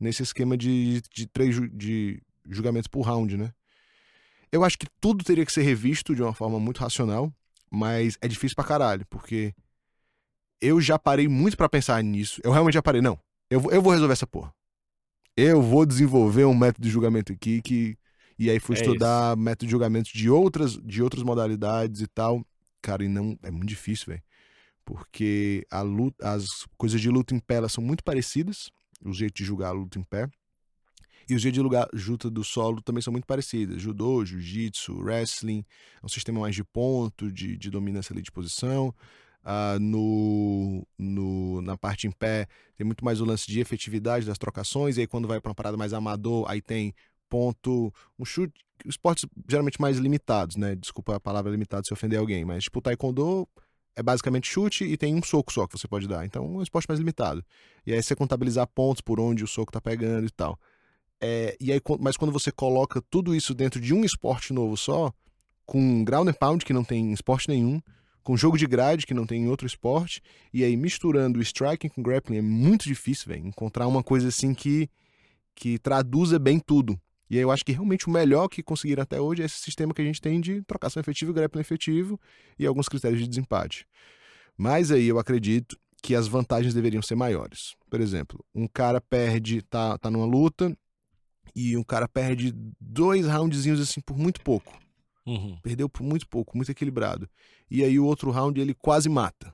nesse 0.00 0.22
esquema 0.22 0.56
de, 0.56 1.02
de 1.12 1.26
três 1.26 1.56
de 1.72 2.22
julgamentos 2.48 2.88
por 2.88 3.02
round, 3.02 3.36
né? 3.36 3.52
Eu 4.50 4.64
acho 4.64 4.78
que 4.78 4.86
tudo 5.00 5.24
teria 5.24 5.44
que 5.44 5.52
ser 5.52 5.62
revisto 5.62 6.14
de 6.14 6.22
uma 6.22 6.32
forma 6.32 6.60
muito 6.60 6.78
racional, 6.78 7.32
mas 7.70 8.16
é 8.20 8.28
difícil 8.28 8.54
pra 8.54 8.64
caralho, 8.64 9.04
porque 9.10 9.52
eu 10.60 10.80
já 10.80 10.98
parei 10.98 11.28
muito 11.28 11.56
pra 11.56 11.68
pensar 11.68 12.02
nisso. 12.02 12.40
Eu 12.44 12.52
realmente 12.52 12.74
já 12.74 12.82
parei, 12.82 13.02
não. 13.02 13.18
Eu, 13.50 13.60
eu 13.70 13.82
vou 13.82 13.92
resolver 13.92 14.12
essa 14.12 14.26
porra. 14.26 14.54
Eu 15.36 15.60
vou 15.60 15.84
desenvolver 15.84 16.44
um 16.44 16.54
método 16.54 16.86
de 16.86 16.90
julgamento 16.90 17.32
aqui 17.32 17.60
que 17.60 17.98
e 18.38 18.50
aí 18.50 18.58
fui 18.58 18.76
É 18.76 18.80
estudar 18.80 19.36
método 19.36 19.66
de 19.66 19.70
julgamento 19.70 20.10
de 20.12 20.28
outras 20.28 20.72
de 20.76 21.02
outras 21.02 21.22
modalidades 21.22 22.00
e 22.00 22.06
tal. 22.06 22.44
Cara, 22.82 23.04
e 23.04 23.08
não 23.08 23.38
é 23.42 23.50
muito 23.50 23.68
difícil, 23.68 24.06
velho. 24.08 24.22
Porque 24.84 25.66
a 25.70 25.80
luta, 25.80 26.30
as 26.30 26.66
coisas 26.76 27.00
de 27.00 27.08
luta 27.08 27.34
em 27.34 27.38
pé 27.38 27.54
elas 27.54 27.72
são 27.72 27.82
muito 27.82 28.04
parecidas, 28.04 28.70
os 29.02 29.16
jeitos 29.16 29.38
de 29.38 29.44
julgar 29.44 29.68
a 29.68 29.72
luta 29.72 29.98
em 29.98 30.02
pé. 30.02 30.28
E 31.28 31.34
os 31.34 31.40
jeitos 31.40 31.54
de 31.54 31.62
lugar 31.62 31.88
luta 32.06 32.28
do 32.30 32.44
solo 32.44 32.82
também 32.82 33.00
são 33.00 33.10
muito 33.10 33.26
parecidas. 33.26 33.80
Judô, 33.80 34.24
jiu-jitsu, 34.24 34.94
wrestling, 34.98 35.64
é 36.02 36.04
um 36.04 36.08
sistema 36.08 36.40
mais 36.40 36.54
de 36.54 36.62
ponto, 36.62 37.32
de, 37.32 37.56
de 37.56 37.70
dominância 37.70 38.12
ali 38.12 38.20
de 38.20 38.30
posição. 38.30 38.94
Ah, 39.42 39.78
no, 39.80 40.86
no, 40.98 41.62
na 41.62 41.76
parte 41.76 42.06
em 42.06 42.10
pé, 42.10 42.46
tem 42.76 42.84
muito 42.86 43.04
mais 43.04 43.20
o 43.20 43.24
lance 43.24 43.46
de 43.46 43.60
efetividade 43.60 44.26
das 44.26 44.38
trocações. 44.38 44.96
E 44.96 45.02
aí, 45.02 45.06
quando 45.06 45.28
vai 45.28 45.40
para 45.40 45.50
uma 45.50 45.54
parada 45.54 45.76
mais 45.76 45.92
amador, 45.94 46.44
aí 46.48 46.60
tem 46.60 46.94
ponto, 47.28 47.92
um 48.18 48.24
chute. 48.24 48.52
Esportes 48.84 49.24
geralmente 49.48 49.80
mais 49.80 49.98
limitados, 49.98 50.56
né? 50.56 50.74
Desculpa 50.74 51.16
a 51.16 51.20
palavra 51.20 51.50
limitado 51.50 51.86
se 51.86 51.92
ofender 51.92 52.18
alguém, 52.18 52.44
mas 52.44 52.64
tipo, 52.64 52.82
taekwondo 52.82 53.48
é 53.96 54.02
basicamente 54.02 54.48
chute 54.48 54.84
e 54.84 54.96
tem 54.96 55.14
um 55.14 55.22
soco 55.22 55.52
só 55.52 55.66
que 55.66 55.78
você 55.78 55.86
pode 55.86 56.08
dar. 56.08 56.24
Então, 56.24 56.44
é 56.44 56.48
um 56.48 56.62
esporte 56.62 56.86
mais 56.88 56.98
limitado. 56.98 57.44
E 57.86 57.92
aí, 57.92 58.02
você 58.02 58.16
contabilizar 58.16 58.66
pontos 58.66 59.00
por 59.00 59.20
onde 59.20 59.44
o 59.44 59.46
soco 59.46 59.72
tá 59.72 59.80
pegando 59.80 60.26
e 60.26 60.30
tal. 60.30 60.58
É, 61.20 61.56
e 61.60 61.72
aí, 61.72 61.80
mas 62.00 62.16
quando 62.16 62.32
você 62.32 62.50
coloca 62.50 63.00
tudo 63.08 63.34
isso 63.34 63.54
dentro 63.54 63.80
de 63.80 63.94
um 63.94 64.04
esporte 64.04 64.52
novo 64.52 64.76
só, 64.76 65.12
com 65.64 66.04
ground 66.04 66.28
and 66.28 66.34
pound, 66.34 66.64
que 66.64 66.72
não 66.72 66.84
tem 66.84 67.06
em 67.06 67.12
esporte 67.12 67.48
nenhum, 67.48 67.80
com 68.22 68.36
jogo 68.36 68.58
de 68.58 68.66
grade, 68.66 69.06
que 69.06 69.14
não 69.14 69.26
tem 69.26 69.44
em 69.44 69.48
outro 69.48 69.66
esporte, 69.66 70.20
e 70.52 70.64
aí 70.64 70.76
misturando 70.76 71.40
striking 71.40 71.88
com 71.88 72.02
grappling, 72.02 72.38
é 72.38 72.42
muito 72.42 72.84
difícil, 72.84 73.28
velho, 73.28 73.46
encontrar 73.46 73.86
uma 73.86 74.02
coisa 74.02 74.28
assim 74.28 74.54
que, 74.54 74.88
que 75.54 75.78
traduza 75.78 76.38
bem 76.38 76.58
tudo. 76.58 76.98
E 77.34 77.36
aí 77.36 77.42
eu 77.42 77.50
acho 77.50 77.64
que 77.64 77.72
realmente 77.72 78.06
o 78.06 78.12
melhor 78.12 78.46
que 78.46 78.62
conseguiram 78.62 79.02
até 79.02 79.20
hoje 79.20 79.42
é 79.42 79.44
esse 79.44 79.58
sistema 79.58 79.92
que 79.92 80.00
a 80.00 80.04
gente 80.04 80.20
tem 80.20 80.40
de 80.40 80.62
trocação 80.62 81.00
efetiva 81.00 81.32
e 81.32 81.34
grappling 81.34 81.62
efetivo 81.62 82.20
e 82.56 82.64
alguns 82.64 82.88
critérios 82.88 83.20
de 83.20 83.26
desempate. 83.26 83.88
Mas 84.56 84.92
aí 84.92 85.08
eu 85.08 85.18
acredito 85.18 85.76
que 86.00 86.14
as 86.14 86.28
vantagens 86.28 86.72
deveriam 86.72 87.02
ser 87.02 87.16
maiores. 87.16 87.74
Por 87.90 88.00
exemplo, 88.00 88.38
um 88.54 88.68
cara 88.68 89.00
perde, 89.00 89.62
tá, 89.62 89.98
tá 89.98 90.12
numa 90.12 90.24
luta, 90.24 90.78
e 91.56 91.76
um 91.76 91.82
cara 91.82 92.06
perde 92.06 92.54
dois 92.80 93.26
roundzinhos 93.26 93.80
assim 93.80 94.00
por 94.00 94.16
muito 94.16 94.40
pouco. 94.40 94.72
Uhum. 95.26 95.58
Perdeu 95.60 95.88
por 95.88 96.04
muito 96.04 96.28
pouco, 96.28 96.56
muito 96.56 96.70
equilibrado. 96.70 97.28
E 97.68 97.82
aí 97.82 97.98
o 97.98 98.04
outro 98.04 98.30
round 98.30 98.60
ele 98.60 98.74
quase 98.74 99.08
mata. 99.08 99.52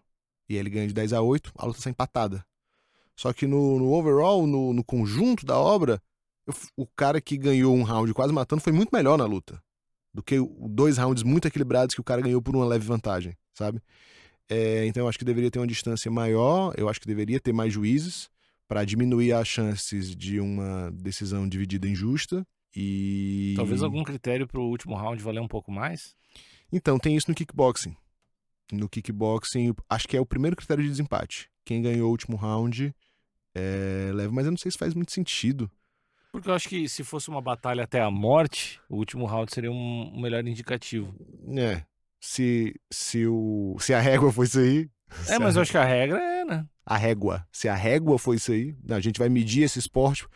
E 0.51 0.53
aí 0.53 0.61
ele 0.61 0.69
ganha 0.69 0.87
de 0.87 0.93
10 0.93 1.15
a 1.15 1.23
8, 1.23 1.51
a 1.57 1.65
luta 1.65 1.79
está 1.79 1.89
empatada. 1.89 2.45
Só 3.17 3.33
que 3.33 3.47
no, 3.47 3.79
no 3.79 3.91
overall, 3.95 4.47
no, 4.47 4.75
no 4.75 4.85
conjunto 4.85 5.47
da 5.47 5.59
obra, 5.59 5.99
o 6.77 6.87
cara 6.87 7.21
que 7.21 7.37
ganhou 7.37 7.75
um 7.75 7.83
round 7.83 8.13
quase 8.15 8.33
matando 8.33 8.63
foi 8.63 8.73
muito 8.73 8.91
melhor 8.93 9.17
na 9.19 9.25
luta. 9.25 9.63
Do 10.13 10.23
que 10.23 10.39
o- 10.39 10.67
dois 10.69 10.99
rounds 10.99 11.23
muito 11.23 11.47
equilibrados 11.47 11.95
que 11.95 12.01
o 12.01 12.05
cara 12.05 12.21
ganhou 12.21 12.43
por 12.43 12.55
uma 12.57 12.65
leve 12.65 12.85
vantagem, 12.87 13.37
sabe? 13.55 13.81
É, 14.49 14.85
então 14.87 15.05
eu 15.05 15.09
acho 15.09 15.19
que 15.19 15.25
deveria 15.25 15.51
ter 15.51 15.61
uma 15.61 15.67
distância 15.67 16.11
maior, 16.11 16.75
eu 16.77 16.89
acho 16.89 17.01
que 17.01 17.07
deveria 17.07 17.39
ter 17.39 17.53
mais 17.53 17.73
juízes 17.73 18.29
para 18.67 18.85
diminuir 18.85 19.33
as 19.33 19.47
chances 19.47 20.15
de 20.15 20.41
uma 20.41 20.91
decisão 20.93 21.49
dividida 21.49 21.89
injusta. 21.89 22.45
E. 22.75 23.55
Talvez 23.57 23.83
algum 23.83 24.03
critério 24.03 24.47
pro 24.47 24.63
último 24.63 24.97
round 24.97 25.23
valer 25.23 25.41
um 25.41 25.49
pouco 25.49 25.71
mais? 25.71 26.15
Então, 26.73 26.99
tem 26.99 27.17
isso 27.17 27.29
no 27.29 27.35
kickboxing. 27.35 27.97
No 28.73 28.89
kickboxing, 28.89 29.75
acho 29.89 30.07
que 30.07 30.17
é 30.17 30.21
o 30.21 30.27
primeiro 30.27 30.57
critério 30.57 30.83
de 30.83 30.91
desempate. 30.91 31.51
Quem 31.65 31.83
ganhou 31.83 32.09
o 32.09 32.11
último 32.11 32.37
round 32.37 32.95
é, 33.55 34.11
leva, 34.15 34.33
mas 34.33 34.47
eu 34.47 34.53
não 34.53 34.59
sei 34.59 34.71
se 34.71 34.79
faz 34.79 34.95
muito 34.95 35.13
sentido. 35.13 35.71
Porque 36.33 36.49
eu 36.49 36.55
acho 36.55 36.69
que 36.69 36.89
se 36.89 37.03
fosse 37.03 37.29
uma 37.29 37.41
batalha 37.43 37.83
até 37.85 38.01
a 38.01 38.11
morte, 38.11 38.81
o 38.89 38.97
último 38.97 39.27
round 39.27 39.53
seria 39.53 39.71
um, 39.73 40.13
um 40.15 40.21
melhor 40.21 40.47
indicativo. 40.47 41.15
É. 41.57 41.83
Se, 42.21 42.75
se, 42.91 43.27
o, 43.27 43.77
se 43.81 43.93
a 43.95 44.01
régua 44.01 44.33
foi 44.33 44.47
isso 44.47 44.59
aí. 44.61 44.89
É, 45.29 45.39
mas 45.39 45.57
eu 45.57 45.63
acho 45.63 45.73
que 45.73 45.77
a 45.79 45.85
regra 45.85 46.19
é, 46.23 46.45
né? 46.45 46.67
a 46.87 46.97
régua. 46.97 47.45
Se 47.51 47.69
a 47.69 47.75
régua 47.75 48.19
foi 48.19 48.37
isso 48.37 48.53
aí, 48.53 48.77
a 48.91 49.01
gente 49.01 49.19
vai 49.19 49.29
medir 49.29 49.63
esse 49.65 49.79
esporte 49.79 50.27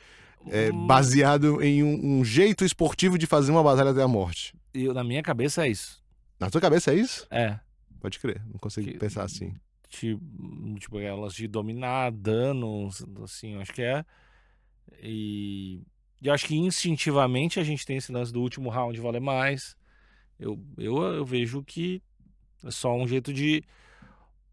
é, 0.48 0.70
Hum, 0.72 0.86
baseado 0.86 1.62
em 1.62 1.82
um, 1.82 2.18
um 2.20 2.24
jeito 2.24 2.64
esportivo 2.64 3.16
de 3.16 3.26
fazer 3.26 3.50
uma 3.52 3.62
batalha 3.62 3.90
até 3.90 4.02
a 4.02 4.08
morte. 4.08 4.54
eu- 4.74 4.92
na 4.92 5.02
minha 5.04 5.22
cabeça 5.22 5.64
é 5.66 5.70
isso. 5.70 6.02
Na 6.40 6.50
tua 6.50 6.60
cabeça 6.60 6.92
é 6.92 6.96
isso? 6.96 7.26
É. 7.30 7.58
Pode 8.00 8.18
crer, 8.18 8.42
não 8.50 8.58
consigo 8.58 8.90
Que- 8.90 8.98
pensar 8.98 9.22
assim. 9.22 9.54
Tipo, 9.88 10.20
tipo, 10.80 10.98
elas 10.98 11.34
de 11.34 11.46
dominar, 11.46 12.10
dano, 12.10 12.88
assim, 13.22 13.54
eu 13.54 13.60
acho 13.60 13.72
que 13.72 13.80
é. 13.82 14.04
E 15.02 15.82
eu 16.22 16.32
acho 16.32 16.46
que 16.46 16.56
instintivamente 16.56 17.60
a 17.60 17.64
gente 17.64 17.84
tem 17.84 17.96
esse 17.96 18.10
lance 18.10 18.32
do 18.32 18.40
último 18.40 18.70
round 18.70 18.98
valer 19.00 19.20
mais. 19.20 19.76
Eu, 20.38 20.58
eu, 20.78 20.96
eu 21.02 21.24
vejo 21.24 21.62
que 21.62 22.02
é 22.64 22.70
só 22.70 22.94
um 22.94 23.06
jeito 23.06 23.32
de 23.32 23.62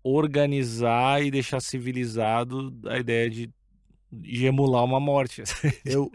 organizar 0.03 1.23
e 1.23 1.31
deixar 1.31 1.61
civilizado 1.61 2.73
a 2.87 2.97
ideia 2.97 3.29
de, 3.29 3.49
de 4.11 4.45
emular 4.45 4.83
uma 4.83 4.99
morte. 4.99 5.43
Eu, 5.85 6.11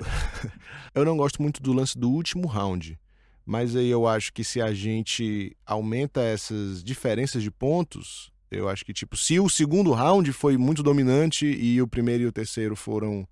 eu 0.95 1.05
não 1.05 1.17
gosto 1.17 1.41
muito 1.41 1.63
do 1.63 1.73
lance 1.73 1.97
do 1.97 2.11
último 2.11 2.47
round. 2.47 2.99
Mas 3.45 3.77
aí 3.77 3.89
eu 3.89 4.09
acho 4.09 4.33
que 4.33 4.43
se 4.43 4.61
a 4.61 4.75
gente 4.75 5.57
aumenta 5.65 6.21
essas 6.21 6.83
diferenças 6.83 7.45
de 7.45 7.51
pontos, 7.51 8.33
eu 8.51 8.69
acho 8.69 8.85
que, 8.85 8.93
tipo, 8.93 9.17
se 9.17 9.39
o 9.39 9.49
segundo 9.49 9.93
round 9.93 10.33
foi 10.33 10.57
muito 10.57 10.83
dominante 10.83 11.47
e 11.47 11.81
o 11.81 11.87
primeiro 11.87 12.25
e 12.25 12.27
o 12.27 12.33
terceiro 12.33 12.75
foram 12.75 13.27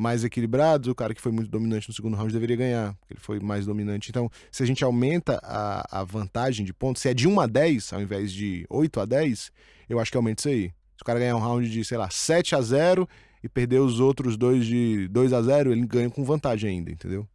mais 0.00 0.24
equilibrados, 0.24 0.88
o 0.88 0.94
cara 0.94 1.14
que 1.14 1.20
foi 1.20 1.30
muito 1.30 1.50
dominante 1.50 1.86
no 1.86 1.94
segundo 1.94 2.16
round 2.16 2.32
deveria 2.32 2.56
ganhar, 2.56 2.94
porque 2.94 3.12
ele 3.12 3.20
foi 3.20 3.38
mais 3.38 3.66
dominante. 3.66 4.08
Então, 4.08 4.30
se 4.50 4.62
a 4.62 4.66
gente 4.66 4.82
aumenta 4.82 5.38
a, 5.42 6.00
a 6.00 6.04
vantagem 6.04 6.64
de 6.64 6.72
pontos, 6.72 7.02
se 7.02 7.10
é 7.10 7.12
de 7.12 7.28
1 7.28 7.38
a 7.38 7.46
10 7.46 7.92
ao 7.92 8.00
invés 8.00 8.32
de 8.32 8.64
8 8.70 8.98
a 8.98 9.04
10, 9.04 9.52
eu 9.90 10.00
acho 10.00 10.10
que 10.10 10.16
aumenta 10.16 10.40
isso 10.40 10.48
aí. 10.48 10.68
Se 10.96 11.02
o 11.02 11.04
cara 11.04 11.18
ganhar 11.18 11.36
um 11.36 11.40
round 11.40 11.68
de, 11.68 11.84
sei 11.84 11.98
lá, 11.98 12.08
7 12.08 12.54
a 12.54 12.62
0 12.62 13.06
e 13.44 13.48
perder 13.48 13.80
os 13.80 14.00
outros 14.00 14.38
dois 14.38 14.64
de 14.64 15.06
2 15.08 15.34
a 15.34 15.42
0 15.42 15.70
ele 15.70 15.86
ganha 15.86 16.08
com 16.08 16.24
vantagem 16.24 16.70
ainda, 16.70 16.90
entendeu? 16.90 17.28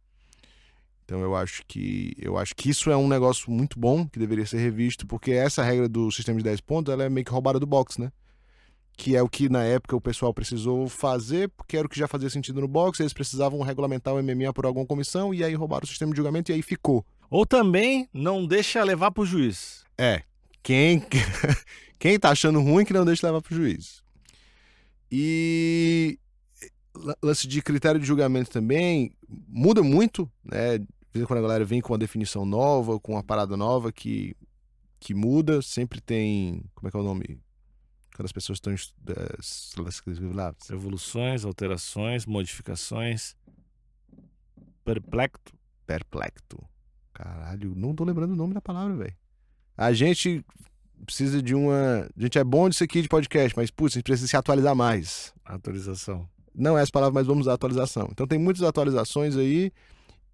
Então 1.04 1.20
eu 1.20 1.36
acho 1.36 1.62
que 1.68 2.16
eu 2.18 2.36
acho 2.36 2.52
que 2.56 2.68
isso 2.68 2.90
é 2.90 2.96
um 2.96 3.06
negócio 3.06 3.48
muito 3.48 3.78
bom 3.78 4.08
que 4.08 4.18
deveria 4.18 4.44
ser 4.44 4.58
revisto, 4.58 5.06
porque 5.06 5.30
essa 5.30 5.62
regra 5.62 5.88
do 5.88 6.10
sistema 6.10 6.38
de 6.38 6.44
10 6.44 6.60
pontos, 6.62 6.92
ela 6.92 7.04
é 7.04 7.08
meio 7.08 7.24
que 7.24 7.30
roubada 7.30 7.60
do 7.60 7.66
boxe, 7.66 8.00
né? 8.00 8.10
Que 8.96 9.14
é 9.14 9.22
o 9.22 9.28
que 9.28 9.48
na 9.48 9.62
época 9.62 9.94
o 9.94 10.00
pessoal 10.00 10.32
precisou 10.32 10.88
fazer, 10.88 11.50
porque 11.50 11.76
era 11.76 11.86
o 11.86 11.90
que 11.90 11.98
já 11.98 12.08
fazia 12.08 12.30
sentido 12.30 12.62
no 12.62 12.68
boxe, 12.68 13.02
eles 13.02 13.12
precisavam 13.12 13.60
regulamentar 13.60 14.14
o 14.14 14.22
MMA 14.22 14.52
por 14.54 14.64
alguma 14.64 14.86
comissão 14.86 15.34
e 15.34 15.44
aí 15.44 15.54
roubaram 15.54 15.84
o 15.84 15.86
sistema 15.86 16.12
de 16.12 16.16
julgamento 16.16 16.50
e 16.50 16.54
aí 16.54 16.62
ficou. 16.62 17.04
Ou 17.28 17.44
também 17.44 18.08
não 18.12 18.46
deixa 18.46 18.82
levar 18.82 19.10
pro 19.10 19.26
juiz. 19.26 19.84
É, 19.98 20.22
quem 20.62 21.02
quem 21.98 22.18
tá 22.18 22.30
achando 22.30 22.60
ruim 22.60 22.84
que 22.86 22.92
não 22.94 23.04
deixa 23.04 23.26
levar 23.26 23.42
pro 23.42 23.54
juiz. 23.54 24.02
E 25.10 26.18
la- 26.94 27.16
lance 27.22 27.46
de 27.46 27.60
critério 27.62 28.00
de 28.00 28.06
julgamento 28.06 28.50
também 28.50 29.12
muda 29.48 29.82
muito, 29.82 30.30
né? 30.44 30.78
Mesmo 31.14 31.26
quando 31.28 31.38
a 31.38 31.42
galera 31.42 31.64
vem 31.64 31.80
com 31.80 31.92
uma 31.92 31.98
definição 31.98 32.44
nova, 32.44 32.98
com 33.00 33.12
uma 33.12 33.22
parada 33.22 33.56
nova 33.56 33.90
que, 33.92 34.34
que 35.00 35.14
muda, 35.14 35.62
sempre 35.62 36.00
tem. 36.00 36.62
Como 36.74 36.88
é 36.88 36.90
que 36.90 36.96
é 36.96 37.00
o 37.00 37.04
nome? 37.04 37.38
Quando 38.16 38.26
as 38.26 38.32
pessoas 38.32 38.56
estão. 38.56 38.72
eh, 38.72 40.34
lá, 40.34 40.54
Evoluções, 40.70 41.44
alterações, 41.44 42.24
modificações. 42.24 43.36
Perplexo. 44.82 45.42
perplexo. 45.86 46.58
Caralho, 47.12 47.74
não 47.76 47.94
tô 47.94 48.04
lembrando 48.04 48.32
o 48.32 48.36
nome 48.36 48.54
da 48.54 48.62
palavra, 48.62 48.96
velho. 48.96 49.16
A 49.76 49.92
gente 49.92 50.42
precisa 51.04 51.42
de 51.42 51.54
uma. 51.54 52.08
A 52.16 52.20
gente 52.20 52.38
é 52.38 52.44
bom 52.44 52.70
disso 52.70 52.82
aqui 52.82 53.02
de 53.02 53.08
podcast, 53.08 53.54
mas, 53.54 53.70
putz, 53.70 53.94
a 53.94 53.98
gente 53.98 54.04
precisa 54.04 54.28
se 54.28 54.36
atualizar 54.36 54.74
mais. 54.74 55.34
Atualização. 55.44 56.26
Não 56.54 56.78
é 56.78 56.82
essa 56.82 56.92
palavra, 56.92 57.12
mas 57.12 57.26
vamos 57.26 57.42
usar 57.42 57.52
atualização. 57.52 58.08
Então 58.10 58.26
tem 58.26 58.38
muitas 58.38 58.62
atualizações 58.62 59.36
aí 59.36 59.70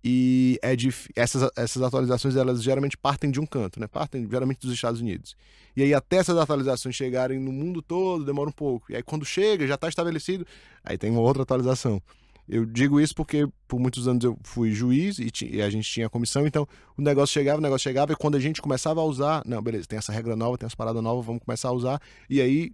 e 0.05 0.59
é 0.63 0.75
essas, 1.15 1.49
essas 1.57 1.83
atualizações 1.83 2.35
elas 2.35 2.63
geralmente 2.63 2.97
partem 2.97 3.31
de 3.31 3.39
um 3.41 3.47
canto, 3.47 3.79
né? 3.79 3.87
Partem 3.87 4.29
geralmente 4.29 4.61
dos 4.61 4.73
Estados 4.73 5.01
Unidos. 5.01 5.37
E 5.77 5.83
aí 5.83 5.95
até 5.95 6.17
essas 6.17 6.37
atualizações 6.37 6.95
chegarem 6.95 7.39
no 7.39 7.53
mundo 7.53 7.81
todo 7.81 8.25
demora 8.25 8.49
um 8.49 8.53
pouco. 8.53 8.91
E 8.91 8.97
aí 8.97 9.03
quando 9.03 9.25
chega, 9.25 9.67
já 9.67 9.77
está 9.77 9.89
estabelecido, 9.89 10.47
aí 10.83 10.99
tem 10.99 11.11
uma 11.11 11.21
outra 11.21 11.43
atualização. 11.43 12.03
Eu 12.49 12.67
digo 12.67 13.01
isso 13.01 13.15
porque 13.15 13.47
por 13.69 13.79
muitos 13.79 14.09
anos 14.09 14.25
eu 14.25 14.37
fui 14.43 14.73
juiz 14.73 15.19
e, 15.19 15.31
e 15.47 15.63
a 15.63 15.71
gente 15.71 15.89
tinha 15.89 16.11
comissão, 16.11 16.45
então 16.45 16.67
o 16.99 17.03
negócio 17.03 17.33
chegava, 17.33 17.59
o 17.59 17.63
negócio 17.63 17.85
chegava 17.85 18.13
e 18.13 18.17
quando 18.17 18.35
a 18.35 18.41
gente 18.41 18.61
começava 18.61 19.01
a 19.01 19.05
usar, 19.05 19.43
não, 19.47 19.63
beleza, 19.63 19.87
tem 19.87 19.97
essa 19.97 20.13
regra 20.13 20.35
nova, 20.35 20.59
tem 20.59 20.67
essa 20.67 20.77
parada 20.77 21.01
nova, 21.01 21.23
vamos 21.23 21.43
começar 21.45 21.69
a 21.69 21.73
usar. 21.73 22.01
E 22.29 22.41
aí 22.41 22.73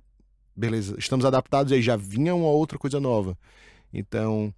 beleza, 0.59 0.97
estamos 0.99 1.24
adaptados 1.24 1.70
e 1.70 1.76
aí 1.76 1.83
já 1.83 1.97
vinha 1.97 2.35
uma 2.35 2.49
outra 2.49 2.79
coisa 2.79 2.99
nova. 2.99 3.39
Então, 3.93 4.53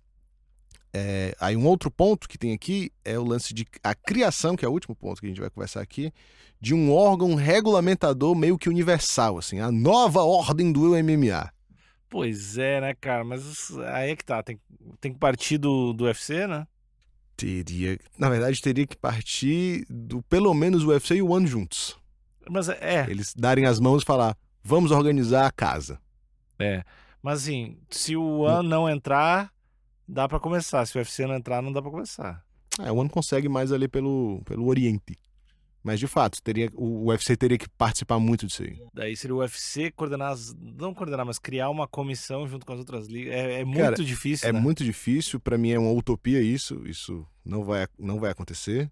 é, 0.93 1.35
aí 1.41 1.57
um 1.57 1.67
outro 1.67 1.91
ponto 1.91 2.29
que 2.29 2.37
tem 2.37 2.53
aqui 2.53 2.91
é 3.05 3.19
o 3.19 3.25
lance 3.25 3.55
de 3.55 3.67
a 3.83 3.95
criação, 3.95 4.57
que 4.57 4.65
é 4.65 4.69
o 4.69 4.73
último 4.73 4.95
ponto 4.95 5.21
que 5.21 5.27
a 5.27 5.29
gente 5.29 5.41
vai 5.41 5.51
conversar 5.51 5.81
aqui, 5.81 6.13
de 6.61 6.75
um 6.75 6.93
órgão 6.93 7.35
regulamentador 7.35 8.35
meio 8.35 8.59
que 8.59 8.69
universal, 8.69 9.39
assim, 9.39 9.61
a 9.61 9.71
nova 9.71 10.23
ordem 10.23 10.73
do 10.73 10.91
MMA. 10.91 11.53
Pois 12.09 12.59
é, 12.59 12.81
né, 12.81 12.95
cara? 13.01 13.23
Mas 13.23 13.71
aí 13.95 14.11
é 14.11 14.17
que 14.17 14.25
tá. 14.25 14.43
Tem, 14.43 14.61
tem 15.01 15.13
que 15.13 15.19
partir 15.19 15.59
do, 15.59 15.93
do 15.93 16.05
UFC, 16.05 16.47
né? 16.47 16.67
Teria, 17.37 17.99
na 18.19 18.29
verdade, 18.29 18.61
teria 18.61 18.87
que 18.87 18.97
partir 18.97 19.87
do 19.89 20.21
pelo 20.23 20.53
menos 20.53 20.83
o 20.83 20.89
UFC 20.89 21.15
e 21.15 21.23
o 21.23 21.31
One 21.31 21.47
juntos. 21.47 21.97
Mas 22.51 22.69
é, 22.69 23.07
Eles 23.09 23.33
darem 23.33 23.65
as 23.65 23.79
mãos 23.79 24.03
e 24.03 24.07
falar: 24.07 24.37
vamos 24.63 24.91
organizar 24.91 25.47
a 25.47 25.53
casa. 25.53 26.01
é. 26.59 26.83
Mas 27.23 27.43
assim, 27.43 27.77
se 27.91 28.17
o 28.17 28.41
One 28.41 28.67
não 28.67 28.89
entrar, 28.89 29.53
dá 30.13 30.29
pra 30.29 30.41
começar. 30.41 30.85
Se 30.87 30.97
o 30.97 31.01
UFC 31.01 31.27
não 31.27 31.35
entrar, 31.35 31.63
não 31.63 31.73
dá 31.73 31.81
pra 31.81 31.91
começar. 31.91 32.45
É, 32.79 32.91
o 32.91 32.97
One 32.97 33.09
consegue 33.11 33.49
mais 33.49 33.73
ali 33.73 33.89
pelo, 33.89 34.43
pelo 34.45 34.67
Oriente. 34.67 35.19
Mas 35.83 35.99
de 35.99 36.07
fato, 36.07 36.43
teria, 36.43 36.69
o 36.75 37.07
UFC 37.07 37.37
teria 37.37 37.57
que 37.57 37.67
participar 37.67 38.19
muito 38.19 38.47
disso 38.47 38.63
aí. 38.63 38.79
Daí 38.93 39.17
seria 39.17 39.35
o 39.35 39.39
UFC 39.39 39.91
coordenar, 39.91 40.33
as, 40.33 40.55
não 40.55 40.93
coordenar, 40.93 41.25
mas 41.25 41.39
criar 41.39 41.71
uma 41.71 41.89
comissão 41.89 42.47
junto 42.47 42.67
com 42.67 42.73
as 42.75 42.79
outras 42.79 43.07
ligas. 43.07 43.33
É, 43.33 43.61
é 43.61 43.65
muito 43.65 43.81
Cara, 43.81 43.97
difícil, 43.97 44.47
É 44.49 44.53
né? 44.53 44.61
muito 44.61 44.85
difícil, 44.85 45.41
pra 45.41 45.57
mim 45.57 45.71
é 45.71 45.79
uma 45.79 45.91
utopia 45.91 46.43
isso, 46.43 46.87
isso 46.87 47.27
não 47.43 47.65
vai, 47.65 47.87
não 47.99 48.21
vai 48.21 48.31
acontecer. 48.31 48.91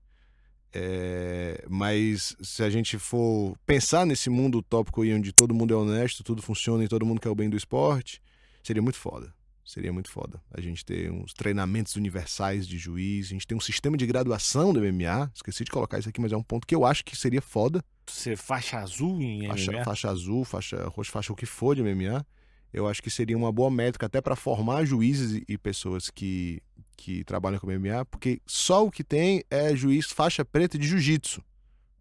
É, 0.73 1.65
mas 1.69 2.37
se 2.43 2.63
a 2.63 2.71
gente 2.71 2.99
for 2.99 3.57
pensar 3.67 4.07
nesse 4.07 4.31
mundo 4.31 4.59
utópico 4.59 5.03
aí 5.03 5.13
onde 5.15 5.33
todo 5.33 5.55
mundo 5.55 5.75
é 5.75 5.77
honesto, 5.77 6.23
tudo 6.25 6.41
funciona 6.43 6.85
e 6.85 6.89
todo 6.89 7.05
mundo 7.05 7.21
quer 7.21 7.31
o 7.31 7.35
bem 7.35 7.51
do 7.51 7.57
esporte, 7.57 8.23
seria 8.63 8.83
muito 8.83 8.99
foda. 8.99 9.35
Seria 9.69 9.93
muito 9.93 10.11
foda. 10.11 10.41
A 10.51 10.63
gente 10.63 10.83
ter 10.83 11.11
uns 11.13 11.35
treinamentos 11.35 11.95
universais 11.95 12.67
de 12.67 12.79
juiz, 12.79 13.27
a 13.27 13.29
gente 13.31 13.47
tem 13.47 13.55
um 13.55 13.61
sistema 13.61 13.99
de 13.99 14.07
graduação 14.07 14.73
do 14.73 14.81
MMA. 14.81 15.31
Esqueci 15.35 15.63
de 15.63 15.71
colocar 15.71 15.99
isso 15.99 16.09
aqui, 16.09 16.23
mas 16.23 16.33
é 16.33 16.37
um 16.39 16.43
ponto 16.43 16.67
que 16.67 16.75
eu 16.75 16.87
acho 16.87 17.05
que 17.05 17.15
seria 17.15 17.43
foda. 17.43 17.85
Ser 18.07 18.39
faixa 18.39 18.79
azul 18.79 19.21
em 19.21 19.47
Faixa, 19.47 19.71
MMA. 19.71 19.85
faixa 19.85 20.09
azul, 20.11 20.43
faixa 20.43 20.89
roxa, 20.89 21.13
faixa 21.13 21.33
o 21.35 21.37
que 21.37 21.45
for 21.45 21.77
de 21.77 21.83
MMA. 21.83 22.25
Eu 22.73 22.89
acho 22.89 23.03
que 23.03 23.11
seria 23.11 23.37
uma 23.37 23.53
boa 23.53 23.71
métrica 23.71 24.07
até 24.07 24.23
para 24.23 24.35
formar 24.35 24.87
juízes 24.87 25.33
e- 25.37 25.45
e 25.47 25.59
pessoas 25.59 26.09
que, 26.09 26.63
que 26.97 27.23
trabalham 27.25 27.59
com 27.59 27.67
MMA, 27.71 28.07
porque 28.07 28.41
só 28.47 28.87
o 28.87 28.91
que 28.91 29.05
tem 29.05 29.45
é 29.51 29.77
juiz 29.77 30.07
faixa 30.11 30.47
preta 30.47 30.79
de 30.79 30.89
jiu-jitsu. 30.89 31.43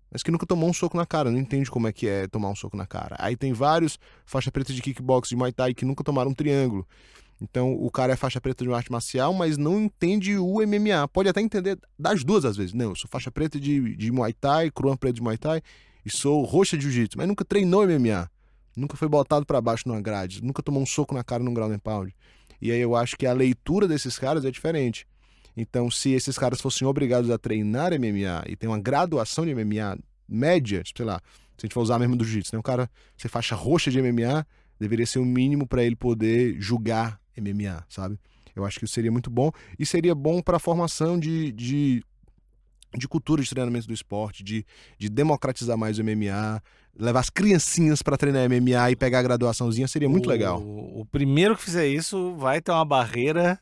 Mas 0.10 0.24
que 0.24 0.32
nunca 0.32 0.46
tomou 0.46 0.70
um 0.70 0.74
soco 0.74 0.96
na 0.96 1.06
cara, 1.06 1.30
não 1.30 1.38
entende 1.38 1.70
como 1.70 1.86
é 1.86 1.92
que 1.92 2.08
é 2.08 2.28
tomar 2.30 2.48
um 2.50 2.56
soco 2.56 2.78
na 2.78 2.86
cara. 2.86 3.18
Aí 3.20 3.36
tem 3.36 3.52
vários 3.52 4.00
faixa 4.26 4.50
preta 4.50 4.72
de 4.72 4.82
kickbox, 4.82 5.28
de 5.28 5.36
muay 5.36 5.52
thai, 5.52 5.74
que 5.74 5.84
nunca 5.84 6.02
tomaram 6.02 6.32
um 6.32 6.34
triângulo. 6.34 6.88
Então 7.42 7.74
o 7.74 7.92
cara 7.92 8.14
é 8.14 8.16
faixa 8.16 8.42
preta 8.42 8.64
de 8.64 8.70
uma 8.70 8.78
arte 8.78 8.92
marcial, 8.92 9.34
mas 9.34 9.58
não 9.58 9.80
entende 9.80 10.38
o 10.38 10.56
MMA. 10.66 11.08
Pode 11.12 11.30
até 11.30 11.42
entender 11.42 11.78
das 11.98 12.24
duas 12.24 12.46
às 12.46 12.58
vezes. 12.58 12.74
Não, 12.74 12.90
eu 12.90 12.96
sou 12.96 13.10
faixa 13.10 13.32
preta 13.32 13.60
de, 13.60 13.96
de 13.96 14.12
muay 14.12 14.34
thai, 14.34 14.72
cruan 14.72 14.98
preta 14.98 15.14
de 15.14 15.22
muay 15.22 15.38
thai, 15.38 15.62
e 16.06 16.10
sou 16.10 16.44
roxa 16.44 16.78
de 16.78 16.84
jiu-jitsu, 16.84 17.18
mas 17.18 17.28
nunca 17.28 17.46
treinou 17.46 17.86
MMA. 17.86 18.30
Nunca 18.76 18.96
foi 18.96 19.08
botado 19.08 19.46
pra 19.46 19.60
baixo 19.60 19.88
numa 19.88 20.00
grade, 20.00 20.44
nunca 20.44 20.62
tomou 20.62 20.82
um 20.82 20.86
soco 20.86 21.14
na 21.14 21.24
cara 21.24 21.44
num 21.44 21.54
ground 21.54 21.76
pound. 21.80 22.16
E 22.62 22.72
aí 22.72 22.80
eu 22.80 22.96
acho 22.96 23.16
que 23.18 23.26
a 23.26 23.34
leitura 23.34 23.88
desses 23.88 24.18
caras 24.18 24.46
é 24.46 24.52
diferente. 24.52 25.08
Então, 25.56 25.90
se 25.90 26.12
esses 26.12 26.38
caras 26.38 26.62
fossem 26.62 26.88
obrigados 26.88 27.32
a 27.32 27.38
treinar 27.38 27.92
MMA 27.92 28.44
e 28.48 28.56
ter 28.56 28.68
uma 28.68 28.80
graduação 28.80 29.46
de 29.46 29.56
MMA 29.56 29.98
média, 30.28 30.84
sei 30.96 31.06
lá, 31.06 31.20
se 31.58 31.66
a 31.66 31.68
gente 31.68 31.74
for 31.74 31.82
usar 31.82 31.98
mesmo 31.98 32.16
do 32.16 32.24
jiu-jitsu, 32.24 32.56
né? 32.56 32.60
Um 32.60 32.64
cara 32.64 32.90
ser 33.18 33.30
faixa 33.30 33.56
roxa 33.56 33.90
de 33.90 34.00
MMA 34.00 34.46
deveria 34.80 35.06
ser 35.08 35.18
o 35.18 35.26
mínimo 35.26 35.66
para 35.66 35.84
ele 35.84 35.96
poder 35.96 36.62
julgar 36.62 37.20
MMA, 37.42 37.86
sabe? 37.90 38.20
Eu 38.56 38.66
acho 38.66 38.80
que 38.80 38.86
isso 38.86 38.94
seria 38.94 39.12
muito 39.12 39.30
bom 39.30 39.52
e 39.78 39.86
seria 39.86 40.16
bom 40.16 40.42
para 40.42 40.58
a 40.58 40.60
formação 40.60 41.20
de, 41.20 41.52
de, 41.52 42.04
de 42.98 43.08
cultura 43.08 43.42
de 43.44 43.50
treinamento 43.50 43.88
do 43.88 43.94
esporte, 43.94 44.44
de, 44.44 44.66
de 44.98 45.10
democratizar 45.10 45.78
mais 45.78 46.00
o 46.00 46.04
MMA, 46.04 46.62
levar 46.98 47.20
as 47.20 47.30
criancinhas 47.30 48.02
para 48.02 48.18
treinar 48.18 48.50
MMA 48.50 48.92
e 48.92 48.96
pegar 48.96 49.20
a 49.20 49.24
graduaçãozinha 49.24 49.88
seria 49.88 50.10
muito 50.10 50.26
o, 50.26 50.30
legal. 50.30 50.60
O 50.62 51.06
primeiro 51.12 51.56
que 51.56 51.64
fizer 51.64 51.88
isso 51.88 52.36
vai 52.36 52.60
ter 52.62 52.72
uma 52.72 52.84
barreira. 52.86 53.60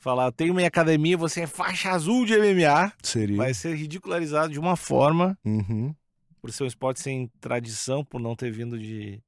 Falar, 0.00 0.26
eu 0.26 0.32
tenho 0.32 0.52
minha 0.52 0.68
academia, 0.68 1.16
você 1.16 1.40
é 1.42 1.46
faixa 1.46 1.90
azul 1.90 2.26
de 2.26 2.34
MMA. 2.36 2.92
Seria. 3.02 3.38
Vai 3.38 3.54
ser 3.54 3.74
ridicularizado 3.74 4.52
de 4.52 4.60
uma 4.60 4.76
forma, 4.76 5.38
Uhum. 5.42 5.94
por 6.42 6.52
ser 6.52 6.64
um 6.64 6.66
esporte 6.66 7.00
sem 7.00 7.30
tradição, 7.40 8.04
por 8.04 8.20
não 8.20 8.36
ter 8.36 8.50
vindo 8.52 8.78
de, 8.78 9.22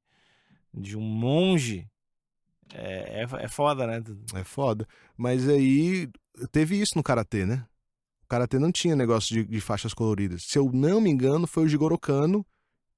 de 0.71 0.95
um 0.95 1.01
monge. 1.01 1.87
É, 2.73 3.23
é, 3.23 3.27
é 3.43 3.47
foda, 3.47 3.87
né? 3.87 4.03
É 4.33 4.43
foda. 4.43 4.87
Mas 5.15 5.47
aí 5.47 6.09
teve 6.51 6.79
isso 6.79 6.93
no 6.95 7.03
karatê, 7.03 7.45
né? 7.45 7.65
O 8.23 8.27
karatê 8.27 8.59
não 8.59 8.71
tinha 8.71 8.95
negócio 8.95 9.33
de, 9.33 9.45
de 9.45 9.61
faixas 9.61 9.93
coloridas. 9.93 10.43
Se 10.43 10.57
eu 10.57 10.69
não 10.73 10.99
me 10.99 11.09
engano, 11.09 11.47
foi 11.47 11.63
o 11.63 11.67
Jigoro 11.67 11.97
Kano 11.97 12.45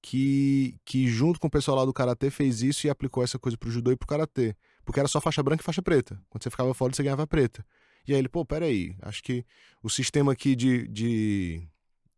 que, 0.02 0.76
que 0.86 1.08
junto 1.08 1.40
com 1.40 1.48
o 1.48 1.52
pessoal 1.52 1.78
lá 1.78 1.86
do 1.86 1.94
karatê 1.94 2.30
fez 2.30 2.62
isso 2.62 2.88
e 2.88 2.90
aplicou 2.90 3.24
essa 3.24 3.38
coisa 3.38 3.58
pro 3.58 3.70
judô 3.70 3.92
e 3.92 3.98
pro 3.98 4.08
karatê. 4.08 4.56
Porque 4.84 5.00
era 5.00 5.08
só 5.08 5.22
faixa 5.22 5.44
branca 5.44 5.62
e 5.62 5.66
faixa 5.66 5.82
preta. 5.82 6.20
Quando 6.30 6.44
você 6.44 6.50
ficava 6.50 6.74
fora, 6.74 6.94
você 6.94 7.04
ganhava 7.04 7.28
preta. 7.28 7.64
E 8.08 8.14
aí 8.14 8.20
ele, 8.20 8.30
pô, 8.30 8.46
peraí, 8.46 8.96
acho 9.02 9.22
que 9.22 9.46
o 9.84 9.90
sistema 9.90 10.32
aqui 10.32 10.56
de, 10.56 10.88
de, 10.88 11.62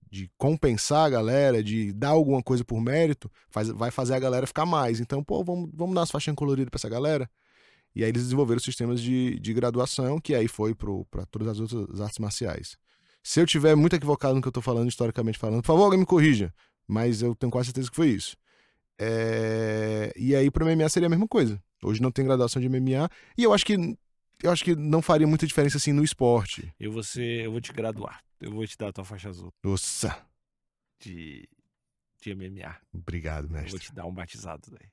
de 0.10 0.32
compensar 0.38 1.06
a 1.06 1.10
galera, 1.10 1.62
de 1.62 1.92
dar 1.92 2.10
alguma 2.10 2.42
coisa 2.42 2.64
por 2.64 2.80
mérito, 2.80 3.30
faz, 3.50 3.68
vai 3.70 3.92
fazer 3.92 4.14
a 4.14 4.20
galera 4.20 4.48
ficar 4.48 4.66
mais. 4.66 5.00
Então, 5.02 5.24
pô, 5.24 5.44
vamos, 5.44 5.70
vamos 5.74 5.94
dar 5.94 6.02
umas 6.02 6.12
faixinhas 6.12 6.38
coloridas 6.38 6.70
pra 6.70 6.78
essa 6.78 6.88
galera. 6.88 7.30
E 7.96 8.04
aí 8.04 8.10
eles 8.10 8.24
desenvolveram 8.24 8.60
sistemas 8.60 9.02
de, 9.02 9.40
de 9.40 9.54
graduação, 9.54 10.20
que 10.20 10.34
aí 10.34 10.48
foi 10.48 10.74
para 10.74 11.26
todas 11.26 11.48
as 11.48 11.60
outras 11.60 12.00
artes 12.02 12.20
marciais. 12.20 12.78
Se 13.24 13.40
eu 13.40 13.46
tiver 13.46 13.76
muito 13.76 13.96
equivocado 13.96 14.34
no 14.36 14.42
que 14.42 14.48
eu 14.48 14.52
tô 14.52 14.62
falando, 14.62 14.88
historicamente 14.90 15.38
falando, 15.38 15.62
por 15.62 15.68
favor, 15.68 15.84
alguém 15.84 16.00
me 16.00 16.06
corrija. 16.06 16.54
Mas 16.88 17.22
eu 17.22 17.36
tenho 17.36 17.52
quase 17.52 17.68
certeza 17.68 17.90
que 17.90 17.96
foi 17.96 18.10
isso. 18.10 18.36
É, 19.00 20.14
E 20.16 20.36
aí 20.36 20.50
para 20.52 20.66
MMA 20.66 20.88
seria 20.90 21.08
a 21.08 21.10
mesma 21.10 21.28
coisa. 21.28 21.62
Hoje 21.84 22.02
não 22.02 22.12
tem 22.12 22.26
graduação 22.26 22.62
de 22.62 22.70
MMA. 22.70 23.10
E 23.38 23.44
eu 23.44 23.54
acho 23.54 23.66
que 23.66 23.74
eu 24.44 24.50
acho 24.52 24.64
que 24.64 24.76
não 24.76 25.02
faria 25.04 25.28
muita 25.28 25.46
diferença 25.46 25.78
assim 25.78 25.92
no 25.92 26.04
esporte. 26.04 26.74
Eu 26.80 26.92
vou, 26.92 27.04
ser, 27.04 27.46
eu 27.46 27.52
vou 27.52 27.62
te 27.62 27.72
graduar. 27.72 28.22
Eu 28.40 28.52
vou 28.52 28.66
te 28.66 28.76
dar 28.78 28.88
a 28.88 28.92
tua 28.94 29.06
faixa 29.06 29.30
azul 29.30 29.54
Nossa, 29.64 30.18
de, 31.00 31.48
de 32.22 32.34
MMA. 32.34 32.76
obrigado, 32.92 33.46
Eu 33.46 33.50
vou 33.50 33.62
mestre. 33.62 33.80
te 33.80 33.94
dar 33.94 34.06
um 34.06 34.14
batizado 34.14 34.64
daí. 34.72 34.90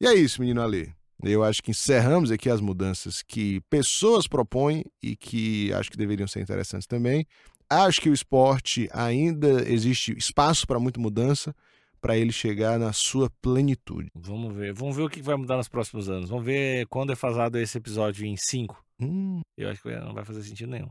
E 0.00 0.06
é 0.06 0.14
isso, 0.14 0.40
menino 0.42 0.60
Ale. 0.60 0.94
Eu 1.22 1.44
acho 1.44 1.62
que 1.62 1.70
encerramos 1.70 2.30
aqui 2.30 2.48
as 2.48 2.60
mudanças 2.60 3.22
que 3.22 3.60
pessoas 3.68 4.26
propõem 4.26 4.84
e 5.02 5.14
que 5.16 5.72
acho 5.74 5.90
que 5.90 5.96
deveriam 5.96 6.26
ser 6.26 6.40
interessantes 6.40 6.86
também. 6.86 7.26
Acho 7.68 8.00
que 8.00 8.08
o 8.10 8.14
esporte 8.14 8.88
ainda 8.92 9.68
existe 9.70 10.16
espaço 10.16 10.66
para 10.66 10.80
muita 10.80 10.98
mudança 11.00 11.54
para 12.00 12.16
ele 12.16 12.32
chegar 12.32 12.78
na 12.78 12.92
sua 12.92 13.28
plenitude. 13.42 14.10
Vamos 14.14 14.54
ver. 14.54 14.72
Vamos 14.72 14.96
ver 14.96 15.02
o 15.02 15.08
que 15.10 15.20
vai 15.22 15.36
mudar 15.36 15.56
nos 15.56 15.68
próximos 15.68 16.08
anos. 16.08 16.30
Vamos 16.30 16.44
ver 16.44 16.86
quando 16.86 17.12
é 17.12 17.16
fazado 17.16 17.58
esse 17.58 17.76
episódio 17.76 18.24
em 18.24 18.36
5. 18.36 18.82
Hum, 19.00 19.42
Eu 19.56 19.68
acho 19.68 19.82
que 19.82 19.90
não 20.00 20.14
vai 20.14 20.24
fazer 20.24 20.42
sentido 20.42 20.70
nenhum. 20.70 20.90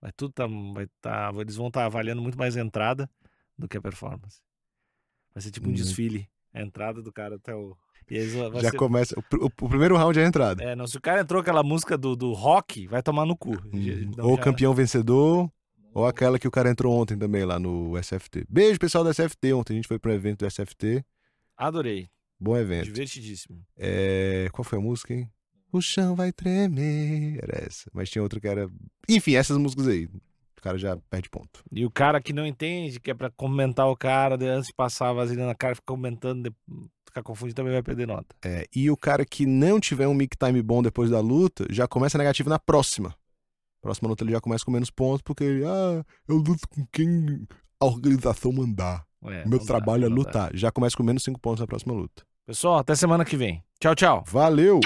Vai 0.00 0.12
tudo 0.12 0.32
tá, 0.34 0.46
vai 0.46 0.86
tá, 1.00 1.32
eles 1.38 1.56
vão 1.56 1.68
estar 1.68 1.86
avaliando 1.86 2.20
muito 2.20 2.36
mais 2.36 2.56
a 2.56 2.60
entrada 2.60 3.08
do 3.56 3.66
que 3.66 3.78
a 3.78 3.80
performance. 3.80 4.40
Vai 5.34 5.42
ser 5.42 5.50
tipo 5.50 5.66
um 5.66 5.70
Hum. 5.70 5.74
desfile, 5.74 6.28
a 6.52 6.60
entrada 6.60 7.00
do 7.02 7.10
cara 7.12 7.36
até 7.36 7.54
o 7.54 7.74
já 8.62 8.70
ser- 8.70 8.76
começa. 8.76 9.18
O, 9.18 9.22
pr- 9.22 9.44
o 9.62 9.68
primeiro 9.68 9.96
round 9.96 10.18
é 10.18 10.24
a 10.24 10.28
entrada. 10.28 10.62
É, 10.62 10.74
não, 10.76 10.86
se 10.86 10.96
o 10.96 11.00
cara 11.00 11.20
entrou 11.22 11.40
aquela 11.40 11.62
música 11.62 11.96
do, 11.96 12.14
do 12.14 12.32
rock, 12.32 12.86
vai 12.86 13.02
tomar 13.02 13.24
no 13.26 13.36
cu. 13.36 13.52
Hum, 13.72 14.10
não, 14.16 14.26
Ou 14.26 14.36
já- 14.36 14.42
campeão 14.42 14.74
vencedor. 14.74 15.50
Ou 15.92 16.06
aquela 16.06 16.38
que 16.40 16.48
o 16.48 16.50
cara 16.50 16.68
entrou 16.70 16.92
ontem 16.92 17.16
também 17.16 17.44
lá 17.44 17.56
no 17.58 17.96
SFT. 17.96 18.44
Beijo, 18.48 18.80
pessoal 18.80 19.04
do 19.04 19.10
SFT. 19.10 19.52
Ontem 19.52 19.74
a 19.74 19.76
gente 19.76 19.86
foi 19.86 19.98
pro 19.98 20.12
evento 20.12 20.40
do 20.40 20.46
SFT. 20.50 21.04
Adorei. 21.56 22.08
Bom 22.40 22.56
evento. 22.56 22.86
Divertidíssimo. 22.86 23.64
É... 23.76 24.48
Qual 24.52 24.64
foi 24.64 24.78
a 24.78 24.82
música, 24.82 25.14
hein? 25.14 25.30
O 25.72 25.80
chão 25.80 26.16
vai 26.16 26.32
tremer. 26.32 27.38
Era 27.42 27.64
essa. 27.64 27.88
Mas 27.92 28.10
tinha 28.10 28.22
outra 28.22 28.40
que 28.40 28.48
era. 28.48 28.68
Enfim, 29.08 29.34
essas 29.36 29.56
músicas 29.56 29.86
aí. 29.86 30.08
O 30.64 30.68
cara 30.72 30.78
já 30.78 30.96
perde 31.10 31.28
ponto. 31.28 31.62
E 31.70 31.84
o 31.84 31.90
cara 31.90 32.22
que 32.22 32.32
não 32.32 32.46
entende, 32.46 32.98
que 32.98 33.10
é 33.10 33.14
pra 33.14 33.30
comentar 33.30 33.86
o 33.86 33.94
cara, 33.94 34.34
antes 34.34 34.68
de 34.68 34.72
passar 34.72 35.10
a 35.10 35.12
vaselina 35.12 35.46
na 35.48 35.54
cara, 35.54 35.74
fica 35.74 35.84
comentando, 35.86 36.50
ficar 37.04 37.22
confundido, 37.22 37.56
também 37.56 37.74
vai 37.74 37.82
perder 37.82 38.06
nota. 38.06 38.34
É, 38.42 38.64
e 38.74 38.90
o 38.90 38.96
cara 38.96 39.26
que 39.26 39.44
não 39.44 39.78
tiver 39.78 40.08
um 40.08 40.14
mic 40.14 40.34
time 40.38 40.62
bom 40.62 40.82
depois 40.82 41.10
da 41.10 41.20
luta, 41.20 41.66
já 41.68 41.86
começa 41.86 42.16
negativo 42.16 42.48
na 42.48 42.58
próxima. 42.58 43.14
Próxima 43.82 44.08
luta 44.08 44.24
ele 44.24 44.32
já 44.32 44.40
começa 44.40 44.64
com 44.64 44.70
menos 44.70 44.90
pontos, 44.90 45.20
porque 45.20 45.44
ah, 45.66 46.02
eu 46.26 46.36
luto 46.36 46.66
com 46.66 46.86
quem 46.90 47.46
a 47.78 47.84
organização 47.84 48.50
mandar. 48.50 49.04
É, 49.22 49.46
Meu 49.46 49.58
dá, 49.58 49.66
trabalho 49.66 50.06
é 50.06 50.08
dá. 50.08 50.14
lutar. 50.14 50.50
Já 50.54 50.72
começa 50.72 50.96
com 50.96 51.02
menos 51.02 51.22
5 51.24 51.38
pontos 51.40 51.60
na 51.60 51.66
próxima 51.66 51.92
luta. 51.92 52.22
Pessoal, 52.46 52.78
até 52.78 52.94
semana 52.94 53.22
que 53.22 53.36
vem. 53.36 53.62
Tchau, 53.78 53.94
tchau. 53.94 54.24
Valeu! 54.26 54.80